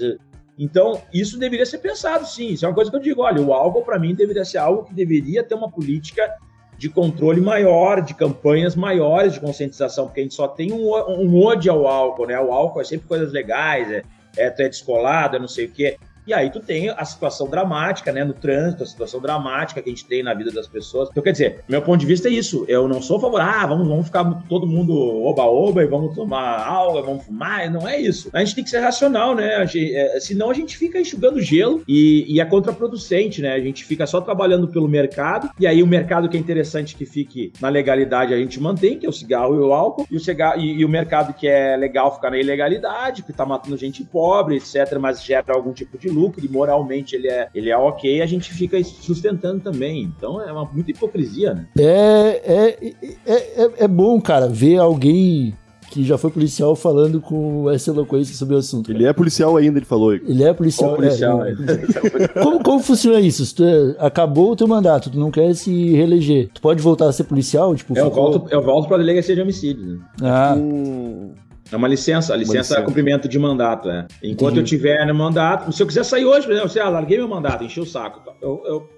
Então, 0.59 1.03
isso 1.13 1.39
deveria 1.39 1.67
ser 1.67 1.79
pensado, 1.79 2.27
sim. 2.27 2.49
Isso 2.49 2.65
é 2.65 2.69
uma 2.69 2.75
coisa 2.75 2.91
que 2.91 2.97
eu 2.97 3.01
digo. 3.01 3.23
Olha, 3.23 3.43
o 3.43 3.53
álcool, 3.53 3.83
para 3.83 3.99
mim, 3.99 4.15
deveria 4.15 4.45
ser 4.45 4.59
algo 4.59 4.85
que 4.85 4.95
deveria 4.95 5.45
ter 5.45 5.55
uma 5.55 5.71
política 5.71 6.35
de 6.79 6.89
controle 6.89 7.41
maior, 7.41 8.03
de 8.03 8.15
campanhas 8.15 8.77
maiores 8.77 9.35
de 9.35 9.41
conscientização, 9.41 10.07
porque 10.07 10.21
a 10.21 10.23
gente 10.23 10.35
só 10.35 10.47
tem 10.47 10.73
um, 10.73 10.95
um 10.95 11.43
ode 11.43 11.69
ao 11.69 11.87
álcool, 11.87 12.27
né? 12.27 12.39
O 12.39 12.53
álcool 12.53 12.81
é 12.81 12.85
sempre 12.85 13.09
coisas 13.09 13.33
legais, 13.33 13.91
é, 13.91 14.03
é, 14.37 14.47
é 14.47 14.69
descolado, 14.69 15.37
é 15.37 15.39
não 15.39 15.49
sei 15.49 15.67
o 15.67 15.71
quê. 15.71 15.97
E 16.27 16.35
aí 16.35 16.51
tu 16.51 16.61
tem 16.61 16.91
a 16.91 17.05
situação 17.05 17.49
dramática, 17.49 18.13
né, 18.13 18.25
no 18.25 18.33
trânsito, 18.33 18.83
a 18.83 18.87
situação 18.87 19.21
dramática 19.21 19.81
que 19.81 19.89
a 19.89 19.93
gente 19.93 20.05
tem 20.05 20.23
na 20.23 20.35
vida 20.35 20.51
das 20.51 20.67
pessoas. 20.67 21.09
Então, 21.11 21.23
quer 21.23 21.33
dizer, 21.33 21.61
meu 21.69 21.81
ponto 21.83 22.01
de 22.01 22.07
vista 22.07 22.29
é 22.29 22.33
isso. 22.33 22.65
Eu 22.69 22.89
não 22.89 23.01
sou 23.01 23.21
favorável, 23.21 23.47
ah, 23.47 23.67
vamos, 23.67 23.87
vamos 23.87 24.07
ficar 24.07 24.25
todo 24.49 24.67
mundo 24.67 24.93
oba-oba 25.25 25.83
e 25.83 25.87
vamos 25.87 26.15
tomar 26.15 26.67
algo, 26.67 27.03
vamos 27.03 27.25
fumar. 27.25 27.71
Não 27.71 27.87
é 27.87 28.01
isso. 28.01 28.29
A 28.33 28.41
gente 28.41 28.55
tem 28.55 28.65
que 28.65 28.71
ser 28.71 28.81
racional, 28.81 29.35
né? 29.35 29.57
A 29.57 29.65
gente, 29.65 29.95
é, 29.95 30.19
senão 30.21 30.51
a 30.51 30.55
gente 30.55 30.77
fica 30.77 31.01
enxugando 31.01 31.41
gelo 31.41 31.83
e, 31.87 32.25
e 32.29 32.41
é 32.41 32.45
contraproducente, 32.45 33.41
né? 33.41 33.53
A 33.53 33.61
gente 33.61 33.85
fica 33.85 34.07
só 34.07 34.21
trabalhando 34.21 34.69
pelo 34.69 34.89
mercado 34.89 35.51
e 35.59 35.67
aí 35.67 35.83
o 35.83 35.87
mercado 35.87 36.29
que 36.29 36.37
é 36.37 36.41
interessante 36.41 36.97
que 36.97 37.07
fique 37.07 37.53
na 37.61 37.69
legalidade 37.69 38.35
a 38.35 38.39
gente 38.39 38.61
mantém, 38.61 38.99
que 38.99 39.07
é 39.07 39.09
o 39.09 39.13
cigarro 39.13 39.55
e 39.55 39.59
o 39.59 39.73
álcool, 39.73 40.07
e 40.11 40.17
o, 40.17 40.21
cigarro, 40.21 40.61
e, 40.61 40.81
e 40.81 40.85
o 40.85 40.89
mercado 40.89 41.33
que 41.35 41.47
é 41.47 41.77
legal 41.77 42.15
ficar 42.15 42.31
na 42.31 42.39
ilegalidade, 42.39 43.23
que 43.23 43.33
tá 43.33 43.47
matando 43.47 43.77
gente 43.77 44.05
pobre, 44.05 44.57
etc., 44.57 44.99
mas 44.99 45.23
gera 45.23 45.55
algum 45.55 45.73
tipo 45.73 45.97
de 45.99 46.09
lucro 46.17 46.45
e 46.45 46.49
moralmente 46.49 47.15
ele 47.15 47.29
é, 47.29 47.49
ele 47.55 47.71
é 47.71 47.77
ok, 47.77 48.23
a 48.23 48.27
gente 48.27 48.53
fica 48.53 48.83
sustentando 48.83 49.61
também. 49.61 50.03
Então 50.17 50.41
é 50.41 50.51
uma 50.51 50.65
muita 50.65 50.91
hipocrisia, 50.91 51.55
né? 51.55 51.69
É, 51.79 52.43
é, 52.45 52.95
é, 53.27 53.63
é, 53.65 53.73
é 53.85 53.89
bom, 53.89 54.21
cara, 54.21 54.49
ver 54.49 54.79
alguém 54.79 55.55
que 55.91 56.05
já 56.05 56.19
foi 56.19 56.31
policial 56.31 56.75
falando 56.75 57.21
com 57.21 57.71
essa 57.71 57.91
eloquência 57.91 58.35
sobre 58.35 58.55
o 58.55 58.59
assunto. 58.59 58.91
Ele 58.91 59.07
é 59.07 59.13
policial 59.13 59.57
ainda, 59.57 59.79
ele 59.79 59.87
falou. 59.87 60.13
Ele 60.13 60.43
é 60.43 60.53
policial. 60.53 60.91
Qual 60.91 60.97
policial 60.97 61.45
é, 61.45 61.53
é. 61.53 62.29
como, 62.43 62.63
como 62.63 62.81
funciona 62.81 63.21
isso? 63.21 63.55
Tu, 63.55 63.65
é, 63.65 63.97
acabou 63.99 64.53
o 64.53 64.57
teu 64.57 64.67
mandato, 64.67 65.11
tu 65.11 65.19
não 65.19 65.31
quer 65.31 65.55
se 65.55 65.93
reeleger. 65.93 66.51
Tu 66.53 66.61
pode 66.61 66.83
voltar 66.83 67.09
a 67.09 67.13
ser 67.13 67.25
policial? 67.25 67.75
Tipo, 67.75 67.97
eu, 67.97 68.07
ficou... 68.07 68.33
volto, 68.33 68.53
eu 68.53 68.63
volto 68.63 68.89
pra 68.89 68.99
delegacia 68.99 69.35
de 69.35 69.41
homicídio. 69.41 69.87
Né? 69.87 69.99
Ah. 70.23 70.55
Hum... 70.57 71.33
É 71.71 71.77
uma 71.77 71.89
licença, 71.89 72.33
a 72.33 72.37
licença, 72.37 72.59
licença. 72.59 72.81
é 72.81 72.83
cumprimento 72.83 73.29
de 73.29 73.39
mandato, 73.39 73.91
é. 73.91 74.07
Enquanto 74.23 74.55
Entendi. 74.55 74.75
eu 74.75 74.79
tiver 74.79 75.07
no 75.07 75.15
mandato, 75.15 75.73
se 75.73 75.83
eu 75.83 75.87
quiser 75.87 76.05
sair 76.05 76.25
hoje, 76.25 76.47
por 76.47 76.53
exemplo, 76.53 76.71
você, 76.71 76.81
ah, 76.81 76.89
larguei 76.89 77.19
meu 77.19 77.29
mandato, 77.29 77.65
enchi 77.65 77.81
o 77.81 77.87
saco, 77.87 78.23
eu, 78.41 78.63
eu 78.67 78.89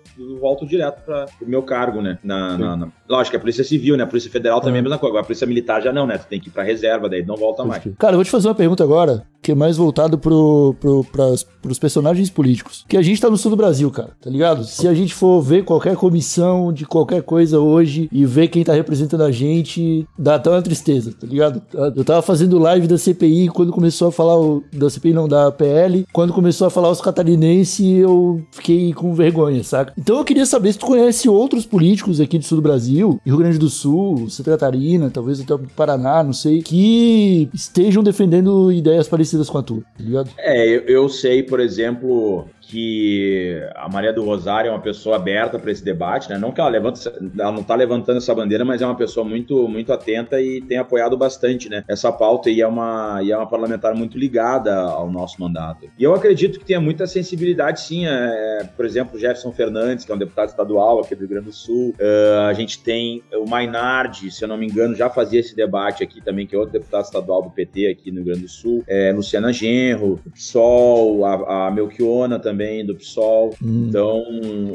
volto 0.40 0.66
direto 0.66 1.04
para 1.04 1.26
o 1.40 1.48
meu 1.48 1.62
cargo, 1.62 2.00
né? 2.00 2.18
Na, 2.22 2.56
na, 2.58 2.76
na, 2.76 2.88
Lógico, 3.08 3.36
a 3.36 3.40
Polícia 3.40 3.64
Civil, 3.64 3.96
né? 3.96 4.04
A 4.04 4.06
Polícia 4.06 4.30
Federal 4.30 4.60
também 4.60 4.76
é 4.76 4.80
a 4.80 4.82
mesma 4.82 4.98
coisa. 4.98 5.12
Agora, 5.12 5.22
a 5.22 5.26
Polícia 5.26 5.46
Militar 5.46 5.82
já 5.82 5.92
não, 5.92 6.06
né? 6.06 6.18
Tu 6.18 6.26
tem 6.26 6.40
que 6.40 6.48
ir 6.48 6.52
pra 6.52 6.62
reserva, 6.62 7.08
daí 7.08 7.24
não 7.24 7.36
volta 7.36 7.64
mais. 7.64 7.82
Cara, 7.98 8.12
eu 8.12 8.18
vou 8.18 8.24
te 8.24 8.30
fazer 8.30 8.48
uma 8.48 8.54
pergunta 8.54 8.82
agora, 8.82 9.24
que 9.42 9.52
é 9.52 9.54
mais 9.54 9.76
voltado 9.76 10.18
pro, 10.18 10.74
pro, 10.80 11.04
pras, 11.04 11.42
pros 11.42 11.78
personagens 11.78 12.28
políticos. 12.28 12.84
Que 12.88 12.96
a 12.96 13.02
gente 13.02 13.20
tá 13.20 13.30
no 13.30 13.36
sul 13.36 13.50
do 13.50 13.56
Brasil, 13.56 13.90
cara, 13.90 14.10
tá 14.20 14.28
ligado? 14.28 14.64
Se 14.64 14.86
a 14.86 14.94
gente 14.94 15.14
for 15.14 15.40
ver 15.40 15.64
qualquer 15.64 15.96
comissão 15.96 16.72
de 16.72 16.84
qualquer 16.84 17.22
coisa 17.22 17.58
hoje 17.58 18.08
e 18.12 18.26
ver 18.26 18.48
quem 18.48 18.64
tá 18.64 18.74
representando 18.74 19.22
a 19.22 19.30
gente, 19.30 20.06
dá 20.18 20.34
até 20.34 20.50
uma 20.50 20.62
tristeza, 20.62 21.14
tá 21.18 21.26
ligado? 21.26 21.62
Eu 21.96 22.04
tava 22.04 22.20
fazendo 22.22 22.58
live 22.58 22.86
da 22.86 22.98
CPI 22.98 23.48
quando 23.48 23.72
começou 23.72 24.08
a 24.08 24.12
falar 24.12 24.38
o, 24.38 24.62
da 24.72 24.90
CPI, 24.90 25.12
não, 25.12 25.28
da 25.28 25.50
PL, 25.50 26.04
quando 26.12 26.32
começou 26.32 26.66
a 26.66 26.70
falar 26.70 26.90
os 26.90 27.00
catarinenses, 27.00 27.80
eu 27.80 28.42
fiquei 28.52 28.92
com 28.92 29.14
vergonha, 29.14 29.62
saca? 29.64 29.92
Então 30.08 30.16
eu 30.16 30.24
queria 30.24 30.46
saber 30.46 30.72
se 30.72 30.78
tu 30.78 30.86
conhece 30.86 31.28
outros 31.28 31.66
políticos 31.66 32.18
aqui 32.18 32.38
do 32.38 32.44
sul 32.46 32.56
do 32.56 32.62
Brasil, 32.62 33.20
Rio 33.26 33.36
Grande 33.36 33.58
do 33.58 33.68
Sul, 33.68 34.30
Santa 34.30 34.52
Catarina, 34.52 35.10
talvez 35.10 35.38
até 35.38 35.52
o 35.52 35.58
Paraná, 35.58 36.24
não 36.24 36.32
sei, 36.32 36.62
que 36.62 37.50
estejam 37.52 38.02
defendendo 38.02 38.72
ideias 38.72 39.06
parecidas 39.06 39.50
com 39.50 39.58
a 39.58 39.62
tua, 39.62 39.82
tá 39.82 40.02
ligado? 40.02 40.30
É, 40.38 40.66
eu, 40.66 40.80
eu 40.84 41.08
sei, 41.10 41.42
por 41.42 41.60
exemplo, 41.60 42.48
que 42.68 43.66
a 43.74 43.88
Maria 43.88 44.12
do 44.12 44.22
Rosário 44.22 44.68
é 44.68 44.70
uma 44.70 44.80
pessoa 44.80 45.16
aberta 45.16 45.58
para 45.58 45.70
esse 45.70 45.82
debate, 45.82 46.28
né? 46.28 46.36
Não 46.36 46.52
que 46.52 46.60
ela 46.60 46.68
levanta, 46.68 47.00
ela 47.38 47.50
não 47.50 47.62
está 47.62 47.74
levantando 47.74 48.18
essa 48.18 48.34
bandeira, 48.34 48.62
mas 48.62 48.82
é 48.82 48.86
uma 48.86 48.94
pessoa 48.94 49.24
muito, 49.24 49.66
muito 49.66 49.90
atenta 49.90 50.38
e 50.38 50.60
tem 50.60 50.76
apoiado 50.76 51.16
bastante, 51.16 51.70
né? 51.70 51.82
Essa 51.88 52.12
pauta 52.12 52.50
e 52.50 52.60
é 52.60 52.66
uma 52.66 53.20
e 53.22 53.32
é 53.32 53.36
uma 53.36 53.46
parlamentar 53.46 53.94
muito 53.94 54.18
ligada 54.18 54.76
ao 54.76 55.10
nosso 55.10 55.40
mandato. 55.40 55.88
E 55.98 56.04
eu 56.04 56.14
acredito 56.14 56.58
que 56.58 56.64
tenha 56.66 56.80
muita 56.80 57.06
sensibilidade, 57.06 57.80
sim. 57.80 58.06
É, 58.06 58.68
por 58.76 58.84
exemplo, 58.84 59.18
Jefferson 59.18 59.50
Fernandes, 59.50 60.04
que 60.04 60.12
é 60.12 60.14
um 60.14 60.18
deputado 60.18 60.50
estadual 60.50 61.00
aqui 61.00 61.14
do 61.14 61.20
Rio 61.20 61.28
Grande 61.28 61.46
do 61.46 61.52
Sul. 61.52 61.94
Uh, 61.98 62.48
a 62.48 62.52
gente 62.52 62.82
tem 62.82 63.22
o 63.32 63.48
Mainardi, 63.48 64.30
se 64.30 64.44
eu 64.44 64.48
não 64.48 64.58
me 64.58 64.66
engano, 64.66 64.94
já 64.94 65.08
fazia 65.08 65.40
esse 65.40 65.56
debate 65.56 66.04
aqui 66.04 66.20
também, 66.20 66.46
que 66.46 66.54
é 66.54 66.58
outro 66.58 66.74
deputado 66.74 67.04
estadual 67.04 67.42
do 67.42 67.50
PT 67.50 67.86
aqui 67.86 68.10
no 68.10 68.18
Rio 68.18 68.26
Grande 68.26 68.42
do 68.42 68.48
Sul. 68.48 68.84
É, 68.86 69.10
Luciana 69.10 69.50
Genro, 69.54 70.20
PSOL, 70.34 71.24
a, 71.24 71.68
a 71.68 71.70
Melchiona 71.70 72.38
também 72.38 72.57
também, 72.58 72.84
do 72.84 72.96
PSOL. 72.96 73.54
Hum. 73.62 73.86
Então, 73.88 74.24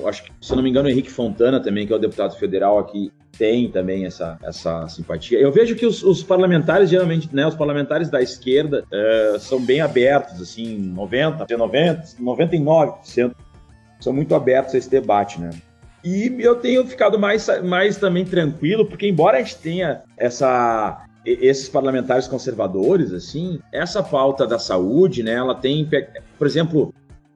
acho 0.08 0.24
que, 0.24 0.32
se 0.40 0.54
eu 0.54 0.56
não 0.56 0.64
me 0.64 0.70
engano, 0.70 0.88
o 0.88 0.92
Henrique 0.92 1.12
Fontana 1.12 1.60
também, 1.60 1.86
que 1.86 1.92
é 1.92 1.96
o 1.96 2.00
deputado 2.00 2.36
federal 2.38 2.80
aqui, 2.80 3.12
tem 3.38 3.70
também 3.70 4.06
essa, 4.06 4.38
essa 4.42 4.88
simpatia. 4.88 5.40
Eu 5.40 5.52
vejo 5.52 5.76
que 5.76 5.86
os, 5.86 6.02
os 6.04 6.24
parlamentares, 6.24 6.90
geralmente, 6.90 7.30
né, 7.34 7.46
os 7.46 7.56
parlamentares 7.56 8.10
da 8.10 8.22
esquerda 8.22 8.86
uh, 8.86 9.40
são 9.40 9.60
bem 9.60 9.82
abertos, 9.82 10.42
assim, 10.42 10.78
90, 10.78 11.46
90, 11.58 12.04
99% 12.22 13.34
são 14.00 14.14
muito 14.14 14.36
abertos 14.36 14.76
a 14.76 14.78
esse 14.78 14.90
debate, 14.90 15.42
né? 15.42 15.50
E 16.04 16.36
eu 16.40 16.56
tenho 16.56 16.86
ficado 16.86 17.18
mais, 17.18 17.48
mais 17.64 17.96
também 17.96 18.26
tranquilo, 18.26 18.86
porque 18.86 19.08
embora 19.08 19.38
a 19.38 19.42
gente 19.42 19.58
tenha 19.58 20.02
essa 20.18 21.06
esses 21.26 21.70
parlamentares 21.70 22.28
conservadores, 22.28 23.14
assim, 23.14 23.60
essa 23.72 24.04
pauta 24.04 24.46
da 24.46 24.60
saúde, 24.60 25.24
né, 25.24 25.34
ela 25.34 25.56
tem, 25.56 25.90
por 26.38 26.46
exemplo, 26.46 26.94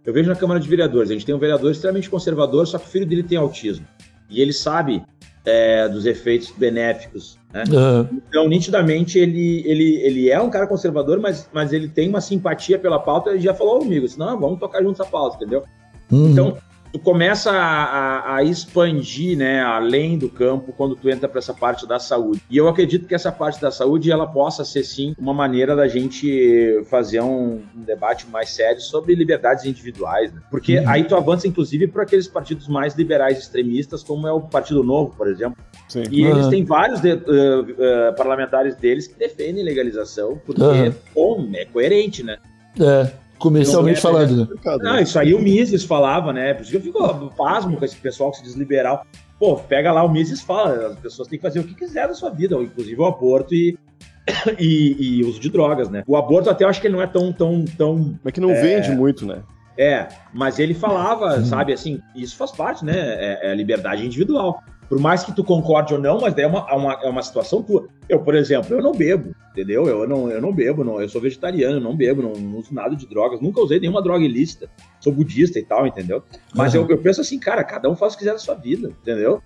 eu 0.07 0.13
vejo 0.13 0.29
na 0.29 0.37
Câmara 0.37 0.57
de 0.57 0.69
Vereadores, 0.69 1.11
a 1.11 1.13
gente 1.13 1.25
tem 1.25 1.35
um 1.35 1.37
vereador 1.37 1.69
extremamente 1.69 2.09
conservador, 2.09 2.65
só 2.65 2.79
que 2.79 2.87
o 2.87 2.89
filho 2.89 3.05
dele 3.05 3.23
tem 3.23 3.37
autismo. 3.37 3.85
E 4.29 4.41
ele 4.41 4.53
sabe 4.53 5.03
é, 5.43 5.89
dos 5.89 6.05
efeitos 6.05 6.49
benéficos. 6.57 7.37
Né? 7.53 7.65
Uhum. 7.69 8.21
Então, 8.29 8.47
nitidamente, 8.47 9.19
ele, 9.19 9.63
ele, 9.65 9.95
ele 9.97 10.29
é 10.29 10.39
um 10.39 10.49
cara 10.49 10.65
conservador, 10.65 11.19
mas, 11.19 11.49
mas 11.51 11.73
ele 11.73 11.89
tem 11.89 12.07
uma 12.07 12.21
simpatia 12.21 12.79
pela 12.79 12.97
pauta. 12.99 13.31
Ele 13.31 13.41
já 13.41 13.53
falou 13.53 13.79
comigo, 13.79 14.05
assim, 14.05 14.17
não, 14.17 14.39
vamos 14.39 14.61
tocar 14.61 14.81
juntos 14.81 15.01
a 15.01 15.05
pauta, 15.05 15.35
entendeu? 15.35 15.65
Uhum. 16.09 16.31
Então, 16.31 16.57
tu 16.97 16.99
começa 16.99 17.51
a, 17.51 17.83
a, 17.83 18.35
a, 18.37 18.43
expandir, 18.43 19.37
né, 19.37 19.61
além 19.61 20.17
do 20.17 20.29
campo 20.29 20.73
quando 20.75 20.95
tu 20.95 21.09
entra 21.09 21.29
para 21.29 21.39
essa 21.39 21.53
parte 21.53 21.87
da 21.87 21.99
saúde. 21.99 22.41
E 22.49 22.57
eu 22.57 22.67
acredito 22.67 23.07
que 23.07 23.13
essa 23.13 23.31
parte 23.31 23.61
da 23.61 23.71
saúde 23.71 24.11
ela 24.11 24.25
possa 24.25 24.65
ser 24.65 24.83
sim 24.83 25.15
uma 25.17 25.33
maneira 25.33 25.75
da 25.75 25.87
gente 25.87 26.83
fazer 26.89 27.21
um, 27.21 27.61
um 27.75 27.81
debate 27.85 28.27
mais 28.27 28.49
sério 28.49 28.81
sobre 28.81 29.15
liberdades 29.15 29.65
individuais, 29.65 30.33
né? 30.33 30.41
porque 30.49 30.79
uhum. 30.79 30.89
aí 30.89 31.03
tu 31.03 31.15
avança 31.15 31.47
inclusive 31.47 31.87
para 31.87 32.03
aqueles 32.03 32.27
partidos 32.27 32.67
mais 32.67 32.95
liberais 32.95 33.37
extremistas, 33.37 34.03
como 34.03 34.27
é 34.27 34.31
o 34.31 34.41
Partido 34.41 34.83
Novo, 34.83 35.13
por 35.15 35.27
exemplo. 35.27 35.57
Sim. 35.87 36.03
E 36.09 36.25
uhum. 36.25 36.31
eles 36.31 36.47
têm 36.47 36.65
vários 36.65 36.99
de, 36.99 37.13
uh, 37.13 37.17
uh, 37.19 38.15
parlamentares 38.15 38.75
deles 38.75 39.07
que 39.07 39.17
defendem 39.17 39.63
legalização, 39.63 40.39
porque 40.45 40.61
uhum. 40.61 40.93
bom, 41.13 41.49
é 41.53 41.65
coerente, 41.65 42.23
né? 42.23 42.37
É. 42.79 43.26
Comercialmente 43.37 44.01
falando, 44.01 44.35
né? 44.35 44.47
Não, 44.79 44.99
isso 44.99 45.17
aí 45.19 45.33
o 45.33 45.39
Mises 45.39 45.83
falava, 45.83 46.33
né? 46.33 46.53
Por 46.53 46.63
isso 46.63 46.71
que 46.71 46.77
eu 46.77 46.81
fico 46.81 47.33
pasmo 47.35 47.77
com 47.77 47.85
esse 47.85 47.95
pessoal 47.95 48.31
que 48.31 48.37
se 48.37 48.43
diz 48.43 48.55
liberal. 48.55 49.05
Pô, 49.39 49.55
pega 49.55 49.91
lá, 49.91 50.03
o 50.03 50.09
Mises 50.09 50.41
fala, 50.41 50.87
as 50.87 50.99
pessoas 50.99 51.27
têm 51.27 51.37
que 51.37 51.43
fazer 51.43 51.59
o 51.59 51.63
que 51.63 51.75
quiser 51.75 52.07
da 52.07 52.13
sua 52.13 52.29
vida, 52.29 52.55
inclusive 52.55 52.99
o 52.99 53.05
aborto 53.05 53.53
e, 53.53 53.77
e, 54.57 55.19
e 55.19 55.23
uso 55.23 55.39
de 55.39 55.49
drogas, 55.49 55.89
né? 55.89 56.03
O 56.07 56.15
aborto 56.15 56.49
até 56.49 56.63
eu 56.63 56.69
acho 56.69 56.81
que 56.81 56.87
ele 56.87 56.95
não 56.95 57.03
é 57.03 57.07
tão, 57.07 57.31
tão, 57.31 57.65
tão... 57.77 58.19
Mas 58.23 58.33
que 58.33 58.41
não 58.41 58.51
é... 58.51 58.61
vende 58.61 58.91
muito, 58.91 59.25
né? 59.25 59.43
É, 59.77 60.07
mas 60.33 60.57
ele 60.57 60.73
falava, 60.73 61.39
sabe, 61.45 61.71
assim, 61.71 62.01
isso 62.15 62.35
faz 62.35 62.51
parte, 62.51 62.83
né? 62.83 62.93
É, 62.97 63.47
é 63.47 63.51
a 63.51 63.55
liberdade 63.55 64.03
individual. 64.03 64.63
Por 64.89 64.99
mais 64.99 65.23
que 65.23 65.35
tu 65.35 65.43
concorde 65.43 65.93
ou 65.93 65.99
não, 65.99 66.19
mas 66.19 66.33
daí 66.33 66.45
é 66.45 66.47
uma, 66.47 66.65
é 66.69 66.73
uma, 66.73 66.93
é 67.03 67.09
uma 67.09 67.21
situação 67.21 67.61
tua. 67.61 67.87
Eu, 68.07 68.19
por 68.21 68.35
exemplo, 68.35 68.73
eu 68.73 68.81
não 68.81 68.93
bebo, 68.93 69.35
entendeu? 69.51 69.85
Eu 69.85 70.07
não, 70.07 70.31
eu 70.31 70.41
não 70.41 70.53
bebo, 70.53 70.83
não, 70.83 71.01
eu 71.01 71.09
sou 71.09 71.19
vegetariano, 71.19 71.79
não 71.79 71.95
bebo, 71.95 72.21
não, 72.21 72.33
não 72.33 72.59
uso 72.59 72.73
nada 72.73 72.95
de 72.95 73.05
drogas, 73.05 73.41
nunca 73.41 73.59
usei 73.59 73.79
nenhuma 73.79 74.01
droga 74.01 74.23
ilícita. 74.23 74.69
Sou 75.01 75.11
budista 75.11 75.59
e 75.59 75.63
tal, 75.63 75.85
entendeu? 75.85 76.23
Mas 76.55 76.73
uhum. 76.73 76.83
eu, 76.83 76.91
eu, 76.91 76.97
penso 76.99 77.19
assim, 77.19 77.37
cara, 77.37 77.63
cada 77.63 77.89
um 77.89 77.95
faz 77.95 78.13
o 78.13 78.15
que 78.15 78.19
quiser 78.19 78.33
da 78.33 78.39
sua 78.39 78.55
vida, 78.55 78.89
entendeu? 79.01 79.41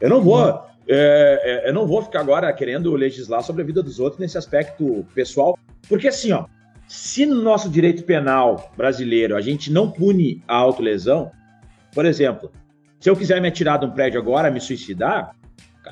Eu 0.00 0.08
não 0.08 0.22
vou. 0.22 0.46
Uhum. 0.46 0.58
É, 0.88 1.64
é, 1.66 1.68
eu 1.68 1.74
não 1.74 1.86
vou 1.86 2.00
ficar 2.00 2.20
agora 2.20 2.52
querendo 2.52 2.94
legislar 2.94 3.42
sobre 3.42 3.62
a 3.62 3.66
vida 3.66 3.82
dos 3.82 3.98
outros 3.98 4.20
nesse 4.20 4.38
aspecto 4.38 5.04
pessoal, 5.14 5.58
porque 5.88 6.08
assim, 6.08 6.32
ó, 6.32 6.46
se 6.86 7.26
no 7.26 7.42
nosso 7.42 7.68
direito 7.68 8.04
penal 8.04 8.72
brasileiro 8.76 9.36
a 9.36 9.40
gente 9.40 9.72
não 9.72 9.90
pune 9.90 10.42
a 10.46 10.54
autolesão, 10.54 11.32
por 11.92 12.06
exemplo, 12.06 12.52
se 13.06 13.10
eu 13.10 13.14
quiser 13.14 13.40
me 13.40 13.46
atirar 13.46 13.78
de 13.78 13.86
um 13.86 13.90
prédio 13.92 14.20
agora, 14.20 14.50
me 14.50 14.60
suicidar, 14.60 15.36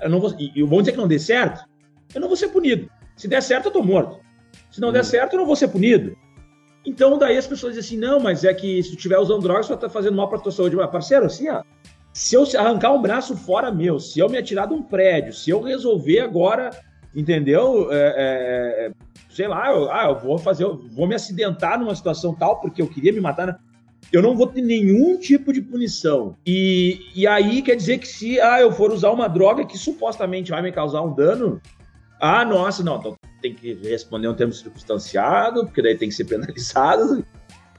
eu 0.03 0.11
não 0.11 0.19
vou, 0.19 0.35
e 0.37 0.61
vou 0.65 0.81
dizer 0.81 0.91
que 0.91 0.99
não 0.99 1.07
dê 1.07 1.17
certo, 1.17 1.65
eu 2.13 2.21
não 2.21 2.27
vou 2.27 2.37
ser 2.37 2.49
punido. 2.49 2.91
Se 3.15 3.29
der 3.29 3.41
certo, 3.41 3.67
eu 3.67 3.71
tô 3.71 3.85
morto. 3.85 4.19
Se 4.69 4.81
não 4.81 4.91
der 4.91 5.03
hum. 5.03 5.05
certo, 5.05 5.35
eu 5.35 5.39
não 5.39 5.47
vou 5.47 5.55
ser 5.55 5.69
punido. 5.69 6.17
Então, 6.85 7.17
daí 7.17 7.37
as 7.37 7.47
pessoas 7.47 7.77
dizem 7.77 7.87
assim: 7.87 8.05
não, 8.05 8.19
mas 8.19 8.43
é 8.43 8.53
que 8.53 8.83
se 8.83 8.91
tu 8.91 8.97
estiver 8.97 9.17
usando 9.17 9.43
drogas, 9.43 9.67
você 9.67 9.77
tá 9.77 9.89
fazendo 9.89 10.17
mal 10.17 10.29
pra 10.29 10.41
tua 10.41 10.51
saúde. 10.51 10.75
Mas, 10.75 10.91
parceiro, 10.91 11.27
assim, 11.27 11.49
ó, 11.49 11.63
se 12.13 12.35
eu 12.35 12.45
arrancar 12.59 12.93
um 12.93 13.01
braço 13.01 13.37
fora 13.37 13.71
meu, 13.71 14.01
se 14.01 14.19
eu 14.19 14.29
me 14.29 14.37
atirar 14.37 14.67
de 14.67 14.75
um 14.75 14.83
prédio, 14.83 15.33
se 15.33 15.51
eu 15.51 15.63
resolver 15.63 16.19
agora 16.19 16.71
entendeu? 17.15 17.93
É, 17.93 17.97
é, 17.97 18.87
é, 18.87 18.93
sei 19.31 19.47
lá, 19.47 19.71
eu, 19.71 19.91
ah, 19.91 20.07
eu 20.09 20.19
vou 20.19 20.37
fazer, 20.37 20.65
eu 20.65 20.77
vou 20.91 21.07
me 21.07 21.15
acidentar 21.15 21.79
numa 21.79 21.95
situação 21.95 22.35
tal 22.35 22.61
porque 22.61 22.83
eu 22.83 22.89
queria 22.89 23.13
me 23.13 23.21
matar. 23.21 23.61
Eu 24.13 24.23
não 24.23 24.37
vou 24.37 24.47
ter 24.47 24.63
nenhum 24.63 25.17
tipo 25.19 25.53
de 25.53 25.61
punição. 25.61 26.37
E, 26.47 27.01
e 27.15 27.27
aí 27.27 27.63
quer 27.63 27.77
dizer 27.77 27.99
que 27.99 28.07
se 28.07 28.41
ah, 28.41 28.61
eu 28.61 28.73
for 28.73 28.93
usar 28.93 29.11
uma 29.11 29.29
droga 29.29 29.65
que 29.65 29.77
supostamente 29.77 30.51
vai 30.51 30.63
me 30.63 30.73
causar 30.73 31.03
um 31.03 31.15
dano, 31.15 31.61
ah, 32.21 32.45
nossa, 32.45 32.83
não, 32.83 32.97
então 32.97 33.17
tem 33.43 33.55
que 33.55 33.75
responder 33.75 34.29
um 34.29 34.35
termo 34.35 34.53
circunstanciado, 34.53 35.67
porque 35.67 35.83
daí 35.83 35.97
tem 35.97 36.09
que 36.09 36.15
ser 36.15 36.25
penalizado. 36.25 37.25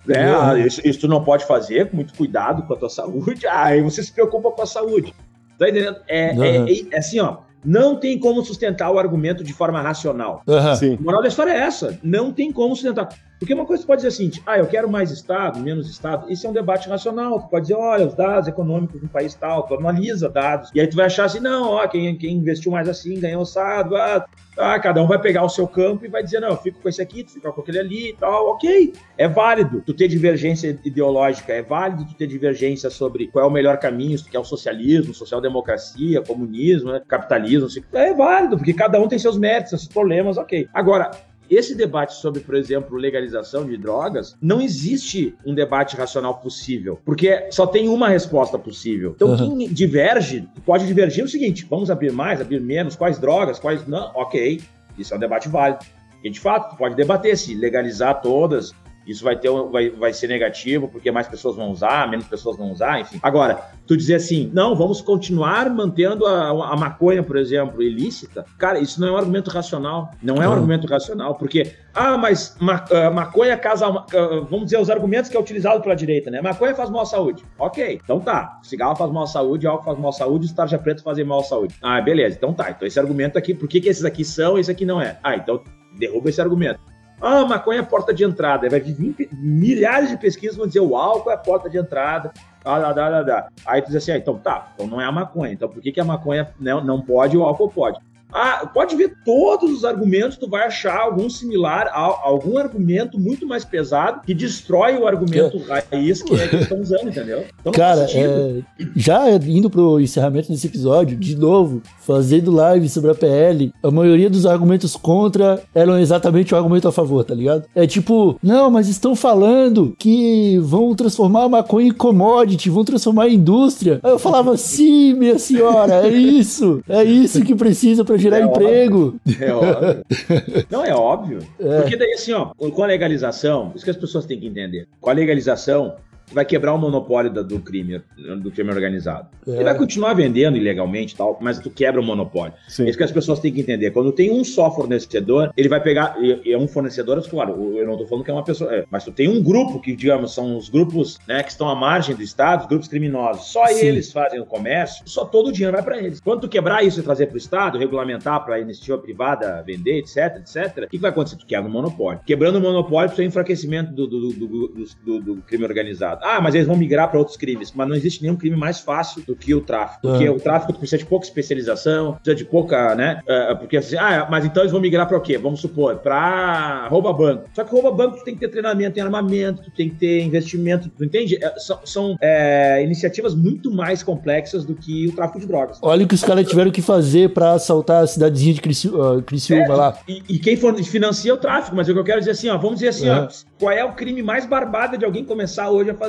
Né? 0.08 0.36
Ah, 0.36 0.56
isso, 0.60 0.88
isso 0.88 1.00
tu 1.00 1.08
não 1.08 1.24
pode 1.24 1.48
fazer, 1.48 1.90
com 1.90 1.96
muito 1.96 2.14
cuidado 2.14 2.62
com 2.62 2.74
a 2.76 2.78
tua 2.78 2.90
saúde. 2.90 3.42
Ah, 3.50 3.64
aí 3.64 3.82
você 3.82 4.04
se 4.04 4.12
preocupa 4.14 4.52
com 4.52 4.62
a 4.62 4.66
saúde. 4.68 5.16
Tá 5.58 5.68
entendendo? 5.68 5.98
É, 6.08 6.32
uhum. 6.32 6.44
é, 6.44 6.72
é, 6.72 6.88
é 6.92 6.98
assim, 7.00 7.20
ó. 7.20 7.38
Não 7.66 7.96
tem 7.96 8.20
como 8.20 8.46
sustentar 8.46 8.92
o 8.92 9.00
argumento 9.00 9.44
de 9.44 9.52
forma 9.52 9.82
racional. 9.82 10.44
Uhum. 10.46 10.76
Sim. 10.76 10.98
A 11.00 11.02
moral 11.02 11.24
da 11.24 11.28
história 11.28 11.52
é 11.52 11.58
essa. 11.58 12.00
Não 12.04 12.32
tem 12.32 12.52
como 12.52 12.76
sustentar. 12.76 13.10
Porque 13.40 13.54
uma 13.54 13.66
coisa 13.66 13.82
você 13.82 13.88
pode 13.88 14.02
dizer 14.02 14.10
assim, 14.10 14.32
ah, 14.46 14.58
eu 14.58 14.68
quero 14.68 14.90
mais 14.90 15.12
Estado, 15.12 15.60
menos 15.60 15.90
Estado. 15.90 16.32
Isso 16.32 16.48
é 16.48 16.50
um 16.50 16.54
debate 16.54 16.88
racional. 16.88 17.40
Tu 17.40 17.50
pode 17.50 17.64
dizer, 17.64 17.76
olha, 17.76 18.08
os 18.08 18.14
dados 18.14 18.48
econômicos 18.48 19.00
de 19.00 19.06
um 19.06 19.10
país 19.10 19.36
tal, 19.36 19.64
tu 19.64 19.76
analisa 19.76 20.30
dados. 20.30 20.72
E 20.74 20.80
aí 20.80 20.88
tu 20.88 20.96
vai 20.96 21.06
achar 21.06 21.26
assim, 21.26 21.40
não, 21.40 21.72
ó, 21.72 21.88
quem, 21.88 22.18
quem 22.18 22.36
investiu 22.36 22.72
mais 22.72 22.88
assim 22.88 23.20
ganhou 23.20 23.42
o 23.42 23.44
Estado. 23.44 23.96
Ah, 23.96 24.26
ah, 24.58 24.80
cada 24.80 25.04
um 25.04 25.08
vai 25.08 25.20
pegar 25.20 25.44
o 25.44 25.50
seu 25.50 25.68
campo 25.68 26.06
e 26.06 26.08
vai 26.08 26.24
dizer, 26.24 26.40
não, 26.40 26.50
eu 26.50 26.58
fico 26.58 26.80
com 26.80 26.88
esse 26.88 27.02
aqui, 27.02 27.24
tu 27.24 27.34
fica 27.34 27.52
com 27.52 27.62
aquele 27.62 27.80
ali 27.80 28.10
e 28.10 28.14
tal. 28.14 28.48
Ok, 28.52 28.94
é 29.18 29.28
válido. 29.28 29.82
Tu 29.86 29.94
ter 29.94 30.08
divergência 30.08 30.80
ideológica, 30.84 31.54
é 31.54 31.62
válido 31.62 32.06
tu 32.06 32.16
ter 32.16 32.28
divergência 32.28 32.90
sobre 32.90 33.28
qual 33.28 33.46
é 33.46 33.48
o 33.48 33.52
melhor 33.52 33.78
caminho, 33.78 34.18
se 34.18 34.24
tu 34.24 34.32
quer 34.32 34.40
o 34.40 34.46
socialismo, 34.46 35.14
social-democracia, 35.14 36.22
comunismo, 36.22 36.92
né, 36.92 37.02
capitalismo. 37.08 37.68
É 37.94 38.14
válido, 38.14 38.58
porque 38.58 38.74
cada 38.74 39.00
um 39.00 39.08
tem 39.08 39.20
seus 39.20 39.38
méritos, 39.38 39.72
seus 39.72 39.88
problemas, 39.88 40.38
ok. 40.38 40.68
Agora, 40.74 41.12
esse 41.50 41.76
debate 41.76 42.16
sobre, 42.16 42.42
por 42.42 42.56
exemplo, 42.56 42.98
legalização 42.98 43.66
de 43.66 43.78
drogas, 43.78 44.36
não 44.42 44.62
existe 44.62 45.36
um 45.46 45.54
debate 45.54 45.96
racional 45.96 46.36
possível, 46.40 47.00
porque 47.06 47.48
só 47.52 47.68
tem 47.68 47.88
uma 47.88 48.10
resposta 48.10 48.58
possível. 48.58 49.14
Então, 49.16 49.30
uhum. 49.30 49.58
quem 49.58 49.74
diverge, 49.74 50.48
pode 50.66 50.86
divergir 50.86 51.24
o 51.24 51.28
seguinte: 51.28 51.66
vamos 51.70 51.92
abrir 51.92 52.12
mais, 52.12 52.42
abrir 52.42 52.60
menos, 52.62 52.96
quais 52.96 53.20
drogas, 53.20 53.60
quais 53.60 53.88
não, 53.88 54.12
ok, 54.16 54.62
isso 54.98 55.14
é 55.14 55.18
um 55.18 55.20
debate 55.20 55.50
válido. 55.50 55.86
E 56.24 56.30
de 56.30 56.40
fato, 56.40 56.76
pode 56.76 56.96
debater 56.96 57.38
se 57.38 57.54
legalizar 57.54 58.20
todas 58.22 58.74
isso 59.06 59.24
vai, 59.24 59.36
ter, 59.38 59.50
vai, 59.72 59.90
vai 59.90 60.14
ser 60.14 60.28
negativo 60.28 60.88
porque 60.88 61.12
mais 61.12 61.28
pessoas 61.28 61.56
vão 61.56 61.70
usar, 61.70 62.10
menos 62.10 62.26
pessoas 62.28 62.58
vão 62.58 62.72
usar, 62.72 63.00
enfim. 63.00 63.20
Agora, 63.22 63.62
tu 63.86 63.96
dizer 63.96 64.16
assim, 64.16 64.50
não, 64.54 64.76
vamos 64.76 65.02
continuar 65.02 65.70
mantendo 65.70 66.26
a, 66.26 66.50
a 66.50 66.76
maconha, 66.76 67.22
por 67.22 67.38
exemplo, 67.38 67.82
ilícita, 67.82 68.46
cara, 68.58 68.80
isso 68.80 69.00
não 69.00 69.08
é 69.08 69.12
um 69.12 69.18
argumento 69.18 69.50
racional. 69.50 70.12
Não 70.22 70.42
é 70.42 70.48
um 70.48 70.52
argumento 70.52 70.88
racional, 70.88 71.36
porque, 71.36 71.74
ah, 71.94 72.18
mas 72.18 72.56
ma, 72.60 72.84
uh, 72.92 73.14
maconha 73.14 73.58
casa, 73.58 73.90
uh, 73.90 74.46
vamos 74.50 74.66
dizer, 74.66 74.80
os 74.80 74.90
argumentos 74.90 75.30
que 75.30 75.38
é 75.38 75.40
utilizado 75.40 75.82
pela 75.82 75.96
direita, 75.96 76.32
né? 76.32 76.42
Maconha 76.42 76.74
faz 76.74 76.90
mal 76.90 77.02
à 77.02 77.06
saúde. 77.06 77.44
Ok, 77.60 78.00
então 78.04 78.20
tá. 78.20 78.60
Cigarro 78.64 78.96
faz 78.96 79.12
mal 79.12 79.24
à 79.24 79.28
saúde, 79.28 79.68
álcool 79.68 79.86
faz 79.86 80.00
mal 80.00 80.10
à 80.10 80.14
saúde, 80.14 80.46
estarja 80.46 80.78
preto 80.78 81.04
faz 81.04 81.18
mal 81.26 81.40
à 81.40 81.44
saúde. 81.44 81.76
Ah, 81.82 82.02
beleza, 82.02 82.36
então 82.38 82.54
tá. 82.54 82.72
Então 82.72 82.88
esse 82.88 83.00
argumento 83.00 83.38
aqui, 83.38 83.54
por 83.54 83.68
que, 83.68 83.80
que 83.80 83.90
esses 83.90 84.04
aqui 84.04 84.26
são 84.26 84.58
e 84.58 84.62
esse 84.62 84.72
aqui 84.72 84.86
não 84.86 85.00
é? 85.00 85.18
Ah, 85.24 85.36
então 85.36 85.62
derruba 85.98 86.30
esse 86.30 86.42
argumento. 86.42 86.95
Ah, 87.22 87.46
maconha 87.46 87.80
é 87.80 87.82
a 87.82 87.86
porta 87.86 88.14
de 88.14 88.24
entrada. 88.24 88.70
Vai 88.70 88.80
vir 88.80 89.30
milhares 89.32 90.10
de 90.10 90.18
pesquisas 90.18 90.58
vão 90.58 90.68
dizer 90.68 90.82
o 90.82 90.96
álcool 90.96 91.32
é 91.32 91.34
a 91.34 91.38
porta 91.38 91.70
de 91.70 91.78
entrada. 91.78 92.32
Ah, 92.64 92.92
dá, 92.92 93.22
dá. 93.22 93.48
Aí 93.66 93.82
tu 93.82 93.88
diz 93.88 93.98
assim, 93.98 94.12
ah, 94.12 94.18
então 94.18 94.38
tá, 94.38 94.72
então 94.74 94.88
não 94.88 95.00
é 95.00 95.06
a 95.06 95.12
maconha. 95.12 95.54
Então 95.54 95.70
por 95.70 95.82
que, 95.82 95.92
que 95.92 96.00
a 96.00 96.06
maconha 96.06 96.54
não, 96.60 96.84
não 96.84 97.02
pode 97.02 97.36
e 97.36 97.38
o 97.38 97.44
álcool 97.44 97.70
pode? 97.70 98.00
Ah, 98.36 98.70
pode 98.72 98.98
ver 98.98 99.16
todos 99.24 99.72
os 99.72 99.86
argumentos, 99.86 100.38
tu 100.38 100.50
vai 100.50 100.68
achar 100.68 101.00
algum 101.00 101.30
similar, 101.30 101.90
algum 101.94 102.58
argumento 102.58 103.18
muito 103.18 103.48
mais 103.48 103.64
pesado 103.64 104.20
que 104.26 104.34
destrói 104.34 104.98
o 104.98 105.08
argumento 105.08 105.58
raiz 105.60 106.22
que 106.22 106.36
é 106.36 106.48
que 106.50 106.58
estão 106.58 106.82
usando, 106.82 107.08
entendeu? 107.08 107.46
Então, 107.62 107.72
Cara, 107.72 108.06
é, 108.14 108.60
já 108.94 109.30
indo 109.32 109.70
pro 109.70 110.02
encerramento 110.02 110.52
desse 110.52 110.68
episódio, 110.68 111.18
de 111.18 111.38
novo, 111.38 111.82
fazendo 112.02 112.52
live 112.52 112.90
sobre 112.90 113.12
a 113.12 113.16
PL, 113.16 113.74
a 113.82 113.90
maioria 113.90 114.30
dos 114.30 114.46
argumentos 114.46 114.98
contra 114.98 115.64
eram 115.74 115.98
exatamente 115.98 116.54
o 116.54 116.58
argumento 116.58 116.90
a 116.90 116.92
favor, 116.92 117.24
tá 117.24 117.34
ligado? 117.34 117.64
É 117.74 117.88
tipo, 117.88 118.38
não, 118.44 118.70
mas 118.70 118.90
estão 118.90 119.16
falando 119.16 119.96
que 119.98 120.60
vão 120.60 120.94
transformar 120.94 121.44
a 121.44 121.50
maconha 121.50 121.88
em 121.88 121.94
commodity, 121.94 122.70
vão 122.70 122.84
transformar 122.84 123.30
em 123.30 123.36
indústria. 123.36 124.02
Aí 124.04 124.12
eu 124.12 124.20
falava, 124.20 124.58
sim, 124.58 125.14
minha 125.14 125.40
senhora, 125.40 126.06
é 126.06 126.10
isso, 126.10 126.84
é 126.90 127.04
isso 127.04 127.42
que 127.42 127.56
precisa 127.56 128.04
pra 128.04 128.18
gerar 128.26 128.40
é 128.40 128.44
emprego. 128.44 129.20
Óbvio. 129.26 129.46
É 129.46 129.54
óbvio. 129.54 130.06
Não, 130.70 130.86
é 130.86 130.94
óbvio. 130.94 131.40
É. 131.60 131.82
Porque 131.82 131.98
daí, 131.98 132.14
assim, 132.14 132.34
ó, 132.34 132.46
com 132.46 132.84
a 132.84 132.88
legalização, 132.88 133.72
isso 133.76 133.84
que 133.84 133.92
as 133.92 133.98
pessoas 133.98 134.26
têm 134.26 134.40
que 134.40 134.48
entender. 134.48 134.88
Com 135.00 135.10
a 135.10 135.14
legalização, 135.14 135.96
vai 136.32 136.46
quebrar 136.46 136.74
o 136.74 136.78
monopólio 136.78 137.32
do 137.32 137.60
crime, 137.60 138.02
do 138.42 138.52
crime 138.52 138.72
organizado. 138.72 139.28
É. 139.48 139.52
Ele 139.52 139.64
vai 139.64 139.78
continuar 139.78 140.14
vendendo 140.14 140.58
ilegalmente 140.58 141.14
e 141.14 141.18
tal, 141.18 141.38
mas 141.42 141.60
tu 141.60 141.70
quebra 141.70 142.02
o 142.02 142.04
monopólio. 142.04 142.54
Sim. 142.68 142.86
É 142.86 142.90
isso 142.90 142.98
que 142.98 143.04
as 143.04 143.12
pessoas 143.12 143.40
têm 143.40 143.52
que 143.52 143.62
entender. 143.62 143.92
Quando 143.92 144.12
tem 144.12 144.32
um 144.32 144.44
só 144.44 144.72
fornecedor, 144.72 145.52
ele 145.56 145.70
vai 145.70 145.82
pegar. 145.82 146.16
E 146.22 146.52
é 146.52 146.58
um 146.58 146.68
fornecedor, 146.68 147.22
claro, 147.30 147.78
eu 147.78 147.86
não 147.86 147.98
tô 147.98 148.06
falando 148.06 148.24
que 148.24 148.32
é 148.32 148.34
uma 148.34 148.44
pessoa. 148.44 148.74
É, 148.74 148.86
mas 148.90 149.04
tu 149.04 149.12
tem 149.12 149.28
um 149.30 149.42
grupo 149.42 149.80
que, 149.80 149.96
digamos, 149.96 150.34
são 150.34 150.58
os 150.58 150.70
grupos 150.70 151.18
né, 151.28 151.44
que 151.44 151.52
estão 151.52 151.70
à 151.70 151.76
margem 151.76 152.16
do 152.16 152.24
Estado, 152.24 152.62
os 152.62 152.68
grupos 152.68 152.88
criminosos. 152.88 153.48
Só 153.48 153.66
Sim. 153.68 153.86
eles 153.86 154.12
fazem 154.12 154.40
o 154.40 154.46
comércio, 154.46 155.04
só 155.06 155.26
todo 155.26 155.50
o 155.50 155.52
dinheiro 155.52 155.74
vai 155.76 155.84
para 155.84 155.98
eles. 155.98 156.20
Quando 156.20 156.42
tu 156.42 156.50
quebrar 156.50 156.84
isso 156.84 157.00
e 157.00 157.04
trazer 157.04 157.28
para 157.28 157.36
o 157.36 157.38
Estado, 157.38 157.78
regulamentar 157.78 158.44
para 158.44 158.56
a 158.56 158.60
iniciativa 158.60 158.98
privada 158.98 159.64
vender, 159.66 160.00
etc, 160.00 160.38
etc, 160.38 160.78
o 160.78 160.88
que, 160.88 160.98
que 160.98 160.98
vai 160.98 161.12
acontecer? 161.12 161.38
Tu 161.38 161.46
quebra 161.46 161.70
o 161.70 161.72
monopólio. 161.72 162.20
Quebrando 162.26 162.58
o 162.58 162.62
monopólio, 162.62 163.10
tu 163.10 163.16
tem 163.16 163.28
enfraquecimento 163.28 163.92
do, 163.94 164.08
do, 164.08 164.30
do, 164.32 165.20
do 165.22 165.36
crime 165.44 165.64
organizado. 165.64 166.15
Ah, 166.22 166.40
mas 166.42 166.56
eles 166.56 166.68
vão 166.68 166.76
migrar 166.76 167.10
para 167.10 167.20
outros 167.20 167.38
crimes. 167.38 167.72
Mas 167.74 167.88
não 167.88 167.96
existe 167.96 168.22
nenhum 168.22 168.36
crime 168.36 168.56
mais 168.56 168.80
fácil 168.80 169.24
do 169.26 169.36
que 169.36 169.54
o 169.54 169.62
tráfico. 169.62 170.02
Porque 170.02 170.26
ah. 170.26 170.32
o 170.32 170.40
tráfico 170.40 170.74
precisa 170.74 170.98
de 170.98 171.06
pouca 171.06 171.26
especialização, 171.26 172.14
precisa 172.14 172.36
de 172.36 172.46
pouca, 172.46 172.96
né? 172.96 173.22
Uh, 173.28 173.58
porque 173.58 173.78
assim, 173.78 173.96
ah, 173.98 174.28
mas 174.30 174.46
então 174.46 174.64
eles 174.64 174.72
vão 174.72 174.82
migrar 174.82 175.08
para 175.08 175.18
o 175.18 175.22
quê? 175.22 175.38
Vamos 175.38 175.60
supor, 175.60 175.98
para 175.98 176.88
rouba 176.88 177.14
banco. 177.14 177.50
Só 177.54 177.64
que 177.64 177.72
rouba 177.72 177.92
banco 177.92 178.18
tu 178.18 178.24
tem 178.24 178.34
que 178.34 178.40
ter 178.40 178.50
treinamento, 178.50 178.94
tem 178.94 179.04
armamento, 179.04 179.64
tu 179.64 179.72
tem 179.72 179.90
que 179.90 179.96
ter 179.96 180.22
investimento, 180.22 180.90
tu 180.90 181.04
entende? 181.04 181.38
É, 181.44 181.60
são, 181.60 181.80
são 181.84 182.18
é, 182.22 182.84
iniciativas 182.84 183.36
muito 183.36 183.72
mais 183.72 184.04
complexas 184.04 184.66
do 184.66 184.76
que 184.76 185.08
o 185.08 185.16
tráfico 185.16 185.40
de 185.40 185.48
drogas. 185.48 185.80
Olha 185.82 186.06
o 186.06 186.08
que 186.08 186.16
os 186.16 186.24
caras 186.24 186.48
tiveram 186.48 186.72
que 186.72 186.82
fazer 186.82 187.30
para 187.30 187.54
assaltar 187.54 188.04
a 188.04 188.08
cidadezinha 188.08 188.54
de 188.54 188.62
Criciúma, 188.62 189.14
uh, 189.16 189.22
Criciúma 189.22 189.64
é, 189.64 189.68
lá. 189.68 189.98
E, 190.08 190.24
e, 190.30 190.40
quem 190.40 190.56
for, 190.56 190.76
financia 190.84 191.34
o 191.34 191.38
tráfico, 191.38 191.76
mas 191.76 191.88
o 191.90 191.94
que 191.94 192.00
eu 192.00 192.04
quero 192.04 192.20
dizer 192.20 192.32
assim, 192.32 192.50
ó, 192.50 192.58
vamos 192.58 192.80
dizer 192.80 192.90
assim, 192.90 193.10
ó, 193.10 193.28
qual 193.60 193.72
é 193.72 193.84
o 193.84 193.94
crime 193.94 194.22
mais 194.22 194.46
barbado 194.46 194.98
de 194.98 195.06
alguém 195.06 195.24
começar 195.24 195.70
hoje 195.70 195.90
a 195.90 195.96
fazer? 195.96 196.05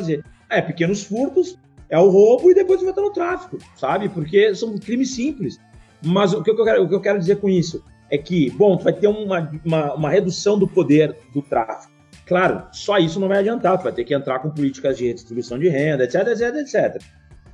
É, 0.50 0.62
pequenos 0.62 1.04
furtos, 1.04 1.58
é 1.88 1.98
o 1.98 2.08
roubo 2.08 2.50
e 2.50 2.54
depois 2.54 2.80
vai 2.80 2.90
estar 2.90 3.02
no 3.02 3.12
tráfico, 3.12 3.58
sabe? 3.76 4.08
Porque 4.08 4.54
são 4.54 4.76
crimes 4.78 5.14
simples. 5.14 5.58
Mas 6.04 6.32
o 6.32 6.42
que 6.42 6.50
eu 6.50 6.64
quero, 6.64 6.84
o 6.84 6.88
que 6.88 6.94
eu 6.94 7.00
quero 7.00 7.18
dizer 7.18 7.36
com 7.36 7.48
isso 7.48 7.82
é 8.10 8.18
que, 8.18 8.50
bom, 8.50 8.76
vai 8.78 8.92
ter 8.92 9.08
uma, 9.08 9.50
uma, 9.64 9.94
uma 9.94 10.10
redução 10.10 10.58
do 10.58 10.66
poder 10.68 11.16
do 11.32 11.42
tráfico. 11.42 11.92
Claro, 12.26 12.66
só 12.72 12.98
isso 12.98 13.20
não 13.20 13.28
vai 13.28 13.38
adiantar, 13.38 13.80
vai 13.80 13.92
ter 13.92 14.04
que 14.04 14.14
entrar 14.14 14.40
com 14.40 14.50
políticas 14.50 14.98
de 14.98 15.06
redistribuição 15.06 15.58
de 15.58 15.68
renda, 15.68 16.04
etc, 16.04 16.26
etc, 16.28 16.56
etc. 16.56 17.02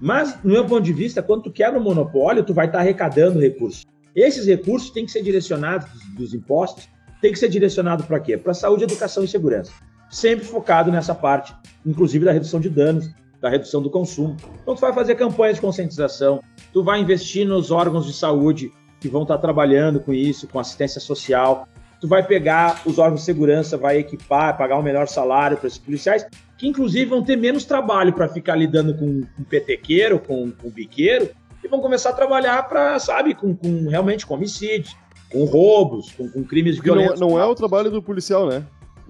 Mas, 0.01 0.35
do 0.37 0.49
meu 0.49 0.65
ponto 0.65 0.83
de 0.83 0.93
vista, 0.93 1.23
quando 1.23 1.45
tu 1.45 1.53
quebra 1.53 1.79
o 1.79 1.83
monopólio, 1.83 2.43
tu 2.43 2.55
vai 2.55 2.67
estar 2.67 2.79
arrecadando 2.79 3.39
recursos. 3.39 3.85
Esses 4.15 4.47
recursos 4.47 4.91
têm 4.91 5.07
que 5.07 5.13
ser 5.13 5.23
direcionados 5.23 5.89
dos 6.17 6.35
impostos, 6.35 6.89
tem 7.21 7.33
que 7.33 7.39
ser 7.39 7.49
direcionado 7.49 8.05
para 8.05 8.19
quê? 8.19 8.37
Para 8.37 8.53
saúde, 8.53 8.85
educação 8.85 9.23
e 9.23 9.29
segurança 9.29 9.73
sempre 10.13 10.45
focado 10.45 10.93
nessa 10.93 11.15
parte, 11.15 11.55
inclusive 11.85 12.27
da 12.27 12.33
redução 12.33 12.61
de 12.61 12.69
danos, 12.69 13.11
da 13.41 13.49
redução 13.49 13.83
do 13.83 13.91
consumo. 13.91 14.37
Então, 14.63 14.75
tu 14.75 14.81
vai 14.81 14.93
fazer 14.93 15.15
campanhas 15.17 15.57
de 15.57 15.63
conscientização, 15.63 16.41
tu 16.73 16.85
vai 16.85 17.01
investir 17.01 17.49
nos 17.49 17.71
órgãos 17.71 18.07
de 18.07 18.13
saúde 18.13 18.71
que 19.01 19.09
vão 19.09 19.23
estar 19.23 19.39
trabalhando 19.39 19.99
com 19.99 20.13
isso, 20.13 20.47
com 20.47 20.61
assistência 20.61 21.01
social. 21.01 21.67
Tu 22.01 22.07
vai 22.07 22.23
pegar 22.25 22.83
os 22.85 22.99
órgãos 22.99 23.21
de 23.21 23.27
segurança, 23.27 23.77
vai 23.77 23.99
equipar, 23.99 24.57
pagar 24.57 24.79
um 24.79 24.83
melhor 24.83 25.09
salário 25.09 25.57
para 25.57 25.67
esses 25.67 25.79
policiais, 25.79 26.27
que 26.59 26.69
inclusive 26.69 27.07
vão 27.07 27.25
ter 27.25 27.37
menos 27.37 27.65
trabalho 27.65 28.13
para 28.13 28.29
ficar 28.29 28.55
lidando 28.55 28.95
com, 28.95 29.23
com 29.23 29.43
petequeiro, 29.45 30.21
com, 30.21 30.51
com 30.51 30.69
biqueiro, 30.69 31.31
e 31.65 31.69
vão 31.69 31.81
começar 31.81 32.11
a 32.11 32.13
trabalhar 32.13 32.69
para, 32.69 32.99
sabe, 32.99 33.35
com, 33.35 33.57
com 33.57 33.89
realmente 33.89 34.27
com 34.27 34.35
homicídios, 34.35 34.95
com 35.31 35.45
roubos, 35.45 36.13
com, 36.13 36.29
com 36.29 36.45
crimes 36.45 36.79
violentos. 36.79 37.19
Não, 37.19 37.31
não 37.31 37.41
é 37.41 37.47
o 37.47 37.55
trabalho 37.55 37.91
do 37.91 38.03
policial, 38.03 38.47
né? 38.47 38.63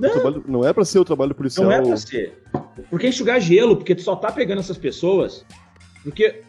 Não, 0.09 0.11
trabalho, 0.11 0.44
não 0.48 0.64
é 0.66 0.72
para 0.72 0.84
ser 0.84 0.98
o 0.98 1.05
trabalho 1.05 1.34
policial. 1.34 1.66
Não 1.66 1.72
é 1.72 1.80
para 1.80 1.96
ser. 1.96 2.42
Porque 2.90 3.09
enxugar 3.09 3.40
gelo, 3.40 3.76
porque 3.76 3.94
tu 3.94 4.03
só 4.03 4.16
tá 4.16 4.32
pegando 4.32 4.59
essas 4.59 4.76
pessoas. 4.76 5.44
Porque 6.03 6.42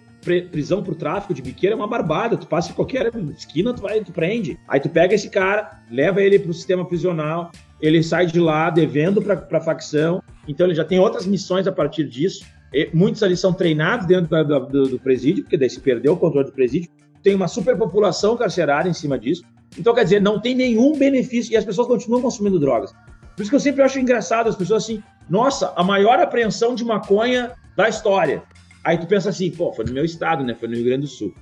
prisão 0.50 0.82
por 0.82 0.96
tráfico 0.96 1.34
de 1.34 1.42
biqueira 1.42 1.76
é 1.76 1.78
uma 1.78 1.88
barbada. 1.88 2.36
Tu 2.36 2.48
passa 2.48 2.72
em 2.72 2.74
qualquer 2.74 3.12
esquina, 3.38 3.74
tu 3.74 3.82
vai, 3.82 4.04
tu 4.04 4.12
prende. 4.12 4.58
Aí 4.68 4.80
tu 4.80 4.90
pega 4.90 5.14
esse 5.14 5.30
cara, 5.30 5.84
leva 5.92 6.22
ele 6.22 6.40
pro 6.40 6.54
sistema 6.54 6.86
prisional, 6.86 7.52
ele 7.82 8.02
sai 8.02 8.26
de 8.26 8.40
lá 8.40 8.70
devendo 8.70 9.22
pra, 9.22 9.36
pra 9.36 9.62
facção. 9.62 10.24
Então 10.48 10.66
ele 10.66 10.76
já 10.76 10.86
tem 10.86 11.00
outras 11.00 11.28
missões 11.28 11.68
a 11.68 11.72
partir 11.72 12.06
disso. 12.06 12.46
E 12.74 12.90
muitos 12.92 13.22
ali 13.22 13.38
são 13.38 13.54
treinados 13.54 14.08
dentro 14.08 14.30
da, 14.30 14.42
do, 14.42 14.88
do 14.88 15.00
presídio, 15.00 15.44
porque 15.44 15.58
daí 15.58 15.70
se 15.70 15.80
perdeu 15.80 16.14
o 16.14 16.18
controle 16.18 16.48
do 16.48 16.54
presídio. 16.54 16.90
Tem 17.22 17.36
uma 17.36 17.48
superpopulação 17.48 18.36
carcerária 18.36 18.90
em 18.90 18.94
cima 18.94 19.20
disso. 19.20 19.44
Então, 19.78 19.94
quer 19.94 20.04
dizer, 20.04 20.22
não 20.22 20.40
tem 20.40 20.56
nenhum 20.56 20.98
benefício 20.98 21.54
e 21.54 21.58
as 21.58 21.66
pessoas 21.66 21.88
continuam 21.88 22.22
consumindo 22.22 22.60
drogas. 22.60 22.94
Por 23.36 23.42
isso 23.42 23.50
que 23.50 23.56
eu 23.56 23.60
sempre 23.60 23.82
acho 23.82 24.00
engraçado 24.00 24.48
as 24.48 24.56
pessoas 24.56 24.84
assim, 24.84 25.04
nossa, 25.30 25.74
a 25.76 25.84
maior 25.84 26.20
apreensão 26.20 26.76
de 26.76 26.84
maconha 26.84 27.52
da 27.76 27.90
história. 27.90 28.44
Aí 28.84 28.98
tu 28.98 29.08
pensa 29.08 29.30
assim, 29.30 29.50
pô, 29.50 29.72
foi 29.74 29.86
no 29.86 29.94
meu 29.94 30.06
estado, 30.06 30.44
né? 30.44 30.54
Foi 30.54 30.68
no 30.68 30.76
Rio 30.76 30.86
Grande 30.86 31.02
do 31.02 31.08
Sul. 31.08 31.34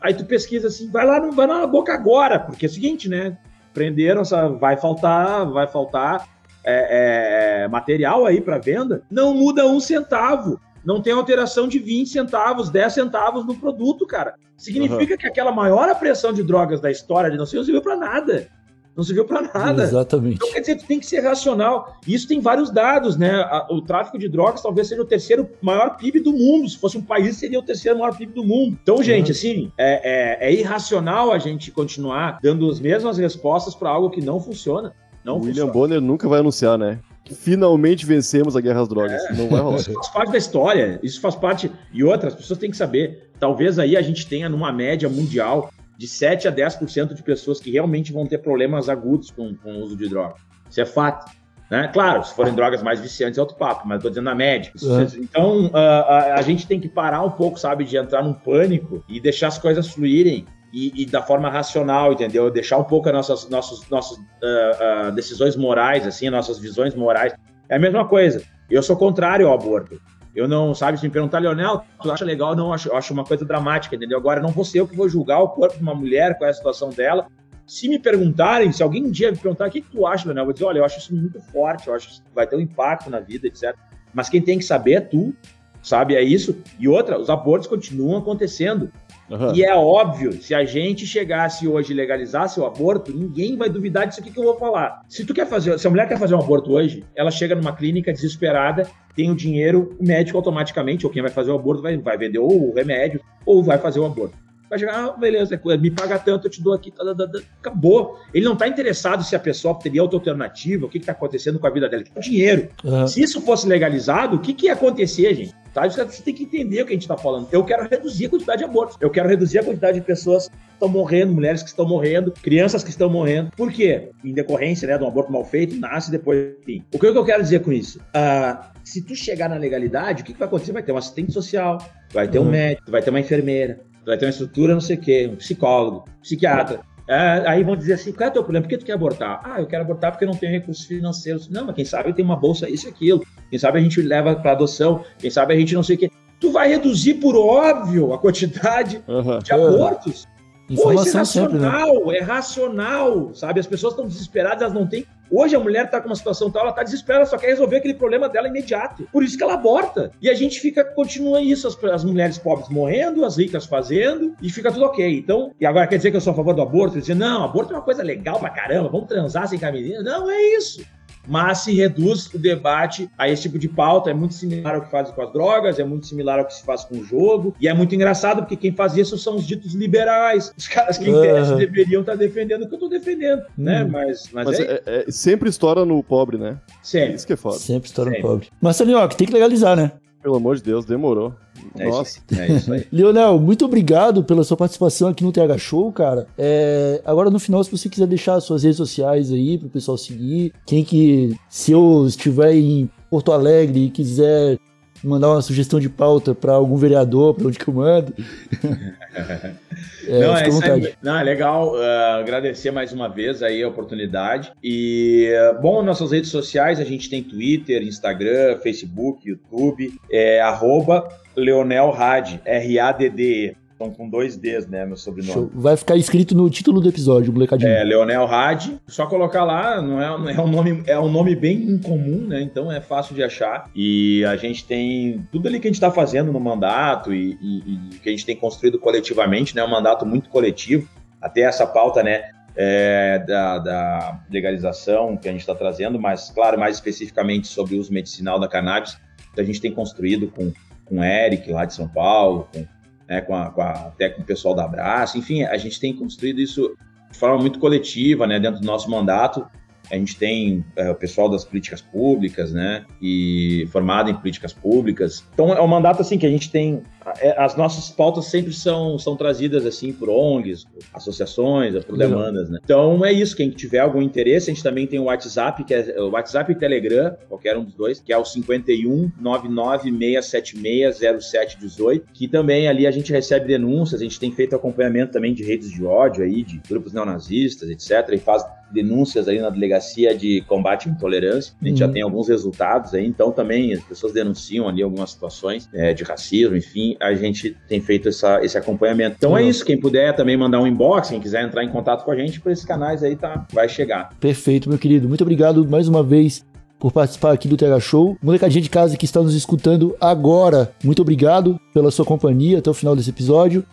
Aí 0.00 0.14
tu 0.14 0.24
pesquisa 0.24 0.68
assim, 0.68 0.90
vai 0.90 1.06
lá, 1.06 1.20
vai 1.20 1.46
na 1.46 1.66
boca 1.66 1.92
agora, 1.92 2.38
porque 2.38 2.66
é 2.66 2.68
o 2.68 2.72
seguinte, 2.72 3.08
né? 3.08 3.36
Prenderam, 3.72 4.22
vai 4.58 4.76
faltar, 4.76 5.46
vai 5.50 5.66
faltar 5.66 6.26
é, 6.64 7.64
é, 7.64 7.68
material 7.68 8.24
aí 8.24 8.40
para 8.40 8.58
venda. 8.58 9.02
Não 9.10 9.34
muda 9.34 9.66
um 9.66 9.78
centavo. 9.78 10.60
Não 10.84 11.02
tem 11.02 11.12
alteração 11.12 11.68
de 11.68 11.78
20 11.78 12.08
centavos, 12.08 12.70
10 12.70 12.92
centavos 12.92 13.44
no 13.44 13.56
produto, 13.56 14.06
cara. 14.06 14.34
Significa 14.56 15.12
uhum. 15.12 15.18
que 15.18 15.26
aquela 15.26 15.52
maior 15.52 15.88
apreensão 15.88 16.32
de 16.32 16.42
drogas 16.42 16.80
da 16.80 16.90
história 16.90 17.30
de 17.30 17.36
não 17.36 17.44
serviu 17.44 17.82
para 17.82 17.96
nada 17.96 18.48
não 18.96 19.04
serviu 19.04 19.26
para 19.26 19.42
nada. 19.42 19.82
Exatamente. 19.82 20.36
Então, 20.36 20.50
quer 20.52 20.60
dizer, 20.60 20.76
tu 20.76 20.86
tem 20.86 20.98
que 20.98 21.04
ser 21.04 21.20
racional. 21.20 21.96
E 22.06 22.14
isso 22.14 22.26
tem 22.26 22.40
vários 22.40 22.70
dados, 22.70 23.16
né? 23.16 23.44
O 23.68 23.82
tráfico 23.82 24.18
de 24.18 24.28
drogas 24.28 24.62
talvez 24.62 24.88
seja 24.88 25.02
o 25.02 25.04
terceiro 25.04 25.48
maior 25.60 25.96
PIB 25.96 26.20
do 26.20 26.32
mundo. 26.32 26.68
Se 26.68 26.78
fosse 26.78 26.96
um 26.96 27.02
país, 27.02 27.36
seria 27.36 27.58
o 27.58 27.62
terceiro 27.62 27.98
maior 27.98 28.16
PIB 28.16 28.32
do 28.32 28.42
mundo. 28.42 28.78
Então, 28.82 29.02
gente, 29.02 29.26
uhum. 29.26 29.32
assim, 29.32 29.72
é, 29.76 30.46
é, 30.46 30.48
é, 30.48 30.54
irracional 30.54 31.30
a 31.30 31.38
gente 31.38 31.70
continuar 31.70 32.38
dando 32.42 32.70
as 32.70 32.80
mesmas 32.80 33.18
respostas 33.18 33.74
para 33.74 33.90
algo 33.90 34.08
que 34.08 34.22
não 34.22 34.40
funciona. 34.40 34.94
Não 35.22 35.36
William 35.36 35.66
funciona. 35.66 35.72
Bonner 35.72 36.00
nunca 36.00 36.26
vai 36.26 36.40
anunciar, 36.40 36.78
né? 36.78 36.98
finalmente 37.34 38.06
vencemos 38.06 38.56
a 38.56 38.60
guerra 38.60 38.82
às 38.82 38.88
drogas. 38.88 39.20
É, 39.24 39.34
não 39.34 39.48
vai 39.48 39.60
rolar. 39.60 39.78
Isso 39.78 39.92
faz 39.92 40.08
parte 40.08 40.30
da 40.30 40.38
história, 40.38 41.00
isso 41.02 41.20
faz 41.20 41.34
parte. 41.34 41.70
E 41.92 42.04
outras, 42.04 42.32
as 42.32 42.38
pessoas 42.38 42.58
têm 42.58 42.70
que 42.70 42.76
saber. 42.76 43.30
Talvez 43.40 43.80
aí 43.80 43.96
a 43.96 44.02
gente 44.02 44.26
tenha 44.28 44.48
numa 44.48 44.72
média 44.72 45.08
mundial 45.08 45.70
de 45.96 46.06
7 46.06 46.48
a 46.48 46.52
10% 46.52 47.14
de 47.14 47.22
pessoas 47.22 47.60
que 47.60 47.70
realmente 47.70 48.12
vão 48.12 48.26
ter 48.26 48.38
problemas 48.38 48.88
agudos 48.88 49.30
com, 49.30 49.54
com 49.54 49.74
o 49.74 49.80
uso 49.82 49.96
de 49.96 50.08
droga. 50.08 50.34
Isso 50.68 50.80
é 50.80 50.86
fato. 50.86 51.30
Né? 51.70 51.88
Claro, 51.92 52.22
se 52.22 52.34
forem 52.34 52.54
drogas 52.54 52.82
mais 52.82 53.00
viciantes 53.00 53.38
é 53.38 53.40
outro 53.40 53.56
papo, 53.56 53.88
mas 53.88 53.96
estou 53.96 54.10
dizendo 54.10 54.26
na 54.26 54.34
média. 54.34 54.70
É. 54.76 55.18
Então, 55.18 55.66
uh, 55.66 55.76
a, 55.76 56.34
a, 56.34 56.42
gente 56.42 56.66
tem 56.66 56.78
que 56.78 56.88
parar 56.88 57.22
um 57.22 57.30
pouco, 57.30 57.58
sabe, 57.58 57.84
de 57.84 57.96
entrar 57.96 58.22
num 58.22 58.32
pânico 58.32 59.02
e 59.08 59.20
deixar 59.20 59.48
as 59.48 59.58
coisas 59.58 59.88
fluírem 59.88 60.46
e, 60.72 61.02
e 61.02 61.06
da 61.06 61.22
forma 61.22 61.50
racional, 61.50 62.12
entendeu? 62.12 62.50
Deixar 62.50 62.78
um 62.78 62.84
pouco 62.84 63.08
as 63.08 63.14
nossas, 63.14 63.48
nossas, 63.48 63.88
nossas 63.88 64.16
uh, 64.16 65.08
uh, 65.08 65.12
decisões 65.12 65.56
morais, 65.56 66.06
assim, 66.06 66.30
nossas 66.30 66.58
visões 66.58 66.94
morais. 66.94 67.34
É 67.68 67.76
a 67.76 67.80
mesma 67.80 68.06
coisa. 68.06 68.42
Eu 68.70 68.82
sou 68.82 68.96
contrário 68.96 69.48
ao 69.48 69.54
aborto. 69.54 70.00
Eu 70.36 70.46
não, 70.46 70.74
sabe, 70.74 70.98
se 70.98 71.04
me 71.04 71.10
perguntar, 71.10 71.38
Leonel, 71.38 71.82
tu 72.02 72.12
acha 72.12 72.22
legal? 72.22 72.54
Não, 72.54 72.70
acho, 72.70 72.94
acho 72.94 73.14
uma 73.14 73.24
coisa 73.24 73.42
dramática, 73.42 73.96
entendeu? 73.96 74.18
Agora, 74.18 74.38
não 74.38 74.50
vou 74.50 74.66
ser 74.66 74.80
eu 74.80 74.86
que 74.86 74.94
vou 74.94 75.08
julgar 75.08 75.40
o 75.40 75.48
corpo 75.48 75.78
de 75.78 75.82
uma 75.82 75.94
mulher, 75.94 76.36
qual 76.36 76.46
é 76.46 76.50
a 76.50 76.54
situação 76.54 76.90
dela. 76.90 77.26
Se 77.66 77.88
me 77.88 77.98
perguntarem, 77.98 78.70
se 78.70 78.82
alguém 78.82 79.06
um 79.06 79.10
dia 79.10 79.32
me 79.32 79.38
perguntar, 79.38 79.66
o 79.66 79.70
que, 79.70 79.80
que 79.80 79.90
tu 79.90 80.06
acha, 80.06 80.26
Leonel? 80.26 80.42
Eu 80.42 80.44
vou 80.44 80.52
dizer, 80.52 80.66
olha, 80.66 80.78
eu 80.80 80.84
acho 80.84 80.98
isso 80.98 81.16
muito 81.16 81.40
forte, 81.40 81.88
eu 81.88 81.94
acho 81.94 82.22
que 82.22 82.34
vai 82.34 82.46
ter 82.46 82.54
um 82.54 82.60
impacto 82.60 83.08
na 83.08 83.18
vida, 83.18 83.46
etc. 83.46 83.74
Mas 84.12 84.28
quem 84.28 84.42
tem 84.42 84.58
que 84.58 84.64
saber 84.64 84.92
é 84.92 85.00
tu, 85.00 85.34
sabe? 85.82 86.14
É 86.14 86.22
isso. 86.22 86.62
E 86.78 86.86
outra, 86.86 87.18
os 87.18 87.30
abortos 87.30 87.66
continuam 87.66 88.18
acontecendo. 88.18 88.92
Uhum. 89.30 89.54
E 89.54 89.64
é 89.64 89.74
óbvio, 89.74 90.32
se 90.40 90.54
a 90.54 90.64
gente 90.64 91.06
chegasse 91.06 91.66
hoje 91.66 91.92
e 91.92 91.96
legalizasse 91.96 92.60
o 92.60 92.64
aborto, 92.64 93.12
ninguém 93.12 93.56
vai 93.56 93.68
duvidar 93.68 94.06
disso 94.06 94.20
aqui 94.20 94.30
que 94.30 94.38
eu 94.38 94.44
vou 94.44 94.56
falar. 94.56 95.02
Se 95.08 95.24
tu 95.24 95.34
quer 95.34 95.46
fazer, 95.46 95.78
se 95.78 95.86
a 95.86 95.90
mulher 95.90 96.08
quer 96.08 96.18
fazer 96.18 96.34
um 96.34 96.40
aborto 96.40 96.72
hoje, 96.72 97.04
ela 97.14 97.30
chega 97.30 97.54
numa 97.54 97.74
clínica 97.74 98.12
desesperada, 98.12 98.88
tem 99.14 99.30
o 99.30 99.34
dinheiro, 99.34 99.96
o 99.98 100.06
médico 100.06 100.38
automaticamente, 100.38 101.06
ou 101.06 101.12
quem 101.12 101.22
vai 101.22 101.30
fazer 101.30 101.50
o 101.50 101.56
aborto, 101.56 101.82
vai, 101.82 101.96
vai 101.96 102.16
vender 102.16 102.38
ou 102.38 102.70
o 102.70 102.74
remédio, 102.74 103.20
ou 103.44 103.62
vai 103.62 103.78
fazer 103.78 103.98
o 103.98 104.06
aborto. 104.06 104.36
Vai 104.68 104.78
chegar, 104.80 105.04
ah, 105.04 105.12
beleza, 105.12 105.60
me 105.80 105.90
paga 105.92 106.18
tanto, 106.18 106.46
eu 106.46 106.50
te 106.50 106.60
dou 106.60 106.74
aqui, 106.74 106.90
tá, 106.90 107.04
tá, 107.04 107.14
tá, 107.14 107.38
acabou. 107.60 108.18
Ele 108.34 108.44
não 108.44 108.54
está 108.54 108.66
interessado 108.66 109.22
se 109.22 109.36
a 109.36 109.38
pessoa 109.38 109.78
teria 109.78 110.02
outra 110.02 110.18
alternativa, 110.18 110.86
o 110.86 110.88
que 110.88 110.98
está 110.98 111.12
acontecendo 111.12 111.58
com 111.58 111.66
a 111.68 111.70
vida 111.70 111.88
dela, 111.88 112.02
é 112.14 112.20
dinheiro. 112.20 112.68
Uhum. 112.82 113.06
Se 113.06 113.22
isso 113.22 113.40
fosse 113.42 113.66
legalizado, 113.68 114.36
o 114.36 114.40
que, 114.40 114.52
que 114.52 114.66
ia 114.66 114.72
acontecer, 114.72 115.34
gente? 115.34 115.54
Tá? 115.76 115.86
Você 115.86 116.22
tem 116.22 116.32
que 116.32 116.44
entender 116.44 116.80
o 116.80 116.86
que 116.86 116.92
a 116.92 116.94
gente 116.94 117.02
está 117.02 117.18
falando. 117.18 117.48
Eu 117.52 117.62
quero 117.62 117.86
reduzir 117.86 118.24
a 118.24 118.28
quantidade 118.30 118.60
de 118.60 118.64
abortos. 118.64 118.96
Eu 118.98 119.10
quero 119.10 119.28
reduzir 119.28 119.58
a 119.58 119.62
quantidade 119.62 120.00
de 120.00 120.06
pessoas 120.06 120.48
que 120.48 120.54
estão 120.72 120.88
morrendo, 120.88 121.34
mulheres 121.34 121.62
que 121.62 121.68
estão 121.68 121.86
morrendo, 121.86 122.32
crianças 122.32 122.82
que 122.82 122.88
estão 122.88 123.10
morrendo. 123.10 123.50
Por 123.54 123.70
quê? 123.70 124.08
Em 124.24 124.32
decorrência 124.32 124.88
né, 124.88 124.96
de 124.96 125.04
um 125.04 125.08
aborto 125.08 125.30
mal 125.30 125.44
feito, 125.44 125.76
nasce 125.76 126.10
depois. 126.10 126.54
Enfim. 126.62 126.82
O 126.94 126.98
que 126.98 127.06
eu 127.06 127.24
quero 127.26 127.42
dizer 127.42 127.60
com 127.60 127.70
isso? 127.70 127.98
Uh, 127.98 128.64
se 128.82 129.02
tu 129.02 129.14
chegar 129.14 129.50
na 129.50 129.56
legalidade, 129.56 130.22
o 130.22 130.24
que, 130.24 130.32
que 130.32 130.38
vai 130.38 130.48
acontecer? 130.48 130.72
Vai 130.72 130.82
ter 130.82 130.92
um 130.92 130.96
assistente 130.96 131.30
social, 131.30 131.76
vai 132.10 132.26
ter 132.26 132.38
uhum. 132.38 132.46
um 132.46 132.50
médico, 132.52 132.90
vai 132.90 133.02
ter 133.02 133.10
uma 133.10 133.20
enfermeira, 133.20 133.78
vai 134.06 134.16
ter 134.16 134.24
uma 134.24 134.30
estrutura, 134.30 134.72
não 134.72 134.80
sei 134.80 134.96
o 134.96 135.00
quê, 135.00 135.28
um 135.30 135.36
psicólogo, 135.36 136.06
um 136.08 136.22
psiquiatra. 136.22 136.80
É, 137.06 137.44
aí 137.46 137.62
vão 137.62 137.76
dizer 137.76 137.92
assim, 137.92 138.12
qual 138.12 138.28
é 138.28 138.30
o 138.30 138.32
teu 138.32 138.42
problema? 138.42 138.64
Por 138.64 138.70
que 138.70 138.78
tu 138.78 138.86
quer 138.86 138.94
abortar? 138.94 139.40
Ah, 139.44 139.60
eu 139.60 139.66
quero 139.66 139.82
abortar 139.82 140.10
porque 140.10 140.24
eu 140.24 140.28
não 140.28 140.36
tenho 140.36 140.52
recursos 140.52 140.86
financeiros. 140.86 141.50
Não, 141.50 141.66
mas 141.66 141.76
quem 141.76 141.84
sabe 141.84 142.14
tem 142.14 142.24
uma 142.24 142.34
bolsa, 142.34 142.66
isso 142.66 142.86
e 142.86 142.90
aquilo. 142.90 143.24
Quem 143.50 143.58
sabe 143.58 143.78
a 143.78 143.82
gente 143.82 144.00
leva 144.02 144.34
para 144.34 144.52
adoção, 144.52 145.04
quem 145.18 145.30
sabe 145.30 145.54
a 145.54 145.56
gente 145.56 145.74
não 145.74 145.82
sei 145.82 145.96
o 145.96 145.98
quê. 145.98 146.10
Tu 146.38 146.52
vai 146.52 146.68
reduzir, 146.68 147.14
por 147.14 147.36
óbvio, 147.36 148.12
a 148.12 148.18
quantidade 148.18 149.02
uhum. 149.08 149.38
de 149.38 149.52
abortos. 149.52 150.26
Informação 150.68 150.94
Pô, 150.94 151.02
isso 151.02 151.16
é 151.16 151.20
racional, 151.20 151.94
sempre, 151.94 152.12
né? 152.12 152.18
é 152.18 152.22
racional, 152.22 153.34
sabe? 153.34 153.60
As 153.60 153.66
pessoas 153.66 153.92
estão 153.92 154.06
desesperadas, 154.06 154.62
elas 154.62 154.74
não 154.74 154.86
têm. 154.86 155.06
Hoje 155.30 155.54
a 155.54 155.60
mulher 155.60 155.86
está 155.86 156.00
com 156.00 156.08
uma 156.08 156.14
situação 156.14 156.50
tal, 156.50 156.62
ela 156.62 156.70
está 156.70 156.82
desesperada, 156.82 157.24
só 157.26 157.36
quer 157.36 157.48
resolver 157.48 157.76
aquele 157.76 157.94
problema 157.94 158.28
dela 158.28 158.48
imediato. 158.48 159.08
Por 159.12 159.22
isso 159.22 159.36
que 159.36 159.42
ela 159.42 159.54
aborta. 159.54 160.10
E 160.20 160.28
a 160.28 160.34
gente 160.34 160.60
fica, 160.60 160.84
continua 160.84 161.40
isso, 161.40 161.68
as, 161.68 161.82
as 161.84 162.04
mulheres 162.04 162.38
pobres 162.38 162.68
morrendo, 162.68 163.24
as 163.24 163.36
ricas 163.36 163.64
fazendo, 163.64 164.34
e 164.42 164.50
fica 164.50 164.72
tudo 164.72 164.84
ok. 164.84 165.18
Então, 165.18 165.52
e 165.60 165.66
agora 165.66 165.86
quer 165.86 165.96
dizer 165.98 166.10
que 166.10 166.16
eu 166.16 166.20
sou 166.20 166.32
a 166.32 166.36
favor 166.36 166.54
do 166.54 166.62
aborto? 166.62 166.98
Dizer, 166.98 167.14
não, 167.14 167.44
aborto 167.44 167.72
é 167.72 167.76
uma 167.76 167.82
coisa 167.82 168.02
legal 168.02 168.40
pra 168.40 168.50
caramba, 168.50 168.88
vamos 168.88 169.06
transar 169.06 169.46
sem 169.48 169.58
camisinha. 169.58 170.02
Não, 170.02 170.28
é 170.28 170.40
isso 170.56 170.84
mas 171.26 171.58
se 171.58 171.74
reduz 171.74 172.32
o 172.32 172.38
debate 172.38 173.10
a 173.16 173.28
esse 173.28 173.42
tipo 173.42 173.58
de 173.58 173.68
pauta. 173.68 174.10
É 174.10 174.14
muito 174.14 174.34
similar 174.34 174.76
ao 174.76 174.82
que 174.82 174.90
faz 174.90 175.10
com 175.10 175.22
as 175.22 175.32
drogas, 175.32 175.78
é 175.78 175.84
muito 175.84 176.06
similar 176.06 176.38
ao 176.38 176.44
que 176.44 176.54
se 176.54 176.64
faz 176.64 176.84
com 176.84 176.96
o 176.96 177.04
jogo, 177.04 177.54
e 177.60 177.68
é 177.68 177.74
muito 177.74 177.94
engraçado 177.94 178.42
porque 178.42 178.56
quem 178.56 178.72
faz 178.72 178.96
isso 178.96 179.16
são 179.18 179.36
os 179.36 179.46
ditos 179.46 179.74
liberais, 179.74 180.52
os 180.56 180.68
caras 180.68 180.98
que, 180.98 181.08
em 181.08 181.20
tese, 181.20 181.56
deveriam 181.56 182.00
estar 182.00 182.14
defendendo 182.14 182.62
o 182.62 182.68
que 182.68 182.74
eu 182.74 182.76
estou 182.76 182.88
defendendo, 182.88 183.40
hum. 183.40 183.64
né? 183.64 183.84
Mas, 183.84 184.28
mas, 184.32 184.46
mas 184.46 184.60
é... 184.60 184.62
É, 184.62 184.82
é, 184.86 185.10
sempre 185.10 185.48
estoura 185.48 185.84
no 185.84 186.02
pobre, 186.02 186.38
né? 186.38 186.58
Sempre. 186.82 187.14
Isso 187.16 187.26
que 187.26 187.32
é 187.32 187.36
foda. 187.36 187.58
Sempre 187.58 187.88
estoura 187.88 188.10
sempre. 188.10 188.22
no 188.22 188.28
pobre. 188.28 188.48
Mas, 188.60 188.76
Salinho, 188.76 189.08
tem 189.08 189.26
que 189.26 189.32
legalizar, 189.32 189.76
né? 189.76 189.92
Pelo 190.26 190.38
amor 190.38 190.56
de 190.56 190.62
Deus, 190.64 190.84
demorou. 190.84 191.32
É 191.78 191.88
Nossa. 191.88 192.18
Isso, 192.18 192.40
é 192.40 192.52
isso 192.56 192.72
aí. 192.72 192.84
Leonel, 192.90 193.38
muito 193.38 193.64
obrigado 193.64 194.24
pela 194.24 194.42
sua 194.42 194.56
participação 194.56 195.06
aqui 195.06 195.22
no 195.22 195.30
TH 195.30 195.56
Show, 195.56 195.92
cara. 195.92 196.26
É, 196.36 197.00
agora, 197.04 197.30
no 197.30 197.38
final, 197.38 197.62
se 197.62 197.70
você 197.70 197.88
quiser 197.88 198.08
deixar 198.08 198.40
suas 198.40 198.64
redes 198.64 198.76
sociais 198.76 199.30
aí 199.30 199.56
pro 199.56 199.68
pessoal 199.68 199.96
seguir, 199.96 200.52
quem 200.66 200.82
que, 200.82 201.36
se 201.48 201.70
eu 201.70 202.04
estiver 202.08 202.56
em 202.56 202.90
Porto 203.08 203.30
Alegre 203.30 203.84
e 203.84 203.88
quiser 203.88 204.58
mandar 205.06 205.30
uma 205.30 205.42
sugestão 205.42 205.78
de 205.78 205.88
pauta 205.88 206.34
para 206.34 206.52
algum 206.52 206.76
vereador, 206.76 207.34
para 207.34 207.46
onde 207.46 207.58
que 207.58 207.68
eu 207.68 207.74
mando. 207.74 208.12
é, 210.06 210.20
não, 210.20 210.36
é, 210.36 210.94
não, 211.02 211.18
é 211.18 211.22
legal 211.22 211.74
uh, 211.74 212.20
agradecer 212.20 212.70
mais 212.70 212.92
uma 212.92 213.08
vez 213.08 213.42
aí 213.42 213.62
a 213.62 213.68
oportunidade. 213.68 214.52
E, 214.62 215.32
uh, 215.52 215.60
bom, 215.60 215.82
nossas 215.82 216.12
redes 216.12 216.30
sociais, 216.30 216.80
a 216.80 216.84
gente 216.84 217.08
tem 217.08 217.22
Twitter, 217.22 217.82
Instagram, 217.82 218.58
Facebook, 218.62 219.28
YouTube, 219.28 219.92
é 220.10 220.40
arroba 220.40 221.08
Leonel 221.36 221.90
Rad, 221.90 222.40
R-A-D-D-E. 222.44 223.65
Então, 223.76 223.90
com 223.90 224.08
dois 224.08 224.38
Ds, 224.38 224.66
né, 224.68 224.86
meu 224.86 224.96
sobrenome. 224.96 225.34
Show. 225.34 225.50
Vai 225.54 225.76
ficar 225.76 225.96
escrito 225.96 226.34
no 226.34 226.48
título 226.48 226.80
do 226.80 226.88
episódio, 226.88 227.30
molecadinho. 227.30 227.70
É, 227.70 227.84
Leonel 227.84 228.24
Rad. 228.24 228.70
Só 228.86 229.06
colocar 229.06 229.44
lá, 229.44 229.82
não 229.82 230.00
é, 230.00 230.08
não 230.18 230.30
é, 230.30 230.40
um 230.40 230.48
nome, 230.48 230.82
é 230.86 230.98
um 230.98 231.10
nome 231.10 231.36
bem 231.36 231.62
incomum, 231.62 232.26
né? 232.26 232.40
Então 232.40 232.72
é 232.72 232.80
fácil 232.80 233.14
de 233.14 233.22
achar. 233.22 233.70
E 233.76 234.24
a 234.24 234.34
gente 234.36 234.64
tem 234.64 235.22
tudo 235.30 235.46
ali 235.46 235.60
que 235.60 235.66
a 235.66 235.70
gente 235.70 235.76
está 235.76 235.90
fazendo 235.90 236.32
no 236.32 236.40
mandato 236.40 237.12
e, 237.12 237.36
e, 237.38 237.74
e, 237.74 237.98
que 237.98 238.08
a 238.08 238.12
gente 238.12 238.24
tem 238.24 238.34
construído 238.34 238.78
coletivamente, 238.78 239.54
né? 239.54 239.62
Um 239.62 239.70
mandato 239.70 240.06
muito 240.06 240.30
coletivo. 240.30 240.88
Até 241.20 241.42
essa 241.42 241.66
pauta, 241.66 242.02
né? 242.02 242.30
É, 242.56 243.22
da, 243.28 243.58
da 243.58 244.20
legalização 244.30 245.18
que 245.18 245.28
a 245.28 245.32
gente 245.32 245.42
está 245.42 245.54
trazendo, 245.54 246.00
mas, 246.00 246.30
claro, 246.30 246.58
mais 246.58 246.76
especificamente 246.76 247.46
sobre 247.46 247.74
o 247.74 247.78
uso 247.78 247.92
medicinal 247.92 248.40
da 248.40 248.48
cannabis, 248.48 248.96
que 249.34 249.40
a 249.42 249.44
gente 249.44 249.60
tem 249.60 249.70
construído 249.70 250.28
com, 250.28 250.50
com 250.86 251.00
o 251.00 251.04
Eric 251.04 251.52
lá 251.52 251.66
de 251.66 251.74
São 251.74 251.86
Paulo, 251.86 252.48
com 252.50 252.64
né, 253.08 253.20
com, 253.20 253.34
a, 253.34 253.50
com 253.50 253.62
a, 253.62 253.70
até 253.70 254.08
com 254.08 254.22
o 254.22 254.24
pessoal 254.24 254.54
da 254.54 254.64
Abraço, 254.64 255.18
enfim, 255.18 255.44
a 255.44 255.56
gente 255.56 255.78
tem 255.78 255.94
construído 255.94 256.40
isso 256.40 256.76
de 257.10 257.18
forma 257.18 257.38
muito 257.38 257.58
coletiva, 257.58 258.26
né, 258.26 258.38
dentro 258.38 258.60
do 258.60 258.66
nosso 258.66 258.90
mandato, 258.90 259.46
A 259.90 259.96
gente 259.96 260.16
tem 260.16 260.64
é, 260.76 260.90
o 260.90 260.94
pessoal 260.94 261.28
das 261.28 261.44
políticas 261.44 261.80
públicas, 261.80 262.52
né? 262.52 262.84
E 263.00 263.66
formado 263.70 264.10
em 264.10 264.14
políticas 264.14 264.52
públicas. 264.52 265.24
Então 265.32 265.52
é 265.52 265.60
um 265.60 265.66
mandato 265.66 266.02
assim 266.02 266.18
que 266.18 266.26
a 266.26 266.30
gente 266.30 266.50
tem 266.50 266.82
é, 267.20 267.40
as 267.40 267.56
nossas 267.56 267.88
pautas 267.88 268.24
sempre 268.26 268.52
são, 268.52 268.98
são 268.98 269.16
trazidas 269.16 269.64
assim 269.64 269.92
por 269.92 270.08
ONGs, 270.08 270.64
por 270.64 270.82
associações, 270.92 271.84
por 271.84 271.96
demandas, 271.96 272.50
né? 272.50 272.58
Então 272.64 273.04
é 273.04 273.12
isso, 273.12 273.36
quem 273.36 273.48
tiver 273.50 273.78
algum 273.78 274.02
interesse, 274.02 274.50
a 274.50 274.54
gente 274.54 274.62
também 274.62 274.88
tem 274.88 274.98
o 274.98 275.04
WhatsApp, 275.04 275.62
que 275.64 275.72
é 275.72 275.94
o 276.00 276.10
WhatsApp 276.10 276.50
e 276.50 276.56
Telegram, 276.56 277.16
qualquer 277.28 277.56
um 277.56 277.62
dos 277.64 277.74
dois, 277.74 278.00
que 278.00 278.12
é 278.12 278.18
o 278.18 278.24
51 278.24 279.12
996760718, 279.22 282.02
que 282.12 282.26
também 282.26 282.66
ali 282.66 282.84
a 282.86 282.90
gente 282.90 283.12
recebe 283.12 283.46
denúncias, 283.46 284.00
a 284.00 284.04
gente 284.04 284.18
tem 284.18 284.32
feito 284.32 284.56
acompanhamento 284.56 285.12
também 285.12 285.32
de 285.32 285.44
redes 285.44 285.70
de 285.70 285.84
ódio 285.84 286.24
aí, 286.24 286.42
de 286.42 286.60
grupos 286.68 286.92
neonazistas, 286.92 287.70
etc, 287.70 288.08
e 288.12 288.18
faz 288.18 288.44
denúncias 288.72 289.28
aí 289.28 289.40
na 289.40 289.50
delegacia 289.50 290.16
de 290.16 290.40
combate 290.42 290.88
à 290.88 290.92
intolerância. 290.92 291.54
A 291.60 291.64
gente 291.64 291.82
uhum. 291.82 291.86
já 291.86 291.92
tem 291.92 292.02
alguns 292.02 292.28
resultados 292.28 292.94
aí, 292.94 293.06
então 293.06 293.30
também 293.30 293.72
as 293.72 293.82
pessoas 293.82 294.12
denunciam 294.12 294.68
ali 294.68 294.82
algumas 294.82 295.10
situações 295.10 295.68
é, 295.72 295.92
de 295.92 296.04
racismo, 296.04 296.56
enfim, 296.56 296.96
a 297.00 297.14
gente 297.14 297.56
tem 297.68 297.80
feito 297.80 298.08
essa, 298.08 298.44
esse 298.44 298.56
acompanhamento. 298.56 299.16
Então 299.18 299.32
uhum. 299.32 299.38
é 299.38 299.44
isso, 299.44 299.64
quem 299.64 299.78
puder 299.78 300.14
também 300.14 300.36
mandar 300.36 300.60
um 300.60 300.66
inbox, 300.66 301.10
quem 301.10 301.20
quiser 301.20 301.44
entrar 301.44 301.64
em 301.64 301.70
contato 301.70 302.04
com 302.04 302.10
a 302.10 302.16
gente 302.16 302.40
por 302.40 302.52
esses 302.52 302.64
canais 302.64 303.02
aí, 303.02 303.16
tá, 303.16 303.46
vai 303.52 303.68
chegar. 303.68 304.10
Perfeito, 304.20 304.68
meu 304.68 304.78
querido. 304.78 305.08
Muito 305.08 305.22
obrigado 305.22 305.66
mais 305.68 305.88
uma 305.88 306.02
vez 306.02 306.44
por 306.78 306.92
participar 306.92 307.32
aqui 307.32 307.48
do 307.48 307.56
TH 307.56 307.80
Show. 307.80 308.16
Molecadinha 308.22 308.62
de 308.62 308.70
casa 308.70 308.96
que 308.96 309.04
está 309.04 309.20
nos 309.20 309.34
escutando 309.34 309.96
agora, 310.00 310.72
muito 310.84 311.02
obrigado 311.02 311.58
pela 311.72 311.90
sua 311.90 312.04
companhia 312.04 312.58
até 312.58 312.70
o 312.70 312.74
final 312.74 312.94
desse 312.94 313.10
episódio. 313.10 313.64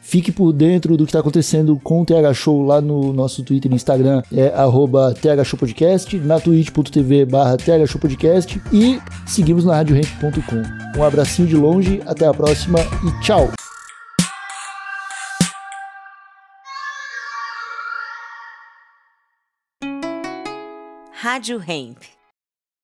Fique 0.00 0.32
por 0.32 0.52
dentro 0.52 0.96
do 0.96 1.04
que 1.04 1.10
está 1.10 1.20
acontecendo 1.20 1.78
com 1.82 2.00
o 2.00 2.04
TH 2.04 2.32
Show 2.34 2.64
lá 2.64 2.80
no 2.80 3.12
nosso 3.12 3.42
Twitter 3.42 3.70
e 3.70 3.74
Instagram, 3.74 4.22
é 4.32 4.48
arroba 4.48 5.14
thshowpodcast, 5.14 6.16
na 6.18 6.40
twitch.tv 6.40 7.26
barra 7.26 7.56
thshowpodcast 7.56 8.60
e 8.72 9.00
seguimos 9.26 9.64
na 9.64 9.74
radiohemp.com. 9.74 10.98
Um 10.98 11.04
abracinho 11.04 11.46
de 11.48 11.56
longe, 11.56 12.00
até 12.06 12.26
a 12.26 12.32
próxima 12.32 12.78
e 12.80 13.22
tchau! 13.22 13.50
Rádio 21.20 21.62
Hemp. 21.66 22.17